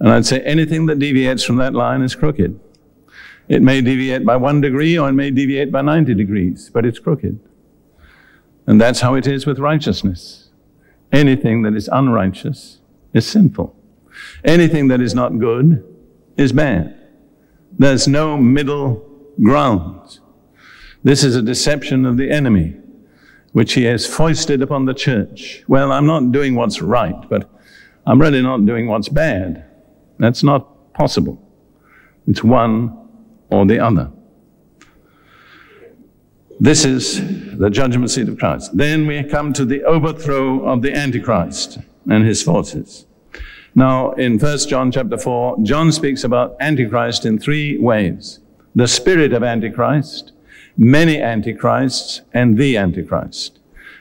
and 0.00 0.10
I'd 0.10 0.26
say 0.26 0.40
anything 0.40 0.86
that 0.86 0.98
deviates 0.98 1.44
from 1.44 1.56
that 1.56 1.74
line 1.74 2.02
is 2.02 2.14
crooked. 2.14 2.58
It 3.48 3.62
may 3.62 3.80
deviate 3.80 4.24
by 4.24 4.36
one 4.36 4.60
degree 4.60 4.98
or 4.98 5.08
it 5.08 5.14
may 5.14 5.30
deviate 5.30 5.72
by 5.72 5.82
90 5.82 6.14
degrees, 6.14 6.70
but 6.72 6.84
it's 6.84 6.98
crooked. 6.98 7.40
And 8.66 8.80
that's 8.80 9.00
how 9.00 9.14
it 9.14 9.26
is 9.26 9.46
with 9.46 9.58
righteousness. 9.58 10.50
Anything 11.10 11.62
that 11.62 11.74
is 11.74 11.88
unrighteous 11.90 12.80
is 13.14 13.26
sinful. 13.26 13.74
Anything 14.44 14.88
that 14.88 15.00
is 15.00 15.14
not 15.14 15.38
good 15.38 15.82
is 16.36 16.52
bad. 16.52 16.94
There's 17.78 18.06
no 18.06 18.36
middle 18.36 19.06
ground. 19.42 20.18
This 21.02 21.24
is 21.24 21.34
a 21.34 21.42
deception 21.42 22.04
of 22.04 22.18
the 22.18 22.30
enemy, 22.30 22.76
which 23.52 23.72
he 23.72 23.84
has 23.84 24.06
foisted 24.06 24.60
upon 24.60 24.84
the 24.84 24.94
church. 24.94 25.64
Well, 25.68 25.90
I'm 25.90 26.06
not 26.06 26.32
doing 26.32 26.54
what's 26.54 26.82
right, 26.82 27.16
but 27.30 27.50
I'm 28.06 28.20
really 28.20 28.42
not 28.42 28.66
doing 28.66 28.88
what's 28.88 29.08
bad. 29.08 29.64
That's 30.18 30.42
not 30.42 30.92
possible. 30.92 31.40
It's 32.26 32.44
one 32.44 33.07
or 33.50 33.66
the 33.66 33.78
other. 33.78 34.10
This 36.60 36.84
is 36.84 37.56
the 37.56 37.70
judgment 37.70 38.10
seat 38.10 38.28
of 38.28 38.38
Christ. 38.38 38.76
Then 38.76 39.06
we 39.06 39.22
come 39.22 39.52
to 39.52 39.64
the 39.64 39.84
overthrow 39.84 40.66
of 40.66 40.82
the 40.82 40.92
Antichrist 40.92 41.78
and 42.10 42.26
his 42.26 42.42
forces. 42.42 43.06
Now, 43.74 44.12
in 44.12 44.38
1 44.38 44.58
John 44.68 44.90
chapter 44.90 45.16
4, 45.16 45.58
John 45.62 45.92
speaks 45.92 46.24
about 46.24 46.56
Antichrist 46.58 47.24
in 47.24 47.38
three 47.38 47.78
ways. 47.78 48.40
The 48.74 48.88
spirit 48.88 49.32
of 49.32 49.44
Antichrist, 49.44 50.32
many 50.76 51.22
Antichrists, 51.22 52.22
and 52.32 52.58
the 52.58 52.76
Antichrist. 52.76 53.60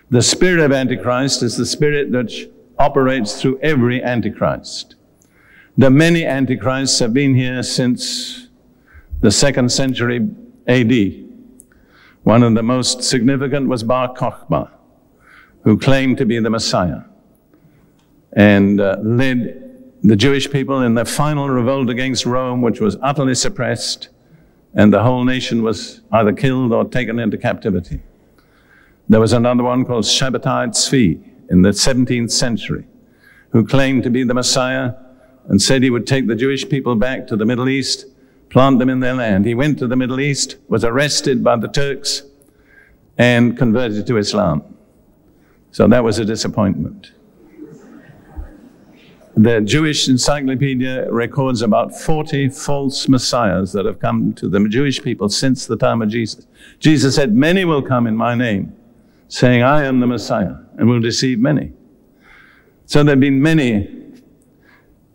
The 0.10 0.22
spirit 0.22 0.60
of 0.60 0.72
Antichrist 0.72 1.43
is 1.43 1.58
the 1.58 1.66
spirit 1.66 2.12
that 2.14 2.32
operates 2.80 3.39
through 3.39 3.60
every 3.60 4.02
Antichrist. 4.02 4.95
The 5.80 5.91
many 5.91 6.26
antichrists 6.26 6.98
have 7.00 7.14
been 7.14 7.36
here 7.36 7.62
since 7.62 8.47
the 9.20 9.32
second 9.32 9.72
century 9.72 10.28
AD. 10.68 10.93
One 12.24 12.43
of 12.43 12.55
the 12.55 12.63
most 12.63 13.03
significant 13.03 13.68
was 13.68 13.84
Bar 13.84 14.13
Kokhba, 14.13 14.70
who 15.63 15.78
claimed 15.78 16.18
to 16.18 16.26
be 16.26 16.39
the 16.39 16.49
Messiah 16.49 17.01
and 18.34 18.80
uh, 18.80 18.97
led 19.01 19.63
the 20.03 20.15
Jewish 20.15 20.51
people 20.51 20.82
in 20.82 20.93
their 20.93 21.05
final 21.05 21.49
revolt 21.49 21.89
against 21.89 22.26
Rome, 22.26 22.61
which 22.61 22.80
was 22.80 22.97
utterly 23.01 23.34
suppressed, 23.34 24.09
and 24.74 24.93
the 24.93 25.01
whole 25.01 25.24
nation 25.24 25.63
was 25.63 26.01
either 26.11 26.34
killed 26.34 26.72
or 26.72 26.86
taken 26.86 27.18
into 27.18 27.38
captivity. 27.38 28.01
There 29.09 29.20
was 29.20 29.34
another 29.34 29.63
one 29.63 29.86
called 29.86 30.03
Shabbatai 30.03 30.68
Tzvi 30.68 31.49
in 31.49 31.61
the 31.61 31.70
17th 31.70 32.32
century, 32.32 32.86
who 33.49 33.65
claimed 33.65 34.03
to 34.03 34.09
be 34.09 34.24
the 34.24 34.34
Messiah 34.34 34.93
and 35.47 35.61
said 35.61 35.82
he 35.82 35.89
would 35.89 36.05
take 36.05 36.28
the 36.28 36.36
Jewish 36.36 36.68
people 36.68 36.95
back 36.95 37.26
to 37.28 37.36
the 37.36 37.45
Middle 37.45 37.70
East, 37.70 38.05
plant 38.50 38.80
them 38.80 38.89
in 38.89 39.00
their 39.00 39.14
land. 39.14 39.45
He 39.45 39.56
went 39.56 39.80
to 39.80 39.88
the 39.88 39.95
Middle 39.95 40.20
East, 40.20 40.58
was 40.68 40.84
arrested 40.84 41.43
by 41.43 41.58
the 41.58 41.68
Turks, 41.68 42.24
and 43.18 43.58
converted 43.58 44.06
to 44.08 44.18
Islam. 44.18 44.64
So 45.72 45.88
that 45.88 46.04
was 46.04 46.20
a 46.20 46.26
disappointment. 46.26 47.12
The 49.36 49.62
Jewish 49.62 50.08
Encyclopedia 50.08 51.12
records 51.12 51.62
about 51.62 51.95
40 51.95 52.50
false 52.50 53.08
messiahs 53.08 53.72
that 53.74 53.86
have 53.86 54.00
come 54.00 54.34
to 54.34 54.50
the 54.50 54.68
Jewish 54.68 55.00
people 55.04 55.30
since 55.30 55.68
the 55.68 55.76
time 55.76 56.02
of 56.02 56.10
Jesus. 56.10 56.48
Jesus 56.80 57.14
said, 57.14 57.36
Many 57.36 57.64
will 57.64 57.84
come 57.84 58.08
in 58.08 58.16
my 58.16 58.34
name, 58.34 58.76
saying, 59.28 59.62
I 59.62 59.84
am 59.84 60.00
the 60.00 60.08
Messiah, 60.08 60.56
and 60.78 60.89
will 60.89 61.00
deceive 61.00 61.38
many. 61.38 61.72
So 62.88 63.04
there 63.04 63.12
have 63.12 63.20
been 63.20 63.39
many 63.39 64.07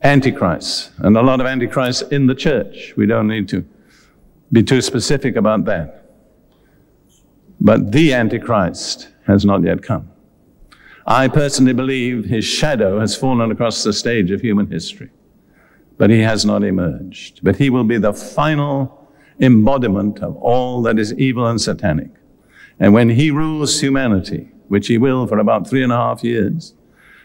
antichrists, 0.03 0.90
and 0.98 1.16
a 1.16 1.22
lot 1.22 1.40
of 1.40 1.46
antichrists 1.46 2.03
in 2.11 2.26
the 2.26 2.34
church. 2.34 2.94
We 2.96 3.07
don't 3.07 3.28
need 3.28 3.48
to 3.50 3.64
be 4.50 4.62
too 4.62 4.82
specific 4.82 5.36
about 5.36 5.64
that. 5.66 6.11
But 7.61 7.92
the 7.92 8.12
Antichrist 8.12 9.09
has 9.26 9.44
not 9.44 9.62
yet 9.62 9.82
come. 9.82 10.11
I 11.07 11.28
personally 11.28 11.72
believe 11.72 12.24
his 12.24 12.44
shadow 12.44 13.00
has 13.00 13.16
fallen 13.16 13.50
across 13.50 13.82
the 13.82 13.92
stage 13.92 14.30
of 14.30 14.40
human 14.40 14.70
history, 14.70 15.11
but 15.96 16.11
he 16.11 16.20
has 16.20 16.44
not 16.44 16.64
emerged. 16.64 17.40
But 17.42 17.57
he 17.57 17.70
will 17.70 17.84
be 17.84 17.98
the 17.98 18.12
final 18.12 19.09
embodiment 19.40 20.20
of 20.20 20.36
all 20.36 20.82
that 20.82 20.98
is 20.98 21.14
evil 21.14 21.46
and 21.46 21.61
satanic. 21.61 22.11
And 22.78 22.92
when 22.92 23.11
he 23.11 23.30
rules 23.30 23.80
humanity, 23.80 24.50
which 24.68 24.88
he 24.88 24.98
will 24.98 25.26
for 25.26 25.38
about 25.38 25.68
three 25.68 25.82
and 25.82 25.92
a 25.92 25.96
half 25.96 26.24
years, 26.24 26.74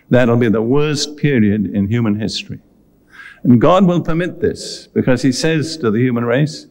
that'll 0.09 0.37
be 0.37 0.49
the 0.49 0.61
worst 0.61 1.17
period 1.17 1.65
in 1.65 1.87
human 1.87 2.19
history. 2.19 2.59
And 3.43 3.61
God 3.61 3.85
will 3.85 4.01
permit 4.01 4.41
this 4.41 4.87
because 4.87 5.21
he 5.21 5.31
says 5.31 5.77
to 5.77 5.91
the 5.91 5.99
human 5.99 6.25
race, 6.25 6.67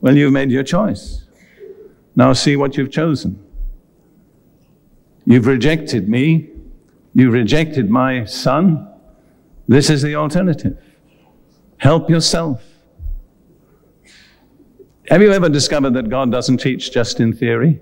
well, 0.00 0.16
you've 0.16 0.32
made 0.32 0.50
your 0.50 0.62
choice. 0.62 1.24
Now 2.16 2.32
see 2.32 2.56
what 2.56 2.76
you've 2.76 2.90
chosen. 2.90 3.44
You've 5.24 5.46
rejected 5.46 6.08
me. 6.08 6.50
You've 7.14 7.32
rejected 7.32 7.90
my 7.90 8.24
son. 8.24 8.88
This 9.68 9.90
is 9.90 10.02
the 10.02 10.14
alternative. 10.16 10.78
Help 11.78 12.10
yourself. 12.10 12.62
Have 15.08 15.22
you 15.22 15.32
ever 15.32 15.48
discovered 15.48 15.94
that 15.94 16.08
God 16.08 16.30
doesn't 16.30 16.58
teach 16.58 16.92
just 16.92 17.20
in 17.20 17.32
theory? 17.32 17.80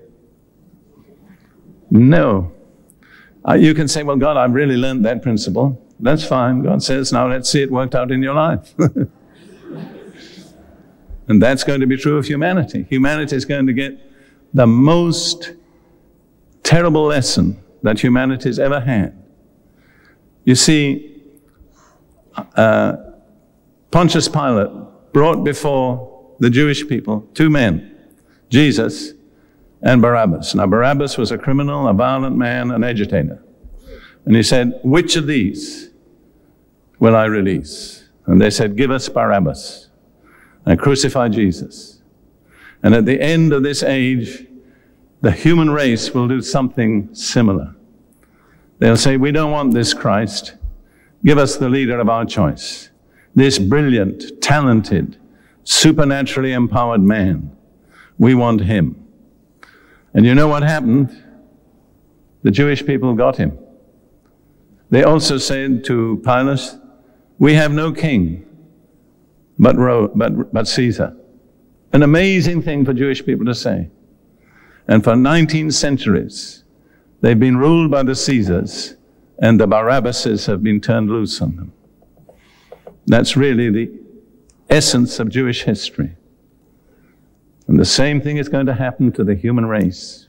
No. 1.91 2.51
Uh, 3.47 3.53
you 3.53 3.73
can 3.73 3.87
say, 3.87 4.03
well, 4.03 4.15
God, 4.15 4.37
I've 4.37 4.53
really 4.53 4.77
learned 4.77 5.05
that 5.05 5.21
principle. 5.21 5.83
That's 5.99 6.23
fine. 6.23 6.63
God 6.63 6.81
says, 6.81 7.11
now 7.11 7.27
let's 7.27 7.49
see 7.49 7.61
it 7.61 7.71
worked 7.71 7.93
out 7.93 8.11
in 8.11 8.23
your 8.23 8.33
life. 8.33 8.73
and 11.27 11.41
that's 11.41 11.63
going 11.63 11.81
to 11.81 11.87
be 11.87 11.97
true 11.97 12.17
of 12.17 12.25
humanity. 12.25 12.85
Humanity 12.89 13.35
is 13.35 13.45
going 13.45 13.67
to 13.67 13.73
get 13.73 13.97
the 14.53 14.65
most 14.65 15.53
terrible 16.63 17.03
lesson 17.03 17.61
that 17.83 17.99
humanity's 17.99 18.59
ever 18.59 18.79
had. 18.79 19.15
You 20.45 20.55
see, 20.55 21.21
uh, 22.55 22.95
Pontius 23.91 24.29
Pilate 24.29 24.71
brought 25.11 25.43
before 25.43 26.35
the 26.39 26.49
Jewish 26.49 26.87
people 26.87 27.27
two 27.33 27.49
men, 27.49 27.97
Jesus 28.49 29.13
and 29.81 30.01
Barabbas. 30.01 30.55
Now, 30.55 30.67
Barabbas 30.67 31.17
was 31.17 31.31
a 31.31 31.37
criminal, 31.37 31.87
a 31.87 31.93
violent 31.93 32.35
man, 32.37 32.71
an 32.71 32.83
agitator. 32.83 33.43
And 34.25 34.35
he 34.35 34.43
said, 34.43 34.79
Which 34.83 35.15
of 35.15 35.27
these 35.27 35.88
will 36.99 37.15
I 37.15 37.25
release? 37.25 38.09
And 38.25 38.39
they 38.41 38.49
said, 38.49 38.75
Give 38.75 38.91
us 38.91 39.09
Barabbas 39.09 39.89
and 40.65 40.79
crucify 40.79 41.29
Jesus. 41.29 42.01
And 42.83 42.93
at 42.93 43.05
the 43.05 43.19
end 43.21 43.51
of 43.53 43.63
this 43.63 43.83
age, 43.83 44.45
the 45.21 45.31
human 45.31 45.69
race 45.69 46.13
will 46.13 46.27
do 46.27 46.41
something 46.41 47.13
similar. 47.13 47.75
They'll 48.77 48.97
say, 48.97 49.17
We 49.17 49.31
don't 49.31 49.51
want 49.51 49.73
this 49.73 49.93
Christ. 49.93 50.55
Give 51.23 51.37
us 51.37 51.57
the 51.57 51.69
leader 51.69 51.99
of 51.99 52.07
our 52.07 52.25
choice. 52.25 52.89
This 53.35 53.59
brilliant, 53.59 54.41
talented, 54.41 55.17
supernaturally 55.63 56.53
empowered 56.53 57.01
man. 57.01 57.55
We 58.17 58.35
want 58.35 58.61
him. 58.61 59.07
And 60.13 60.25
you 60.25 60.33
know 60.33 60.47
what 60.47 60.63
happened? 60.63 61.23
The 62.43 62.51
Jewish 62.51 62.85
people 62.85 63.13
got 63.13 63.37
him. 63.37 63.57
They 64.89 65.03
also 65.03 65.37
said 65.37 65.83
to 65.85 66.21
Pilate, 66.23 66.75
We 67.39 67.55
have 67.55 67.71
no 67.71 67.91
king 67.91 68.45
but, 69.57 69.75
Ro- 69.77 70.11
but, 70.13 70.53
but 70.53 70.67
Caesar. 70.67 71.15
An 71.91 72.03
amazing 72.03 72.61
thing 72.61 72.85
for 72.85 72.93
Jewish 72.93 73.25
people 73.25 73.45
to 73.45 73.55
say. 73.55 73.89
And 74.87 75.03
for 75.03 75.15
19 75.15 75.71
centuries, 75.71 76.63
they've 77.21 77.39
been 77.39 77.57
ruled 77.57 77.91
by 77.91 78.03
the 78.03 78.15
Caesars, 78.15 78.95
and 79.39 79.59
the 79.59 79.67
Barabbases 79.67 80.45
have 80.47 80.63
been 80.63 80.81
turned 80.81 81.09
loose 81.09 81.41
on 81.41 81.55
them. 81.55 81.73
That's 83.05 83.35
really 83.35 83.69
the 83.69 83.91
essence 84.69 85.19
of 85.19 85.29
Jewish 85.29 85.63
history. 85.63 86.15
And 87.67 87.79
the 87.79 87.85
same 87.85 88.21
thing 88.21 88.37
is 88.37 88.49
going 88.49 88.65
to 88.65 88.73
happen 88.73 89.11
to 89.13 89.23
the 89.23 89.35
human 89.35 89.65
race. 89.65 90.27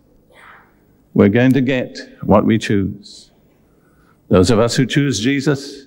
We're 1.14 1.28
going 1.28 1.52
to 1.54 1.60
get 1.60 1.98
what 2.22 2.44
we 2.44 2.58
choose. 2.58 3.30
Those 4.28 4.50
of 4.50 4.58
us 4.58 4.76
who 4.76 4.86
choose 4.86 5.20
Jesus 5.20 5.86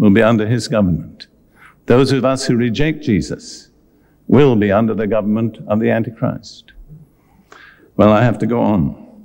will 0.00 0.10
be 0.10 0.22
under 0.22 0.46
his 0.46 0.66
government. 0.66 1.26
Those 1.84 2.10
of 2.10 2.24
us 2.24 2.46
who 2.46 2.56
reject 2.56 3.02
Jesus 3.02 3.68
will 4.26 4.56
be 4.56 4.72
under 4.72 4.94
the 4.94 5.06
government 5.06 5.58
of 5.68 5.78
the 5.78 5.90
Antichrist. 5.90 6.72
Well, 7.98 8.10
I 8.10 8.22
have 8.22 8.38
to 8.38 8.46
go 8.46 8.62
on. 8.62 9.24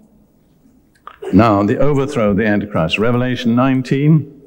Now, 1.32 1.64
the 1.64 1.78
overthrow 1.78 2.32
of 2.32 2.38
the 2.38 2.46
Antichrist. 2.46 3.00
Revelation 3.00 3.56
19, 3.56 4.42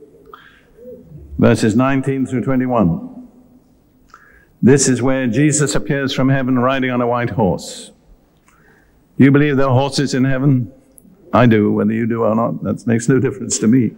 verses 1.38 1.74
19 1.74 2.26
through 2.26 2.42
21. 2.42 3.26
This 4.60 4.86
is 4.86 5.00
where 5.00 5.26
Jesus 5.26 5.74
appears 5.74 6.12
from 6.12 6.28
heaven 6.28 6.58
riding 6.58 6.90
on 6.90 7.00
a 7.00 7.06
white 7.06 7.30
horse. 7.30 7.90
You 9.16 9.30
believe 9.30 9.56
there 9.56 9.68
are 9.68 9.72
horses 9.72 10.12
in 10.12 10.24
heaven? 10.24 10.70
I 11.32 11.46
do, 11.46 11.72
whether 11.72 11.92
you 11.92 12.06
do 12.06 12.24
or 12.24 12.34
not. 12.34 12.62
That 12.64 12.86
makes 12.86 13.08
no 13.08 13.18
difference 13.18 13.58
to 13.60 13.66
me. 13.66 13.92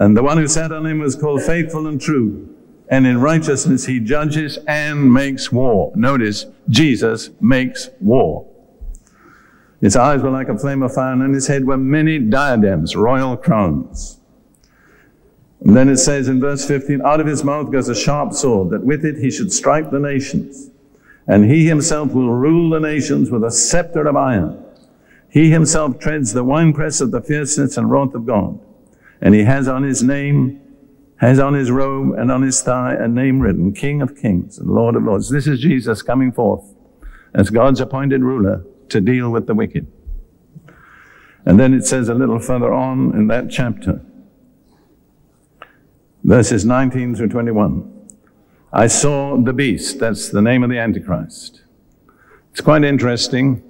And 0.00 0.16
the 0.16 0.22
one 0.24 0.38
who 0.38 0.48
sat 0.48 0.72
on 0.72 0.84
him 0.84 0.98
was 0.98 1.14
called 1.14 1.42
Faithful 1.42 1.86
and 1.86 2.00
True 2.00 2.48
and 2.90 3.06
in 3.06 3.20
righteousness 3.20 3.86
he 3.86 4.00
judges 4.00 4.58
and 4.66 5.12
makes 5.12 5.52
war. 5.52 5.92
Notice, 5.94 6.46
Jesus 6.68 7.30
makes 7.40 7.88
war. 8.00 8.46
His 9.80 9.96
eyes 9.96 10.22
were 10.22 10.30
like 10.30 10.48
a 10.48 10.58
flame 10.58 10.82
of 10.82 10.92
fire, 10.92 11.12
and 11.12 11.22
on 11.22 11.32
his 11.32 11.46
head 11.46 11.64
were 11.64 11.78
many 11.78 12.18
diadems, 12.18 12.96
royal 12.96 13.36
crowns. 13.36 14.18
And 15.60 15.76
then 15.76 15.88
it 15.88 15.98
says 15.98 16.26
in 16.28 16.40
verse 16.40 16.66
15, 16.66 17.00
out 17.02 17.20
of 17.20 17.26
his 17.26 17.44
mouth 17.44 17.70
goes 17.70 17.88
a 17.88 17.94
sharp 17.94 18.32
sword, 18.32 18.70
that 18.70 18.84
with 18.84 19.04
it 19.04 19.18
he 19.18 19.30
should 19.30 19.52
strike 19.52 19.90
the 19.90 20.00
nations. 20.00 20.70
And 21.28 21.44
he 21.44 21.66
himself 21.66 22.12
will 22.12 22.30
rule 22.30 22.70
the 22.70 22.80
nations 22.80 23.30
with 23.30 23.44
a 23.44 23.52
scepter 23.52 24.06
of 24.06 24.16
iron. 24.16 24.64
He 25.30 25.50
himself 25.50 26.00
treads 26.00 26.32
the 26.32 26.42
winepress 26.42 27.00
of 27.00 27.12
the 27.12 27.22
fierceness 27.22 27.76
and 27.76 27.90
wrath 27.90 28.14
of 28.14 28.26
God. 28.26 28.58
And 29.20 29.34
he 29.34 29.44
has 29.44 29.68
on 29.68 29.82
his 29.82 30.02
name 30.02 30.60
has 31.20 31.38
on 31.38 31.52
his 31.52 31.70
robe 31.70 32.14
and 32.14 32.32
on 32.32 32.40
his 32.40 32.62
thigh 32.62 32.94
a 32.94 33.06
name 33.06 33.40
written, 33.40 33.74
King 33.74 34.00
of 34.00 34.16
Kings 34.16 34.58
and 34.58 34.70
Lord 34.70 34.96
of 34.96 35.04
Lords. 35.04 35.28
This 35.28 35.46
is 35.46 35.60
Jesus 35.60 36.00
coming 36.00 36.32
forth 36.32 36.74
as 37.34 37.50
God's 37.50 37.78
appointed 37.78 38.22
ruler 38.22 38.64
to 38.88 39.02
deal 39.02 39.30
with 39.30 39.46
the 39.46 39.54
wicked. 39.54 39.86
And 41.44 41.60
then 41.60 41.74
it 41.74 41.84
says 41.84 42.08
a 42.08 42.14
little 42.14 42.38
further 42.38 42.72
on 42.72 43.14
in 43.14 43.26
that 43.26 43.50
chapter, 43.50 44.00
verses 46.24 46.64
19 46.64 47.14
through 47.14 47.28
21. 47.28 48.08
I 48.72 48.86
saw 48.86 49.36
the 49.36 49.52
beast, 49.52 49.98
that's 49.98 50.30
the 50.30 50.40
name 50.40 50.64
of 50.64 50.70
the 50.70 50.78
Antichrist. 50.78 51.62
It's 52.52 52.62
quite 52.62 52.82
interesting. 52.82 53.62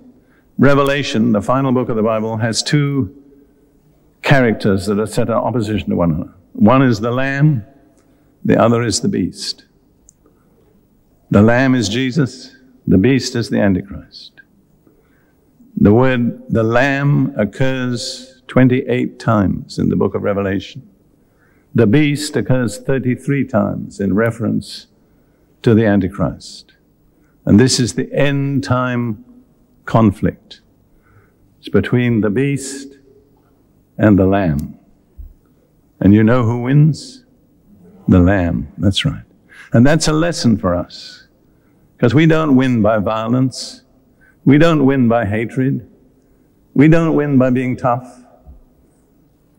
Revelation, 0.57 1.32
the 1.32 1.42
final 1.42 1.72
book 1.72 1.88
of 1.88 1.96
the 1.96 2.03
Bible, 2.03 2.36
has 2.36 2.62
two 2.62 3.20
characters 4.31 4.87
that 4.87 5.01
are 5.01 5.07
set 5.07 5.26
in 5.26 5.35
opposition 5.35 5.91
to 5.91 5.97
one 5.97 6.12
another. 6.12 6.33
One 6.53 6.83
is 6.83 7.01
the 7.01 7.11
lamb, 7.11 7.66
the 8.45 8.57
other 8.57 8.85
is 8.85 9.01
the 9.01 9.09
beast. 9.09 9.64
The 11.33 11.43
lamb 11.43 11.74
is 11.74 11.89
Jesus, 11.89 12.57
the 12.87 12.97
beast 12.97 13.35
is 13.35 13.51
the 13.51 13.59
Antichrist. 13.59 14.41
The 15.76 15.93
word 15.93 16.49
the 16.49 16.62
lamb 16.62 17.35
occurs 17.37 18.43
28 18.47 19.18
times 19.18 19.81
in 19.81 19.89
the 19.89 19.97
book 19.97 20.14
of 20.14 20.22
Revelation. 20.22 20.89
The 21.74 21.89
beast 21.89 22.37
occurs 22.37 22.78
33 22.78 23.45
times 23.47 23.99
in 23.99 24.14
reference 24.14 24.87
to 25.62 25.74
the 25.74 25.87
Antichrist. 25.87 26.74
And 27.45 27.59
this 27.59 27.81
is 27.81 27.95
the 27.95 28.12
end 28.12 28.62
time 28.62 29.24
conflict. 29.87 30.61
It's 31.59 31.68
between 31.68 32.20
the 32.20 32.31
beast 32.31 32.99
and 34.01 34.18
the 34.18 34.26
lamb. 34.26 34.80
And 36.01 36.14
you 36.14 36.24
know 36.24 36.42
who 36.42 36.62
wins? 36.62 37.24
The 38.09 38.18
Lamb. 38.18 38.72
That's 38.78 39.05
right. 39.05 39.22
And 39.72 39.86
that's 39.86 40.09
a 40.09 40.12
lesson 40.12 40.57
for 40.57 40.74
us. 40.74 41.28
Because 41.96 42.14
we 42.14 42.26
don't 42.26 42.57
win 42.57 42.80
by 42.80 42.98
violence. 42.98 43.82
We 44.44 44.57
don't 44.57 44.86
win 44.86 45.07
by 45.07 45.26
hatred. 45.26 45.88
We 46.72 46.88
don't 46.88 47.14
win 47.14 47.36
by 47.36 47.51
being 47.51 47.76
tough. 47.76 48.24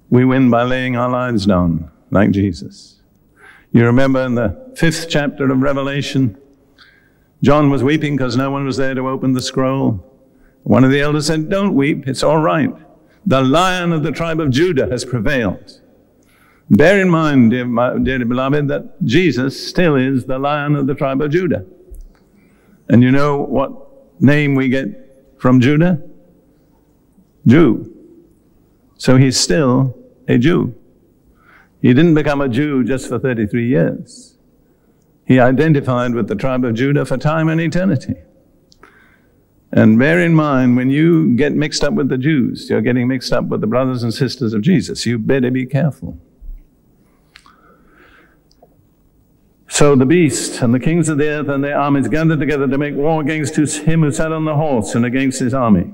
We 0.10 0.26
win 0.26 0.50
by 0.50 0.64
laying 0.64 0.98
our 0.98 1.10
lives 1.10 1.46
down 1.46 1.92
like 2.10 2.32
Jesus. 2.32 3.00
You 3.72 3.86
remember 3.86 4.26
in 4.26 4.36
the 4.36 4.74
fifth 4.76 5.08
chapter 5.08 5.50
of 5.50 5.62
Revelation, 5.62 6.36
John 7.44 7.70
was 7.70 7.84
weeping 7.84 8.18
because 8.18 8.36
no 8.36 8.50
one 8.50 8.66
was 8.66 8.78
there 8.78 8.96
to 8.96 9.08
open 9.08 9.34
the 9.34 9.42
scroll. 9.42 10.04
One 10.64 10.84
of 10.84 10.92
the 10.92 11.00
elders 11.00 11.28
said, 11.28 11.50
Don't 11.50 11.76
weep, 11.76 12.08
it's 12.08 12.24
all 12.24 12.40
right. 12.40 12.74
The 13.26 13.42
lion 13.42 13.92
of 13.94 14.04
the 14.04 14.12
tribe 14.12 14.40
of 14.40 14.50
Judah 14.50 14.88
has 14.88 15.06
prevailed. 15.06 15.80
Bear 16.70 17.02
in 17.02 17.10
mind, 17.10 17.52
dear, 17.52 17.66
my, 17.66 17.98
dear 17.98 18.24
beloved, 18.26 18.68
that 18.70 19.04
Jesus 19.04 19.68
still 19.68 19.96
is 19.96 20.26
the 20.26 20.40
lion 20.40 20.76
of 20.76 20.88
the 20.88 20.96
tribe 20.96 21.22
of 21.22 21.32
Judah. 21.32 21.66
And 22.88 23.04
you 23.04 23.12
know 23.12 23.42
what 23.42 23.72
name 24.22 24.56
we 24.56 24.70
get 24.70 24.88
from 25.38 25.60
Judah? 25.60 26.02
Jew. 27.46 27.94
So 28.98 29.18
he's 29.18 29.38
still 29.38 29.98
a 30.28 30.38
Jew. 30.38 30.76
He 31.82 31.94
didn't 31.94 32.14
become 32.14 32.42
a 32.42 32.48
Jew 32.48 32.84
just 32.84 33.10
for 33.10 33.20
33 33.20 33.68
years. 33.68 34.38
He 35.26 35.40
identified 35.40 36.14
with 36.14 36.28
the 36.28 36.36
tribe 36.36 36.64
of 36.64 36.76
Judah 36.76 37.06
for 37.06 37.18
time 37.18 37.50
and 37.50 37.60
eternity. 37.60 38.16
And 39.74 39.98
bear 39.98 40.20
in 40.20 40.34
mind, 40.34 40.76
when 40.76 40.90
you 40.90 41.34
get 41.36 41.54
mixed 41.54 41.84
up 41.84 41.94
with 41.94 42.10
the 42.10 42.18
Jews, 42.18 42.70
you're 42.70 42.82
getting 42.82 43.08
mixed 43.08 43.32
up 43.32 43.46
with 43.46 43.62
the 43.62 43.68
brothers 43.68 44.04
and 44.04 44.14
sisters 44.14 44.54
of 44.54 44.62
Jesus. 44.62 45.06
You 45.06 45.18
better 45.18 45.50
be 45.50 45.66
careful. 45.66 46.20
So 49.70 49.96
the 49.96 50.06
beast 50.06 50.62
and 50.62 50.74
the 50.74 50.80
kings 50.80 51.08
of 51.08 51.18
the 51.18 51.30
earth 51.30 51.48
and 51.48 51.64
their 51.64 51.80
armies 51.80 52.10
gathered 52.10 52.42
together 52.42 52.68
to 52.68 52.78
make 52.78 52.96
war 52.96 53.22
against 53.22 53.56
him 53.56 54.02
who 54.02 54.12
sat 54.12 54.34
on 54.34 54.44
the 54.44 54.56
horse 54.56 54.94
and 54.94 55.06
against 55.06 55.40
his 55.40 55.54
army. 55.54 55.94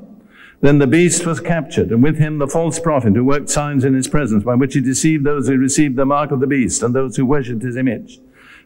Then 0.59 0.80
the 0.80 0.88
beast 0.88 1.28
was 1.28 1.39
captured, 1.39 1.91
and 1.91 2.01
with 2.01 2.17
him 2.17 2.39
the 2.39 2.47
false 2.47 2.80
prophet 2.80 3.13
who 3.13 3.23
worked 3.23 3.51
signs 3.51 3.86
in 3.86 3.93
his 3.93 4.07
presence, 4.07 4.43
by 4.43 4.55
which 4.55 4.73
he 4.73 4.82
deceived 4.82 5.23
those 5.23 5.47
who 5.47 5.55
received 5.55 5.97
the 5.97 6.05
mark 6.05 6.32
of 6.32 6.39
the 6.39 6.47
beast 6.47 6.82
and 6.82 6.95
those 6.95 7.15
who 7.15 7.28
worshipped 7.28 7.61
his 7.61 7.78
image. 7.78 8.19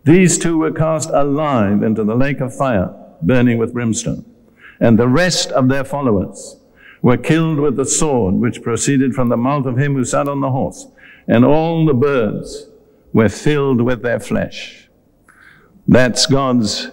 These 0.06 0.40
two 0.40 0.58
were 0.58 0.72
cast 0.72 1.10
alive 1.10 1.84
into 1.84 2.06
the 2.06 2.16
lake 2.16 2.40
of 2.40 2.56
fire, 2.56 2.96
burning 3.22 3.58
with 3.58 3.74
brimstone 3.74 4.31
and 4.82 5.00
the 5.00 5.08
rest 5.08 5.52
of 5.52 5.70
their 5.70 5.86
followers 5.86 6.58
were 7.02 7.18
killed 7.18 7.60
with 7.60 7.78
the 7.78 7.86
sword 7.86 8.36
which 8.36 8.62
proceeded 8.62 9.14
from 9.14 9.30
the 9.30 9.38
mouth 9.38 9.66
of 9.66 9.78
him 9.78 9.94
who 9.94 10.04
sat 10.04 10.28
on 10.28 10.42
the 10.42 10.52
horse, 10.52 10.88
and 11.28 11.46
all 11.46 11.86
the 11.86 11.94
birds 11.94 12.68
were 13.14 13.30
filled 13.30 13.82
with 13.82 14.02
their 14.02 14.20
flesh. 14.20 14.90
That's 15.88 16.26
God's 16.26 16.92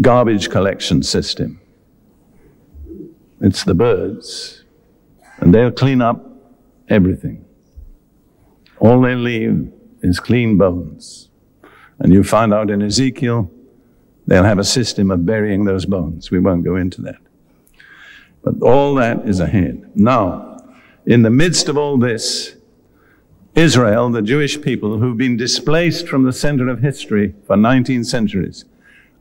garbage 0.00 0.50
collection 0.50 1.02
system. 1.02 1.60
It's 3.40 3.64
the 3.64 3.74
birds, 3.74 4.64
and 5.38 5.54
they'll 5.54 5.70
clean 5.70 6.02
up 6.02 6.24
everything. 6.88 7.44
All 8.78 9.00
they 9.00 9.14
leave 9.14 9.72
is 10.02 10.18
clean 10.18 10.58
bones. 10.58 11.30
And 11.98 12.12
you 12.12 12.24
find 12.24 12.52
out 12.52 12.70
in 12.70 12.82
Ezekiel 12.82 13.50
They'll 14.26 14.44
have 14.44 14.58
a 14.58 14.64
system 14.64 15.10
of 15.10 15.26
burying 15.26 15.64
those 15.64 15.84
bones. 15.84 16.30
We 16.30 16.38
won't 16.38 16.64
go 16.64 16.76
into 16.76 17.02
that. 17.02 17.16
But 18.42 18.62
all 18.62 18.94
that 18.96 19.26
is 19.26 19.40
ahead. 19.40 19.90
Now, 19.94 20.58
in 21.06 21.22
the 21.22 21.30
midst 21.30 21.68
of 21.68 21.76
all 21.76 21.98
this, 21.98 22.56
Israel, 23.54 24.10
the 24.10 24.22
Jewish 24.22 24.60
people 24.60 24.98
who've 24.98 25.16
been 25.16 25.36
displaced 25.36 26.08
from 26.08 26.24
the 26.24 26.32
center 26.32 26.68
of 26.68 26.80
history 26.80 27.34
for 27.46 27.56
19 27.56 28.04
centuries, 28.04 28.64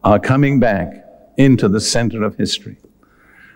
are 0.04 0.20
coming 0.20 0.60
back 0.60 1.06
into 1.38 1.68
the 1.68 1.80
center 1.80 2.24
of 2.24 2.36
history. 2.36 2.78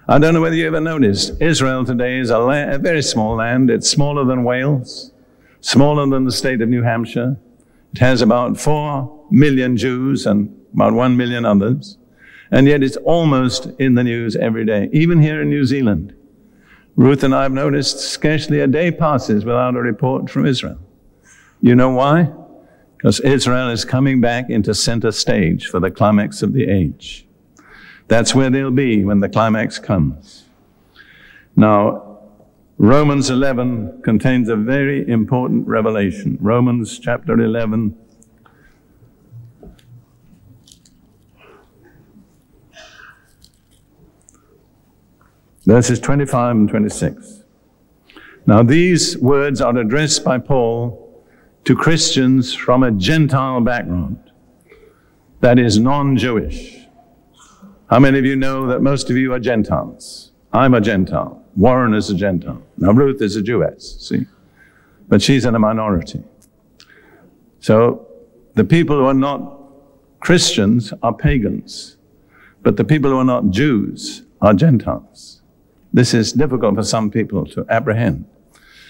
I 0.07 0.19
don't 0.19 0.33
know 0.33 0.41
whether 0.41 0.55
you 0.55 0.67
ever 0.67 0.79
noticed, 0.79 1.33
Israel 1.41 1.83
today 1.83 2.19
is 2.19 2.29
a, 2.29 2.39
la- 2.39 2.69
a 2.69 2.77
very 2.77 3.01
small 3.01 3.35
land. 3.35 3.69
It's 3.69 3.89
smaller 3.89 4.23
than 4.23 4.45
Wales, 4.45 5.11
smaller 5.59 6.07
than 6.07 6.23
the 6.23 6.31
state 6.31 6.61
of 6.61 6.69
New 6.69 6.83
Hampshire. 6.83 7.37
It 7.93 7.99
has 7.99 8.21
about 8.21 8.57
4 8.57 9.25
million 9.29 9.75
Jews 9.75 10.25
and 10.25 10.53
about 10.73 10.93
one 10.93 11.17
million 11.17 11.45
others, 11.45 11.97
and 12.51 12.67
yet 12.67 12.83
it's 12.83 12.97
almost 12.97 13.67
in 13.79 13.95
the 13.95 14.03
news 14.03 14.35
every 14.35 14.65
day, 14.65 14.89
even 14.93 15.21
here 15.21 15.41
in 15.41 15.49
New 15.49 15.65
Zealand. 15.65 16.13
Ruth 16.95 17.23
and 17.23 17.35
I 17.35 17.43
have 17.43 17.51
noticed 17.51 17.99
scarcely 17.99 18.59
a 18.59 18.67
day 18.67 18.91
passes 18.91 19.45
without 19.45 19.75
a 19.75 19.81
report 19.81 20.29
from 20.29 20.45
Israel. 20.45 20.79
You 21.61 21.75
know 21.75 21.91
why? 21.91 22.31
Because 22.97 23.19
Israel 23.19 23.69
is 23.69 23.85
coming 23.85 24.19
back 24.19 24.49
into 24.49 24.73
center 24.73 25.11
stage 25.11 25.67
for 25.67 25.79
the 25.79 25.91
climax 25.91 26.41
of 26.41 26.53
the 26.53 26.67
age. 26.67 27.27
That's 28.07 28.33
where 28.33 28.49
they'll 28.49 28.71
be 28.71 29.03
when 29.03 29.19
the 29.19 29.29
climax 29.29 29.77
comes. 29.77 30.45
Now, 31.55 32.19
Romans 32.79 33.29
11 33.29 34.01
contains 34.03 34.49
a 34.49 34.55
very 34.55 35.07
important 35.07 35.67
revelation. 35.67 36.37
Romans 36.39 36.99
chapter 36.99 37.33
11, 37.33 37.95
verses 45.67 45.99
25 45.99 46.55
and 46.55 46.69
26. 46.69 47.43
Now, 48.47 48.63
these 48.63 49.17
words 49.17 49.59
are 49.59 49.77
addressed 49.77 50.23
by 50.23 50.39
Paul 50.39 51.25
to 51.65 51.75
Christians 51.75 52.53
from 52.53 52.81
a 52.81 52.91
Gentile 52.91 53.59
background, 53.59 54.31
that 55.41 55.59
is, 55.59 55.77
non 55.77 56.15
Jewish. 56.15 56.77
How 57.89 57.99
many 57.99 58.17
of 58.17 58.25
you 58.25 58.37
know 58.37 58.65
that 58.67 58.81
most 58.81 59.09
of 59.09 59.17
you 59.17 59.33
are 59.33 59.39
Gentiles? 59.39 60.31
I'm 60.53 60.73
a 60.73 60.79
Gentile. 60.79 61.43
Warren 61.57 61.93
is 61.93 62.09
a 62.09 62.15
Gentile. 62.15 62.61
Now, 62.77 62.91
Ruth 62.91 63.21
is 63.21 63.35
a 63.35 63.41
Jewess, 63.41 63.97
see? 63.99 64.25
But 65.09 65.21
she's 65.21 65.43
in 65.43 65.53
a 65.53 65.59
minority. 65.59 66.23
So, 67.59 68.07
the 68.55 68.63
people 68.63 68.97
who 68.97 69.05
are 69.05 69.13
not 69.13 69.59
Christians 70.21 70.93
are 71.03 71.13
pagans, 71.13 71.97
but 72.63 72.77
the 72.77 72.85
people 72.85 73.11
who 73.11 73.17
are 73.17 73.25
not 73.25 73.49
Jews 73.49 74.23
are 74.41 74.53
Gentiles. 74.53 75.36
This 75.93 76.13
is 76.13 76.33
difficult 76.33 76.75
for 76.75 76.83
some 76.83 77.09
people 77.09 77.45
to 77.47 77.65
apprehend. 77.69 78.25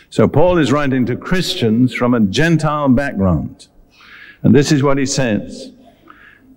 So 0.10 0.28
Paul 0.28 0.58
is 0.58 0.72
writing 0.72 1.06
to 1.08 1.16
Christians 1.16 1.94
from 1.94 2.14
a 2.14 2.20
Gentile 2.20 2.90
background. 2.90 3.68
And 4.42 4.56
this 4.56 4.72
is 4.72 4.84
what 4.84 4.98
he 4.98 5.06
says. 5.06 5.72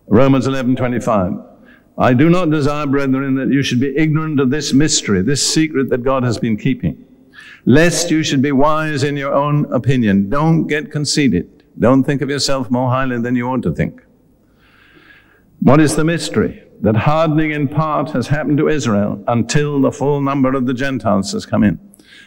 Romans 0.07 0.47
11:25. 0.47 1.47
I 1.99 2.15
do 2.15 2.31
not 2.31 2.51
desire, 2.51 2.87
brethren, 2.87 3.35
that 3.35 3.53
you 3.53 3.63
should 3.63 3.81
be 3.81 3.97
ignorant 3.97 4.41
of 4.41 4.51
this 4.51 4.73
mystery, 4.73 5.23
this 5.23 5.47
secret 5.47 5.91
that 5.91 6.03
God 6.03 6.23
has 6.23 6.39
been 6.39 6.57
keeping, 6.57 7.05
lest 7.65 8.11
you 8.11 8.23
should 8.23 8.41
be 8.41 8.53
wise 8.53 9.03
in 9.03 9.17
your 9.17 9.35
own 9.35 9.71
opinion. 9.73 10.31
Don't 10.31 10.67
get 10.67 10.91
conceited. 10.91 11.63
Don't 11.79 12.05
think 12.05 12.23
of 12.23 12.31
yourself 12.31 12.71
more 12.71 12.91
highly 12.91 13.19
than 13.19 13.37
you 13.37 13.49
ought 13.49 13.63
to 13.63 13.73
think. 13.73 14.03
What 15.61 15.81
is 15.81 15.95
the 15.97 16.05
mystery? 16.05 16.63
That 16.83 16.97
hardening 16.97 17.51
in 17.51 17.69
part 17.69 18.11
has 18.11 18.29
happened 18.29 18.59
to 18.59 18.69
Israel 18.69 19.23
until 19.29 19.81
the 19.81 19.93
full 19.93 20.21
number 20.21 20.55
of 20.55 20.67
the 20.67 20.75
Gentiles 20.75 21.33
has 21.33 21.45
come 21.45 21.63
in. 21.63 21.79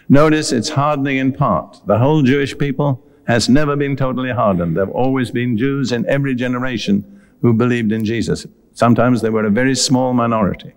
Notice 0.09 0.51
it's 0.51 0.69
hardening 0.69 1.17
in 1.17 1.33
part. 1.33 1.81
The 1.85 1.97
whole 1.97 2.21
Jewish 2.21 2.57
people 2.57 3.03
has 3.25 3.49
never 3.49 3.75
been 3.75 3.95
totally 3.95 4.31
hardened. 4.31 4.75
There 4.75 4.85
have 4.85 4.93
always 4.93 5.31
been 5.31 5.57
Jews 5.57 5.91
in 5.91 6.07
every 6.07 6.35
generation 6.35 7.21
who 7.41 7.53
believed 7.53 7.91
in 7.91 8.05
Jesus. 8.05 8.45
Sometimes 8.73 9.21
they 9.21 9.29
were 9.29 9.45
a 9.45 9.49
very 9.51 9.75
small 9.75 10.13
minority. 10.13 10.73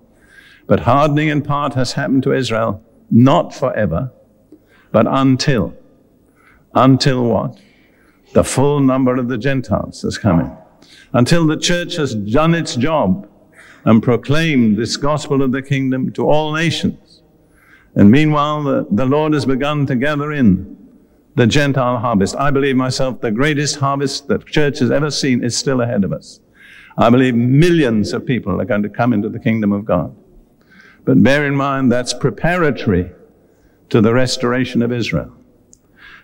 But 0.66 0.81
hardening 0.81 1.29
in 1.29 1.43
part 1.43 1.74
has 1.74 1.93
happened 1.93 2.22
to 2.24 2.33
Israel, 2.33 2.83
not 3.11 3.55
forever, 3.55 4.12
but 4.91 5.07
until. 5.09 5.74
Until 6.74 7.24
what? 7.24 7.59
The 8.33 8.45
full 8.45 8.81
number 8.81 9.16
of 9.16 9.29
the 9.29 9.39
Gentiles 9.39 10.03
has 10.03 10.18
come 10.18 10.41
in. 10.41 10.57
Until 11.12 11.47
the 11.47 11.57
church 11.57 11.97
has 11.97 12.14
done 12.14 12.55
its 12.55 12.74
job 12.77 13.29
and 13.87 14.03
proclaim 14.03 14.74
this 14.74 14.97
gospel 14.97 15.43
of 15.43 15.53
the 15.53 15.62
kingdom 15.62 16.12
to 16.12 16.28
all 16.28 16.53
nations. 16.53 17.22
And 17.95 18.11
meanwhile, 18.11 18.62
the, 18.64 18.87
the 18.91 19.07
Lord 19.07 19.32
has 19.32 19.47
begun 19.47 19.87
to 19.87 19.95
gather 19.95 20.32
in 20.32 20.76
the 21.37 21.47
Gentile 21.47 21.99
harvest. 21.99 22.34
I 22.34 22.51
believe 22.51 22.74
myself 22.74 23.20
the 23.20 23.30
greatest 23.30 23.76
harvest 23.76 24.26
that 24.26 24.45
church 24.45 24.80
has 24.80 24.91
ever 24.91 25.11
seen 25.11 25.45
is 25.45 25.57
still 25.57 25.80
ahead 25.80 26.03
of 26.03 26.12
us. 26.12 26.41
I 26.99 27.11
believe 27.11 27.37
millions 27.37 28.12
of 28.12 28.26
people 28.26 28.61
are 28.61 28.64
going 28.64 28.82
to 28.82 28.89
come 28.89 29.12
into 29.12 29.28
the 29.28 29.39
kingdom 29.39 29.70
of 29.72 29.84
God. 29.84 30.14
But 31.05 31.22
bear 31.22 31.47
in 31.47 31.55
mind 31.55 31.93
that's 31.93 32.12
preparatory 32.12 33.12
to 33.91 34.01
the 34.01 34.12
restoration 34.12 34.82
of 34.82 34.91
Israel. 34.91 35.32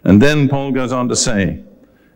And 0.03 0.21
then 0.21 0.49
Paul 0.49 0.73
goes 0.73 0.91
on 0.91 1.09
to 1.11 1.15
say, 1.15 1.63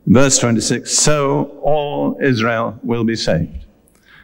verse 0.07 0.38
26, 0.38 0.90
so 0.90 1.61
all 1.62 2.18
Israel 2.20 2.80
will 2.82 3.05
be 3.05 3.14
saved. 3.14 3.65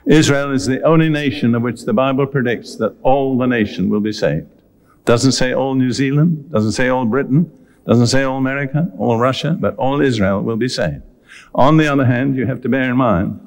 Israel 0.06 0.52
is 0.52 0.66
the 0.66 0.82
only 0.82 1.08
nation 1.08 1.54
of 1.54 1.62
which 1.62 1.82
the 1.82 1.92
Bible 1.92 2.26
predicts 2.26 2.76
that 2.76 2.96
all 3.02 3.38
the 3.38 3.46
nation 3.46 3.88
will 3.88 4.00
be 4.00 4.12
saved. 4.12 4.48
Doesn't 5.04 5.32
say 5.32 5.52
all 5.52 5.74
New 5.74 5.92
Zealand, 5.92 6.50
doesn't 6.50 6.72
say 6.72 6.88
all 6.88 7.04
Britain, 7.04 7.50
Doesn't 7.86 8.06
say 8.08 8.22
all 8.22 8.38
America, 8.38 8.90
all 8.96 9.18
Russia, 9.18 9.56
but 9.58 9.74
all 9.76 10.00
Israel 10.00 10.40
will 10.40 10.56
be 10.56 10.68
saved. 10.68 11.02
On 11.54 11.76
the 11.76 11.88
other 11.88 12.04
hand, 12.04 12.36
you 12.36 12.46
have 12.46 12.60
to 12.62 12.68
bear 12.68 12.90
in 12.90 12.96
mind 12.96 13.40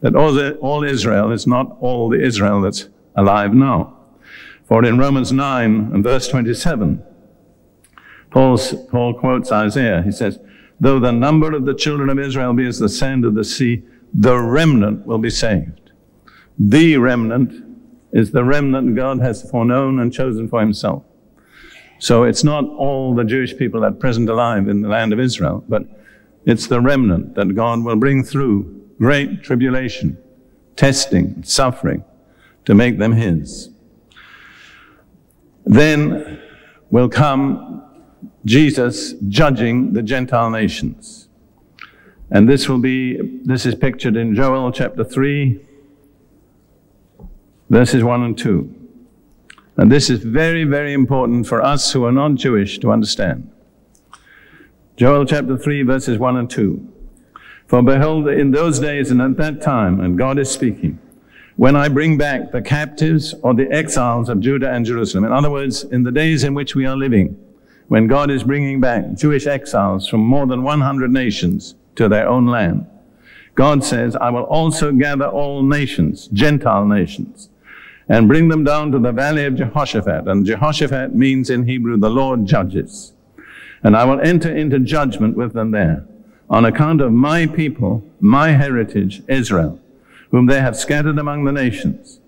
that 0.00 0.14
all, 0.14 0.32
the, 0.32 0.56
all 0.56 0.84
Israel 0.84 1.32
is 1.32 1.46
not 1.46 1.76
all 1.80 2.08
the 2.08 2.20
Israel 2.20 2.60
that's 2.60 2.88
alive 3.16 3.54
now. 3.54 3.96
For 4.66 4.84
in 4.84 4.98
Romans 4.98 5.32
9 5.32 5.90
and 5.92 6.04
verse 6.04 6.28
27, 6.28 7.02
Paul's, 8.30 8.74
Paul 8.90 9.14
quotes 9.14 9.50
Isaiah. 9.50 10.02
He 10.02 10.12
says, 10.12 10.38
Though 10.78 11.00
the 11.00 11.12
number 11.12 11.52
of 11.54 11.64
the 11.64 11.74
children 11.74 12.08
of 12.08 12.18
Israel 12.18 12.52
be 12.52 12.66
as 12.66 12.78
the 12.78 12.88
sand 12.88 13.24
of 13.24 13.34
the 13.34 13.44
sea, 13.44 13.82
the 14.14 14.38
remnant 14.38 15.06
will 15.06 15.18
be 15.18 15.30
saved. 15.30 15.89
The 16.62 16.98
remnant 16.98 17.64
is 18.12 18.32
the 18.32 18.44
remnant 18.44 18.94
God 18.94 19.18
has 19.20 19.48
foreknown 19.50 19.98
and 19.98 20.12
chosen 20.12 20.46
for 20.46 20.60
himself. 20.60 21.02
So 21.98 22.24
it's 22.24 22.44
not 22.44 22.64
all 22.64 23.14
the 23.14 23.24
Jewish 23.24 23.56
people 23.56 23.82
at 23.82 23.98
present 23.98 24.28
alive 24.28 24.68
in 24.68 24.82
the 24.82 24.88
land 24.88 25.14
of 25.14 25.20
Israel, 25.20 25.64
but 25.68 25.84
it's 26.44 26.66
the 26.66 26.82
remnant 26.82 27.34
that 27.34 27.54
God 27.54 27.82
will 27.82 27.96
bring 27.96 28.22
through 28.22 28.88
great 28.98 29.42
tribulation, 29.42 30.18
testing, 30.76 31.42
suffering 31.44 32.04
to 32.66 32.74
make 32.74 32.98
them 32.98 33.12
His. 33.12 33.70
Then 35.64 36.42
will 36.90 37.08
come 37.08 37.82
Jesus 38.44 39.14
judging 39.28 39.94
the 39.94 40.02
Gentile 40.02 40.50
nations. 40.50 41.28
And 42.30 42.46
this 42.46 42.68
will 42.68 42.78
be, 42.78 43.40
this 43.44 43.64
is 43.64 43.74
pictured 43.74 44.16
in 44.16 44.34
Joel 44.34 44.72
chapter 44.72 45.04
3, 45.04 45.60
verses 47.70 48.02
1 48.02 48.22
and 48.22 48.36
2. 48.36 48.74
And 49.76 49.90
this 49.90 50.10
is 50.10 50.22
very, 50.22 50.64
very 50.64 50.92
important 50.92 51.46
for 51.46 51.62
us 51.62 51.92
who 51.92 52.04
are 52.04 52.12
non 52.12 52.36
Jewish 52.36 52.78
to 52.80 52.90
understand. 52.90 53.50
Joel 54.96 55.24
chapter 55.24 55.56
3, 55.56 55.82
verses 55.84 56.18
1 56.18 56.36
and 56.36 56.50
2. 56.50 56.86
For 57.66 57.82
behold, 57.82 58.28
in 58.28 58.50
those 58.50 58.80
days 58.80 59.10
and 59.10 59.22
at 59.22 59.36
that 59.36 59.62
time, 59.62 60.00
and 60.00 60.18
God 60.18 60.38
is 60.38 60.50
speaking, 60.50 60.98
when 61.56 61.76
I 61.76 61.88
bring 61.88 62.18
back 62.18 62.50
the 62.50 62.60
captives 62.60 63.34
or 63.42 63.54
the 63.54 63.70
exiles 63.70 64.28
of 64.28 64.40
Judah 64.40 64.70
and 64.70 64.84
Jerusalem, 64.84 65.24
in 65.24 65.32
other 65.32 65.50
words, 65.50 65.84
in 65.84 66.02
the 66.02 66.10
days 66.10 66.42
in 66.42 66.54
which 66.54 66.74
we 66.74 66.84
are 66.84 66.96
living, 66.96 67.38
when 67.88 68.06
God 68.06 68.30
is 68.30 68.42
bringing 68.42 68.80
back 68.80 69.14
Jewish 69.14 69.46
exiles 69.46 70.08
from 70.08 70.20
more 70.20 70.46
than 70.46 70.62
100 70.62 71.10
nations 71.10 71.76
to 71.94 72.08
their 72.08 72.28
own 72.28 72.46
land, 72.46 72.86
God 73.54 73.84
says, 73.84 74.16
I 74.16 74.30
will 74.30 74.44
also 74.44 74.92
gather 74.92 75.26
all 75.26 75.62
nations, 75.62 76.28
Gentile 76.32 76.86
nations, 76.86 77.50
and 78.10 78.26
bring 78.26 78.48
them 78.48 78.64
down 78.64 78.90
to 78.90 78.98
the 78.98 79.12
valley 79.12 79.44
of 79.44 79.54
Jehoshaphat. 79.54 80.26
And 80.26 80.44
Jehoshaphat 80.44 81.14
means 81.14 81.48
in 81.48 81.64
Hebrew, 81.64 81.96
the 81.96 82.10
Lord 82.10 82.44
judges. 82.44 83.12
And 83.84 83.96
I 83.96 84.04
will 84.04 84.20
enter 84.20 84.54
into 84.54 84.80
judgment 84.80 85.36
with 85.36 85.52
them 85.52 85.70
there 85.70 86.04
on 86.50 86.64
account 86.64 87.00
of 87.00 87.12
my 87.12 87.46
people, 87.46 88.02
my 88.18 88.50
heritage, 88.50 89.22
Israel, 89.28 89.80
whom 90.32 90.46
they 90.46 90.60
have 90.60 90.76
scattered 90.76 91.20
among 91.20 91.44
the 91.44 91.52
nations. 91.52 92.18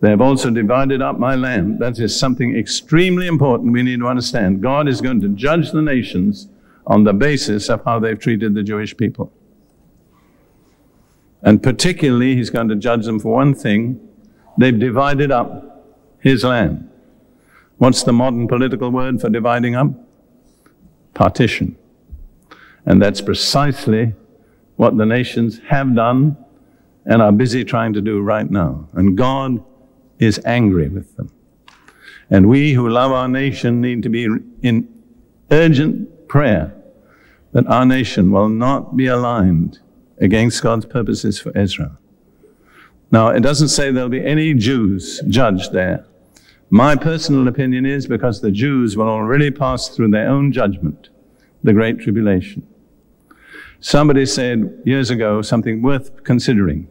They 0.00 0.10
have 0.10 0.20
also 0.20 0.48
divided 0.48 1.02
up 1.02 1.18
my 1.18 1.34
land. 1.34 1.80
That 1.80 1.98
is 1.98 2.16
something 2.16 2.56
extremely 2.56 3.26
important 3.26 3.72
we 3.72 3.82
need 3.82 3.98
to 3.98 4.06
understand. 4.06 4.62
God 4.62 4.86
is 4.86 5.00
going 5.00 5.20
to 5.22 5.28
judge 5.28 5.72
the 5.72 5.82
nations 5.82 6.48
on 6.86 7.02
the 7.02 7.12
basis 7.12 7.68
of 7.68 7.84
how 7.84 7.98
they've 7.98 8.18
treated 8.18 8.54
the 8.54 8.62
Jewish 8.62 8.96
people. 8.96 9.32
And 11.42 11.60
particularly, 11.60 12.36
he's 12.36 12.50
going 12.50 12.68
to 12.68 12.76
judge 12.76 13.06
them 13.06 13.18
for 13.18 13.32
one 13.32 13.54
thing 13.54 14.08
They've 14.58 14.78
divided 14.78 15.30
up 15.30 15.84
his 16.20 16.44
land. 16.44 16.88
What's 17.78 18.02
the 18.02 18.12
modern 18.12 18.46
political 18.46 18.90
word 18.90 19.20
for 19.20 19.28
dividing 19.28 19.74
up? 19.74 19.88
Partition. 21.14 21.76
And 22.86 23.00
that's 23.00 23.20
precisely 23.20 24.14
what 24.76 24.96
the 24.96 25.06
nations 25.06 25.60
have 25.68 25.94
done 25.94 26.36
and 27.04 27.20
are 27.20 27.32
busy 27.32 27.64
trying 27.64 27.92
to 27.94 28.00
do 28.00 28.20
right 28.20 28.50
now. 28.50 28.88
And 28.92 29.16
God 29.16 29.64
is 30.18 30.40
angry 30.44 30.88
with 30.88 31.16
them. 31.16 31.30
And 32.30 32.48
we 32.48 32.72
who 32.72 32.88
love 32.88 33.12
our 33.12 33.28
nation 33.28 33.80
need 33.80 34.02
to 34.04 34.08
be 34.08 34.28
in 34.62 34.88
urgent 35.50 36.28
prayer 36.28 36.72
that 37.52 37.66
our 37.66 37.84
nation 37.84 38.30
will 38.30 38.48
not 38.48 38.96
be 38.96 39.06
aligned 39.06 39.80
against 40.18 40.62
God's 40.62 40.86
purposes 40.86 41.38
for 41.38 41.56
Israel. 41.58 41.98
Now, 43.12 43.28
it 43.28 43.40
doesn't 43.40 43.68
say 43.68 43.92
there'll 43.92 44.08
be 44.08 44.24
any 44.24 44.54
Jews 44.54 45.20
judged 45.28 45.72
there. 45.72 46.06
My 46.70 46.96
personal 46.96 47.46
opinion 47.46 47.84
is 47.84 48.06
because 48.06 48.40
the 48.40 48.50
Jews 48.50 48.96
will 48.96 49.08
already 49.08 49.50
pass 49.50 49.90
through 49.90 50.10
their 50.10 50.26
own 50.26 50.50
judgment, 50.50 51.10
the 51.62 51.74
Great 51.74 52.00
Tribulation. 52.00 52.66
Somebody 53.80 54.24
said 54.24 54.80
years 54.86 55.10
ago 55.10 55.42
something 55.42 55.82
worth 55.82 56.24
considering. 56.24 56.88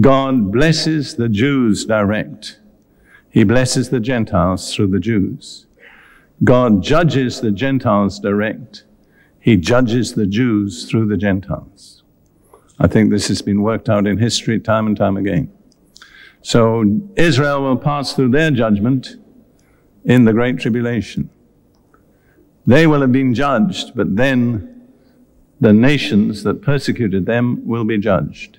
God 0.00 0.52
blesses 0.52 1.16
the 1.16 1.28
Jews 1.28 1.84
direct. 1.84 2.60
He 3.28 3.42
blesses 3.42 3.90
the 3.90 3.98
Gentiles 3.98 4.72
through 4.72 4.88
the 4.88 5.00
Jews. 5.00 5.66
God 6.44 6.84
judges 6.84 7.40
the 7.40 7.50
Gentiles 7.50 8.20
direct. 8.20 8.84
He 9.40 9.56
judges 9.56 10.14
the 10.14 10.26
Jews 10.26 10.88
through 10.88 11.08
the 11.08 11.16
Gentiles. 11.16 11.95
I 12.78 12.86
think 12.86 13.10
this 13.10 13.28
has 13.28 13.42
been 13.42 13.62
worked 13.62 13.88
out 13.88 14.06
in 14.06 14.18
history 14.18 14.60
time 14.60 14.86
and 14.86 14.96
time 14.96 15.16
again. 15.16 15.50
So 16.42 17.00
Israel 17.16 17.62
will 17.62 17.76
pass 17.76 18.12
through 18.12 18.30
their 18.30 18.50
judgment 18.50 19.16
in 20.04 20.24
the 20.24 20.32
Great 20.32 20.58
Tribulation. 20.58 21.30
They 22.66 22.86
will 22.86 23.00
have 23.00 23.12
been 23.12 23.34
judged, 23.34 23.92
but 23.94 24.16
then 24.16 24.88
the 25.60 25.72
nations 25.72 26.42
that 26.42 26.62
persecuted 26.62 27.26
them 27.26 27.66
will 27.66 27.84
be 27.84 27.98
judged. 27.98 28.58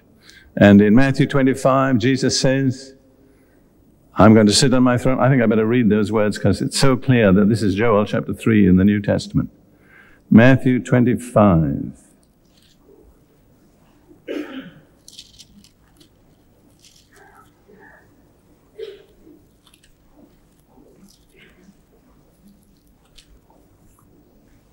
And 0.56 0.82
in 0.82 0.96
Matthew 0.96 1.28
25, 1.28 2.00
Jesus 2.00 2.40
says, 2.40 2.96
I'm 4.16 4.34
going 4.34 4.48
to 4.48 4.54
sit 4.54 4.74
on 4.74 4.82
my 4.82 4.98
throne. 4.98 5.20
I 5.20 5.30
think 5.30 5.44
I 5.44 5.46
better 5.46 5.68
read 5.68 5.90
those 5.90 6.12
words 6.12 6.38
because 6.38 6.60
it's 6.60 6.80
so 6.80 6.98
clear 6.98 7.32
that 7.32 7.50
this 7.50 7.62
is 7.62 7.76
Joel 7.76 8.06
chapter 8.06 8.34
3 8.34 8.68
in 8.68 8.78
the 8.78 8.84
New 8.84 9.00
Testament. 9.00 9.52
Matthew 10.32 10.80
25. 10.80 12.07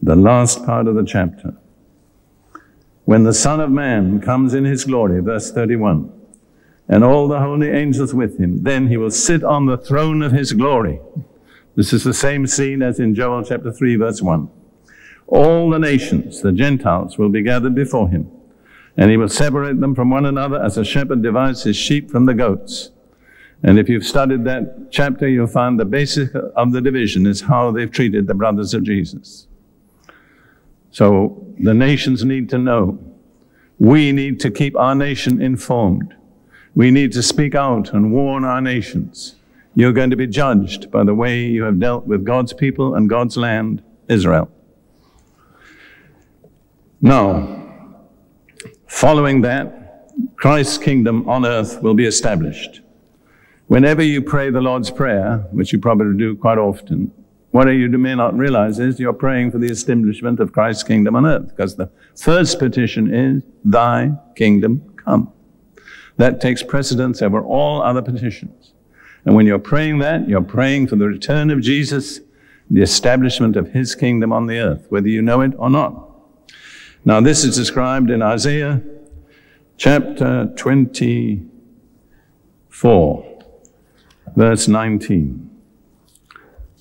The 0.04 0.14
last 0.14 0.66
part 0.66 0.86
of 0.86 0.94
the 0.94 1.04
chapter. 1.04 1.54
When 3.06 3.24
the 3.24 3.32
Son 3.32 3.58
of 3.58 3.70
Man 3.70 4.20
comes 4.20 4.52
in 4.52 4.66
his 4.66 4.84
glory, 4.84 5.22
verse 5.22 5.50
31, 5.50 6.12
and 6.86 7.02
all 7.02 7.26
the 7.26 7.40
holy 7.40 7.70
angels 7.70 8.12
with 8.12 8.38
him, 8.38 8.64
then 8.64 8.88
he 8.88 8.98
will 8.98 9.10
sit 9.10 9.42
on 9.42 9.64
the 9.64 9.78
throne 9.78 10.20
of 10.20 10.32
his 10.32 10.52
glory. 10.52 11.00
This 11.74 11.94
is 11.94 12.04
the 12.04 12.12
same 12.12 12.46
scene 12.46 12.82
as 12.82 13.00
in 13.00 13.14
Joel 13.14 13.44
chapter 13.44 13.72
3, 13.72 13.96
verse 13.96 14.20
1. 14.20 14.50
All 15.26 15.70
the 15.70 15.78
nations, 15.78 16.42
the 16.42 16.52
Gentiles, 16.52 17.16
will 17.16 17.30
be 17.30 17.42
gathered 17.42 17.74
before 17.74 18.10
him, 18.10 18.30
and 18.98 19.10
he 19.10 19.16
will 19.16 19.30
separate 19.30 19.80
them 19.80 19.94
from 19.94 20.10
one 20.10 20.26
another 20.26 20.62
as 20.62 20.76
a 20.76 20.84
shepherd 20.84 21.22
divides 21.22 21.62
his 21.62 21.76
sheep 21.76 22.10
from 22.10 22.26
the 22.26 22.34
goats. 22.34 22.90
And 23.62 23.78
if 23.78 23.88
you've 23.88 24.04
studied 24.04 24.44
that 24.44 24.88
chapter, 24.90 25.26
you'll 25.26 25.46
find 25.46 25.80
the 25.80 25.86
basis 25.86 26.28
of 26.54 26.72
the 26.72 26.82
division 26.82 27.26
is 27.26 27.40
how 27.40 27.70
they've 27.70 27.90
treated 27.90 28.26
the 28.26 28.34
brothers 28.34 28.74
of 28.74 28.82
Jesus. 28.82 29.46
So 30.94 31.44
the 31.58 31.74
nations 31.74 32.24
need 32.24 32.48
to 32.50 32.58
know. 32.58 33.00
We 33.80 34.12
need 34.12 34.38
to 34.40 34.50
keep 34.50 34.76
our 34.76 34.94
nation 34.94 35.42
informed. 35.42 36.14
We 36.76 36.92
need 36.92 37.10
to 37.14 37.22
speak 37.22 37.56
out 37.56 37.92
and 37.92 38.12
warn 38.12 38.44
our 38.44 38.60
nations. 38.60 39.34
You're 39.74 39.92
going 39.92 40.10
to 40.10 40.16
be 40.16 40.28
judged 40.28 40.92
by 40.92 41.02
the 41.02 41.12
way 41.12 41.46
you 41.46 41.64
have 41.64 41.80
dealt 41.80 42.06
with 42.06 42.24
God's 42.24 42.52
people 42.52 42.94
and 42.94 43.10
God's 43.10 43.36
land, 43.36 43.82
Israel. 44.08 44.48
Now, 47.00 47.90
following 48.86 49.40
that, 49.40 50.12
Christ's 50.36 50.78
kingdom 50.78 51.28
on 51.28 51.44
earth 51.44 51.82
will 51.82 51.94
be 51.94 52.06
established. 52.06 52.82
Whenever 53.66 54.04
you 54.04 54.22
pray 54.22 54.48
the 54.48 54.60
Lord's 54.60 54.92
Prayer, 54.92 55.38
which 55.50 55.72
you 55.72 55.80
probably 55.80 56.16
do 56.16 56.36
quite 56.36 56.58
often, 56.58 57.10
what 57.54 57.68
you 57.68 57.88
may 57.88 58.16
not 58.16 58.36
realize 58.36 58.80
is 58.80 58.98
you're 58.98 59.12
praying 59.12 59.52
for 59.52 59.58
the 59.58 59.70
establishment 59.70 60.40
of 60.40 60.52
Christ's 60.52 60.82
kingdom 60.82 61.14
on 61.14 61.24
earth, 61.24 61.50
because 61.50 61.76
the 61.76 61.88
first 62.16 62.58
petition 62.58 63.14
is, 63.14 63.44
Thy 63.64 64.10
kingdom 64.34 64.82
come. 64.96 65.32
That 66.16 66.40
takes 66.40 66.64
precedence 66.64 67.22
over 67.22 67.40
all 67.40 67.80
other 67.80 68.02
petitions. 68.02 68.72
And 69.24 69.36
when 69.36 69.46
you're 69.46 69.60
praying 69.60 70.00
that, 70.00 70.28
you're 70.28 70.42
praying 70.42 70.88
for 70.88 70.96
the 70.96 71.06
return 71.06 71.52
of 71.52 71.60
Jesus, 71.60 72.18
the 72.68 72.82
establishment 72.82 73.54
of 73.54 73.68
his 73.68 73.94
kingdom 73.94 74.32
on 74.32 74.48
the 74.48 74.58
earth, 74.58 74.86
whether 74.88 75.06
you 75.06 75.22
know 75.22 75.40
it 75.40 75.52
or 75.56 75.70
not. 75.70 76.10
Now, 77.04 77.20
this 77.20 77.44
is 77.44 77.54
described 77.54 78.10
in 78.10 78.20
Isaiah 78.20 78.82
chapter 79.76 80.52
24, 80.56 83.38
verse 84.34 84.66
19. 84.66 85.53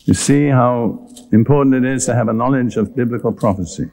You 0.05 0.13
see 0.13 0.47
how 0.47 1.07
important 1.31 1.75
it 1.75 1.85
is 1.85 2.05
to 2.07 2.15
have 2.15 2.27
a 2.27 2.33
knowledge 2.33 2.75
of 2.75 2.95
biblical 2.95 3.31
prophecy. 3.31 3.89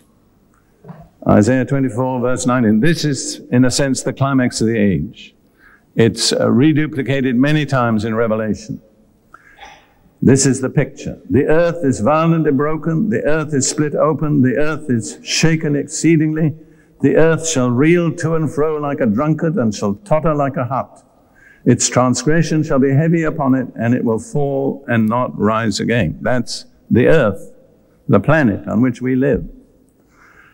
Isaiah 1.28 1.64
24, 1.64 2.20
verse 2.20 2.46
19. 2.46 2.80
This 2.80 3.04
is, 3.04 3.40
in 3.52 3.64
a 3.64 3.70
sense, 3.70 4.02
the 4.02 4.12
climax 4.12 4.60
of 4.60 4.66
the 4.66 4.78
age. 4.78 5.34
It's 5.94 6.32
uh, 6.32 6.46
reduplicated 6.46 7.36
many 7.36 7.64
times 7.64 8.04
in 8.04 8.14
Revelation. 8.14 8.80
This 10.22 10.46
is 10.46 10.60
the 10.60 10.68
picture. 10.68 11.20
The 11.30 11.46
earth 11.46 11.84
is 11.84 12.00
violently 12.00 12.52
broken, 12.52 13.08
the 13.08 13.22
earth 13.24 13.54
is 13.54 13.68
split 13.68 13.94
open, 13.94 14.42
the 14.42 14.56
earth 14.56 14.90
is 14.90 15.18
shaken 15.22 15.76
exceedingly. 15.76 16.54
The 17.00 17.16
earth 17.16 17.48
shall 17.48 17.70
reel 17.70 18.12
to 18.16 18.34
and 18.34 18.52
fro 18.52 18.76
like 18.76 19.00
a 19.00 19.06
drunkard 19.06 19.54
and 19.54 19.74
shall 19.74 19.94
totter 19.94 20.34
like 20.34 20.56
a 20.56 20.66
hut. 20.66 21.02
Its 21.64 21.88
transgression 21.88 22.62
shall 22.62 22.78
be 22.78 22.92
heavy 22.92 23.22
upon 23.22 23.54
it, 23.54 23.68
and 23.78 23.94
it 23.94 24.04
will 24.04 24.18
fall 24.18 24.84
and 24.88 25.06
not 25.06 25.38
rise 25.38 25.80
again. 25.80 26.18
That's 26.20 26.64
the 26.90 27.06
earth, 27.06 27.52
the 28.08 28.20
planet 28.20 28.66
on 28.66 28.80
which 28.80 29.02
we 29.02 29.14
live. 29.14 29.48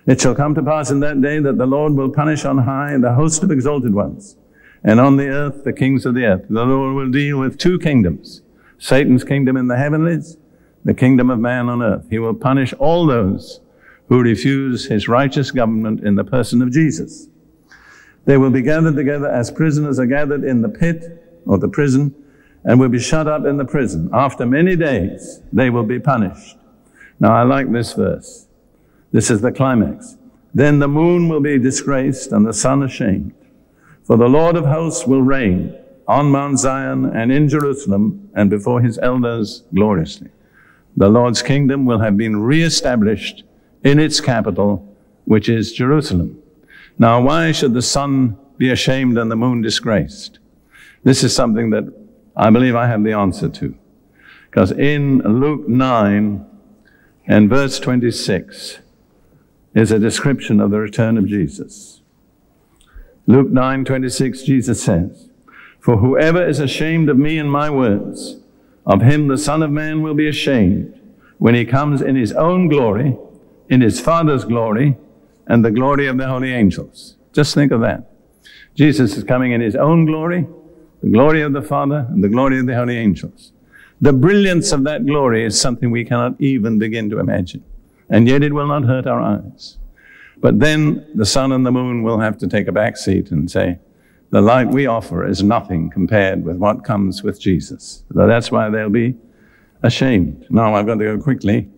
It 0.07 0.21
shall 0.21 0.35
come 0.35 0.55
to 0.55 0.63
pass 0.63 0.91
in 0.91 1.01
that 1.01 1.21
day 1.21 1.39
that 1.41 1.59
the 1.59 1.67
Lord 1.67 1.95
will 1.95 2.11
punish 2.11 2.45
on 2.45 2.59
high 2.59 2.97
the 2.99 3.15
host 3.15 3.43
of 3.43 3.51
exalted 3.51 3.95
ones, 3.95 4.37
and 4.85 5.01
on 5.01 5.17
the 5.17 5.29
earth 5.29 5.65
the 5.65 5.73
kings 5.73 6.07
of 6.07 6.15
the 6.15 6.25
earth. 6.25 6.47
The 6.49 6.65
Lord 6.65 6.95
will 6.95 7.11
deal 7.11 7.39
with 7.39 7.59
two 7.59 7.79
kingdoms 7.79 8.43
Satan's 8.79 9.25
kingdom 9.25 9.57
in 9.57 9.69
the 9.69 9.77
heavenlies, 9.77 10.37
the 10.85 10.95
kingdom 10.95 11.31
of 11.31 11.39
man 11.39 11.69
on 11.69 11.83
earth. 11.83 12.07
He 12.11 12.19
will 12.19 12.35
punish 12.35 12.73
all 12.75 13.07
those 13.07 13.61
who 14.09 14.21
refuse 14.21 14.87
his 14.87 15.09
righteous 15.09 15.51
government 15.51 16.01
in 16.01 16.15
the 16.15 16.25
person 16.25 16.63
of 16.63 16.71
Jesus. 16.71 17.29
They 18.27 18.37
will 18.37 18.51
be 18.51 18.63
gathered 18.63 18.97
together 18.97 19.29
as 19.29 19.51
prisoners 19.51 19.99
are 19.99 20.07
gathered 20.07 20.45
in 20.45 20.61
the 20.61 20.69
pit 20.69 21.43
or 21.47 21.59
the 21.59 21.69
prison 21.69 22.15
and 22.65 22.79
will 22.79 22.89
be 22.89 22.99
shut 22.99 23.29
up 23.29 23.47
in 23.47 23.57
the 23.57 23.65
prison. 23.65 24.11
After 24.13 24.45
many 24.45 24.77
days, 24.77 25.41
they 25.53 25.71
will 25.71 25.85
be 25.85 26.01
punished. 26.01 26.59
Now, 27.19 27.35
I 27.35 27.45
like 27.45 27.71
this 27.73 27.93
verse. 27.93 28.49
This 29.13 29.31
is 29.31 29.41
the 29.41 29.53
climax. 29.53 30.17
Then 30.53 30.81
the 30.81 30.89
moon 30.89 31.29
will 31.29 31.41
be 31.41 31.59
disgraced 31.59 32.33
and 32.33 32.45
the 32.45 32.53
sun 32.53 32.83
ashamed. 32.83 33.33
For 34.03 34.17
the 34.17 34.29
Lord 34.29 34.57
of 34.57 34.67
hosts 34.67 35.07
will 35.07 35.23
reign 35.23 35.77
on 36.09 36.31
Mount 36.31 36.59
Zion 36.59 37.05
and 37.05 37.31
in 37.31 37.49
Jerusalem 37.49 38.31
and 38.35 38.51
before 38.51 38.81
his 38.81 38.99
elders 38.99 39.63
gloriously. 39.73 40.31
The 40.97 41.09
Lord's 41.09 41.43
kingdom 41.43 41.87
will 41.87 42.01
have 42.01 42.17
been 42.17 42.37
reestablished 42.41 43.45
in 43.85 43.99
its 44.01 44.21
capital, 44.21 44.87
which 45.27 45.49
is 45.49 45.73
Jerusalem. 45.73 46.43
Now, 46.99 47.21
why 47.21 47.53
should 47.53 47.75
the 47.75 47.83
sun 47.83 48.37
be 48.57 48.71
ashamed 48.71 49.19
and 49.19 49.31
the 49.31 49.37
moon 49.37 49.61
disgraced? 49.61 50.39
This 51.03 51.23
is 51.23 51.35
something 51.35 51.71
that 51.71 51.85
I 52.37 52.51
believe 52.51 52.75
I 52.75 52.87
have 52.87 53.05
the 53.05 53.13
answer 53.13 53.49
to. 53.49 53.75
Because 54.51 54.73
in 54.73 55.19
Luke 55.19 55.69
9 55.69 56.47
and 57.27 57.51
verse 57.51 57.79
26 57.79 58.79
is 59.75 59.93
a 59.93 59.99
description 59.99 60.61
of 60.61 60.71
the 60.71 60.79
return 60.79 61.19
of 61.19 61.27
Jesus. 61.27 62.01
Luke 63.27 63.51
9 63.51 63.85
26, 63.85 64.43
Jesus 64.43 64.83
says, 64.83 65.29
for 65.87 65.99
whoever 65.99 66.45
is 66.45 66.59
ashamed 66.59 67.09
of 67.09 67.17
me 67.17 67.39
and 67.39 67.49
my 67.49 67.71
words, 67.71 68.39
of 68.85 69.03
him 69.03 69.29
the 69.29 69.39
Son 69.39 69.63
of 69.63 69.71
Man 69.71 70.03
will 70.03 70.15
be 70.15 70.27
ashamed 70.27 70.99
when 71.39 71.55
he 71.55 71.65
comes 71.65 72.03
in 72.03 72.17
his 72.17 72.33
own 72.33 72.67
glory, 72.67 73.17
in 73.69 73.83
his 73.83 74.01
Father's 74.01 74.45
glory, 74.45 74.97
and 75.47 75.65
the 75.65 75.71
glory 75.71 76.07
of 76.07 76.19
the 76.19 76.27
holy 76.27 76.53
angels. 76.53 77.17
Just 77.33 77.55
think 77.55 77.73
of 77.73 77.81
that. 77.81 78.11
Jesus 78.75 79.17
is 79.17 79.25
coming 79.25 79.53
in 79.53 79.61
his 79.61 79.77
own 79.77 80.05
glory, 80.07 80.47
the 81.03 81.11
glory 81.11 81.43
of 81.43 81.53
the 81.53 81.63
Father, 81.63 82.07
and 82.11 82.23
the 82.23 82.29
glory 82.29 82.59
of 82.59 82.67
the 82.67 82.75
holy 82.75 82.97
angels. 82.97 83.53
The 84.01 84.13
brilliance 84.13 84.73
of 84.73 84.85
that 84.85 85.07
glory 85.07 85.45
is 85.45 85.59
something 85.59 85.91
we 85.91 86.05
cannot 86.05 86.41
even 86.41 86.79
begin 86.79 87.09
to 87.11 87.19
imagine. 87.19 87.65
And 88.11 88.29
yet 88.29 88.43
it 88.43 88.53
will 88.53 88.67
not 88.67 88.85
hurt 88.85 89.07
our 89.07 89.21
eyes. 89.21 89.79
But 90.39 90.61
then 90.61 91.07
the 91.15 91.25
sun 91.25 91.53
and 91.53 91.65
the 91.65 91.73
moon 91.73 92.03
will 92.03 92.21
have 92.21 92.37
to 92.39 92.47
take 92.47 92.69
a 92.69 92.73
back 92.73 92.97
seat 92.97 93.31
and 93.31 93.51
say, 93.51 93.79
the 94.31 94.41
light 94.41 94.69
we 94.69 94.87
offer 94.87 95.27
is 95.27 95.43
nothing 95.43 95.89
compared 95.89 96.45
with 96.45 96.57
what 96.57 96.85
comes 96.85 97.23
with 97.23 97.41
Jesus. 97.41 98.05
So 98.13 98.27
that's 98.27 98.51
why 98.51 98.69
they'll 98.69 98.91
be 98.91 99.17
ashamed. 99.83 100.47
Now 100.51 100.75
I've 100.75 100.87
got 100.87 100.99
to 100.99 101.05
go 101.05 101.19
quickly, 101.19 101.69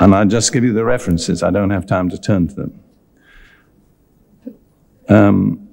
and 0.00 0.14
I'll 0.14 0.26
just 0.26 0.52
give 0.52 0.64
you 0.64 0.72
the 0.72 0.84
references. 0.84 1.42
I 1.42 1.50
don't 1.50 1.70
have 1.70 1.86
time 1.86 2.08
to 2.08 2.18
turn 2.18 2.48
to 2.48 2.54
them. 2.54 2.80
Um, 5.08 5.68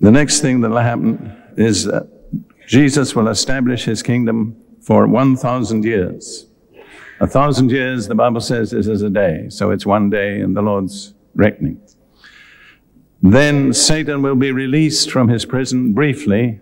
the 0.00 0.10
next 0.10 0.40
thing 0.40 0.60
that 0.60 0.68
will 0.68 0.78
happen 0.78 1.34
is 1.56 1.84
that 1.84 2.08
Jesus 2.66 3.16
will 3.16 3.28
establish 3.28 3.84
his 3.84 4.02
kingdom 4.02 4.56
for 4.82 5.06
1,000 5.06 5.84
years. 5.84 6.46
A 7.20 7.26
thousand 7.26 7.70
years, 7.70 8.08
the 8.08 8.14
Bible 8.14 8.42
says, 8.42 8.74
is 8.74 8.88
as 8.88 9.00
a 9.00 9.08
day. 9.08 9.46
So 9.48 9.70
it's 9.70 9.86
one 9.86 10.10
day 10.10 10.40
in 10.40 10.52
the 10.52 10.60
Lord's 10.60 11.14
reckoning. 11.34 11.80
Then 13.22 13.72
Satan 13.72 14.20
will 14.20 14.36
be 14.36 14.52
released 14.52 15.10
from 15.10 15.28
his 15.28 15.46
prison 15.46 15.94
briefly 15.94 16.60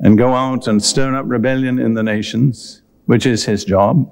and 0.00 0.18
go 0.18 0.34
out 0.34 0.66
and 0.66 0.82
stir 0.82 1.14
up 1.14 1.26
rebellion 1.28 1.78
in 1.78 1.94
the 1.94 2.02
nations, 2.02 2.82
which 3.04 3.24
is 3.24 3.44
his 3.44 3.64
job. 3.64 4.10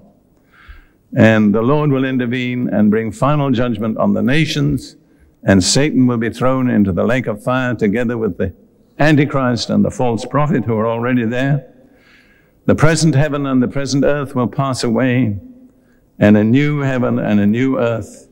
And 1.17 1.55
the 1.55 1.63
Lord 1.63 1.91
will 1.91 2.05
intervene 2.05 2.69
and 2.69 2.91
bring 2.91 3.13
final 3.13 3.51
judgment 3.51 3.99
on 3.99 4.15
the 4.15 4.23
nations, 4.23 4.97
and 5.43 5.63
Satan 5.63 6.07
will 6.07 6.17
be 6.17 6.31
thrown 6.31 6.69
into 6.69 6.93
the 6.93 7.05
lake 7.05 7.27
of 7.27 7.43
fire 7.43 7.75
together 7.75 8.19
with 8.19 8.39
the 8.39 8.53
Antichrist 8.99 9.71
and 9.71 9.85
the 9.85 9.91
false 9.91 10.25
prophet 10.25 10.65
who 10.65 10.77
are 10.77 10.87
already 10.87 11.25
there. 11.25 11.73
The 12.67 12.75
present 12.75 13.15
heaven 13.15 13.47
and 13.47 13.63
the 13.63 13.69
present 13.69 14.05
earth 14.05 14.35
will 14.35 14.49
pass 14.49 14.83
away, 14.83 15.39
and 16.19 16.37
a 16.37 16.45
new 16.45 16.81
heaven 16.81 17.19
and 17.19 17.39
a 17.41 17.47
new 17.47 17.79
earth 17.79 18.29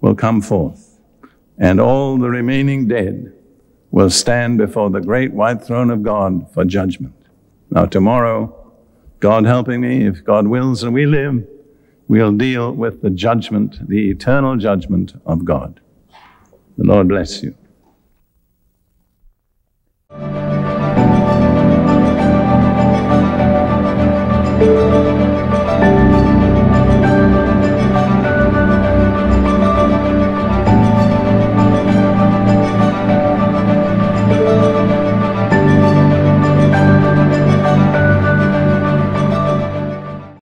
will 0.00 0.14
come 0.14 0.42
forth 0.42 0.94
and 1.58 1.80
all 1.80 2.18
the 2.18 2.28
remaining 2.28 2.88
dead 2.88 3.32
will 3.90 4.10
stand 4.10 4.58
before 4.58 4.90
the 4.90 5.00
great 5.00 5.32
white 5.32 5.62
throne 5.62 5.90
of 5.90 6.02
God 6.02 6.52
for 6.52 6.64
judgment. 6.64 7.14
Now, 7.70 7.86
tomorrow, 7.86 8.72
God 9.20 9.44
helping 9.44 9.80
me, 9.80 10.06
if 10.06 10.24
God 10.24 10.48
wills 10.48 10.82
and 10.82 10.92
we 10.92 11.06
live, 11.06 11.46
we'll 12.08 12.32
deal 12.32 12.72
with 12.72 13.02
the 13.02 13.10
judgment, 13.10 13.88
the 13.88 14.10
eternal 14.10 14.56
judgment 14.56 15.14
of 15.26 15.44
God. 15.44 15.80
The 16.76 16.84
Lord 16.84 17.08
bless 17.08 17.42
you. 17.42 17.54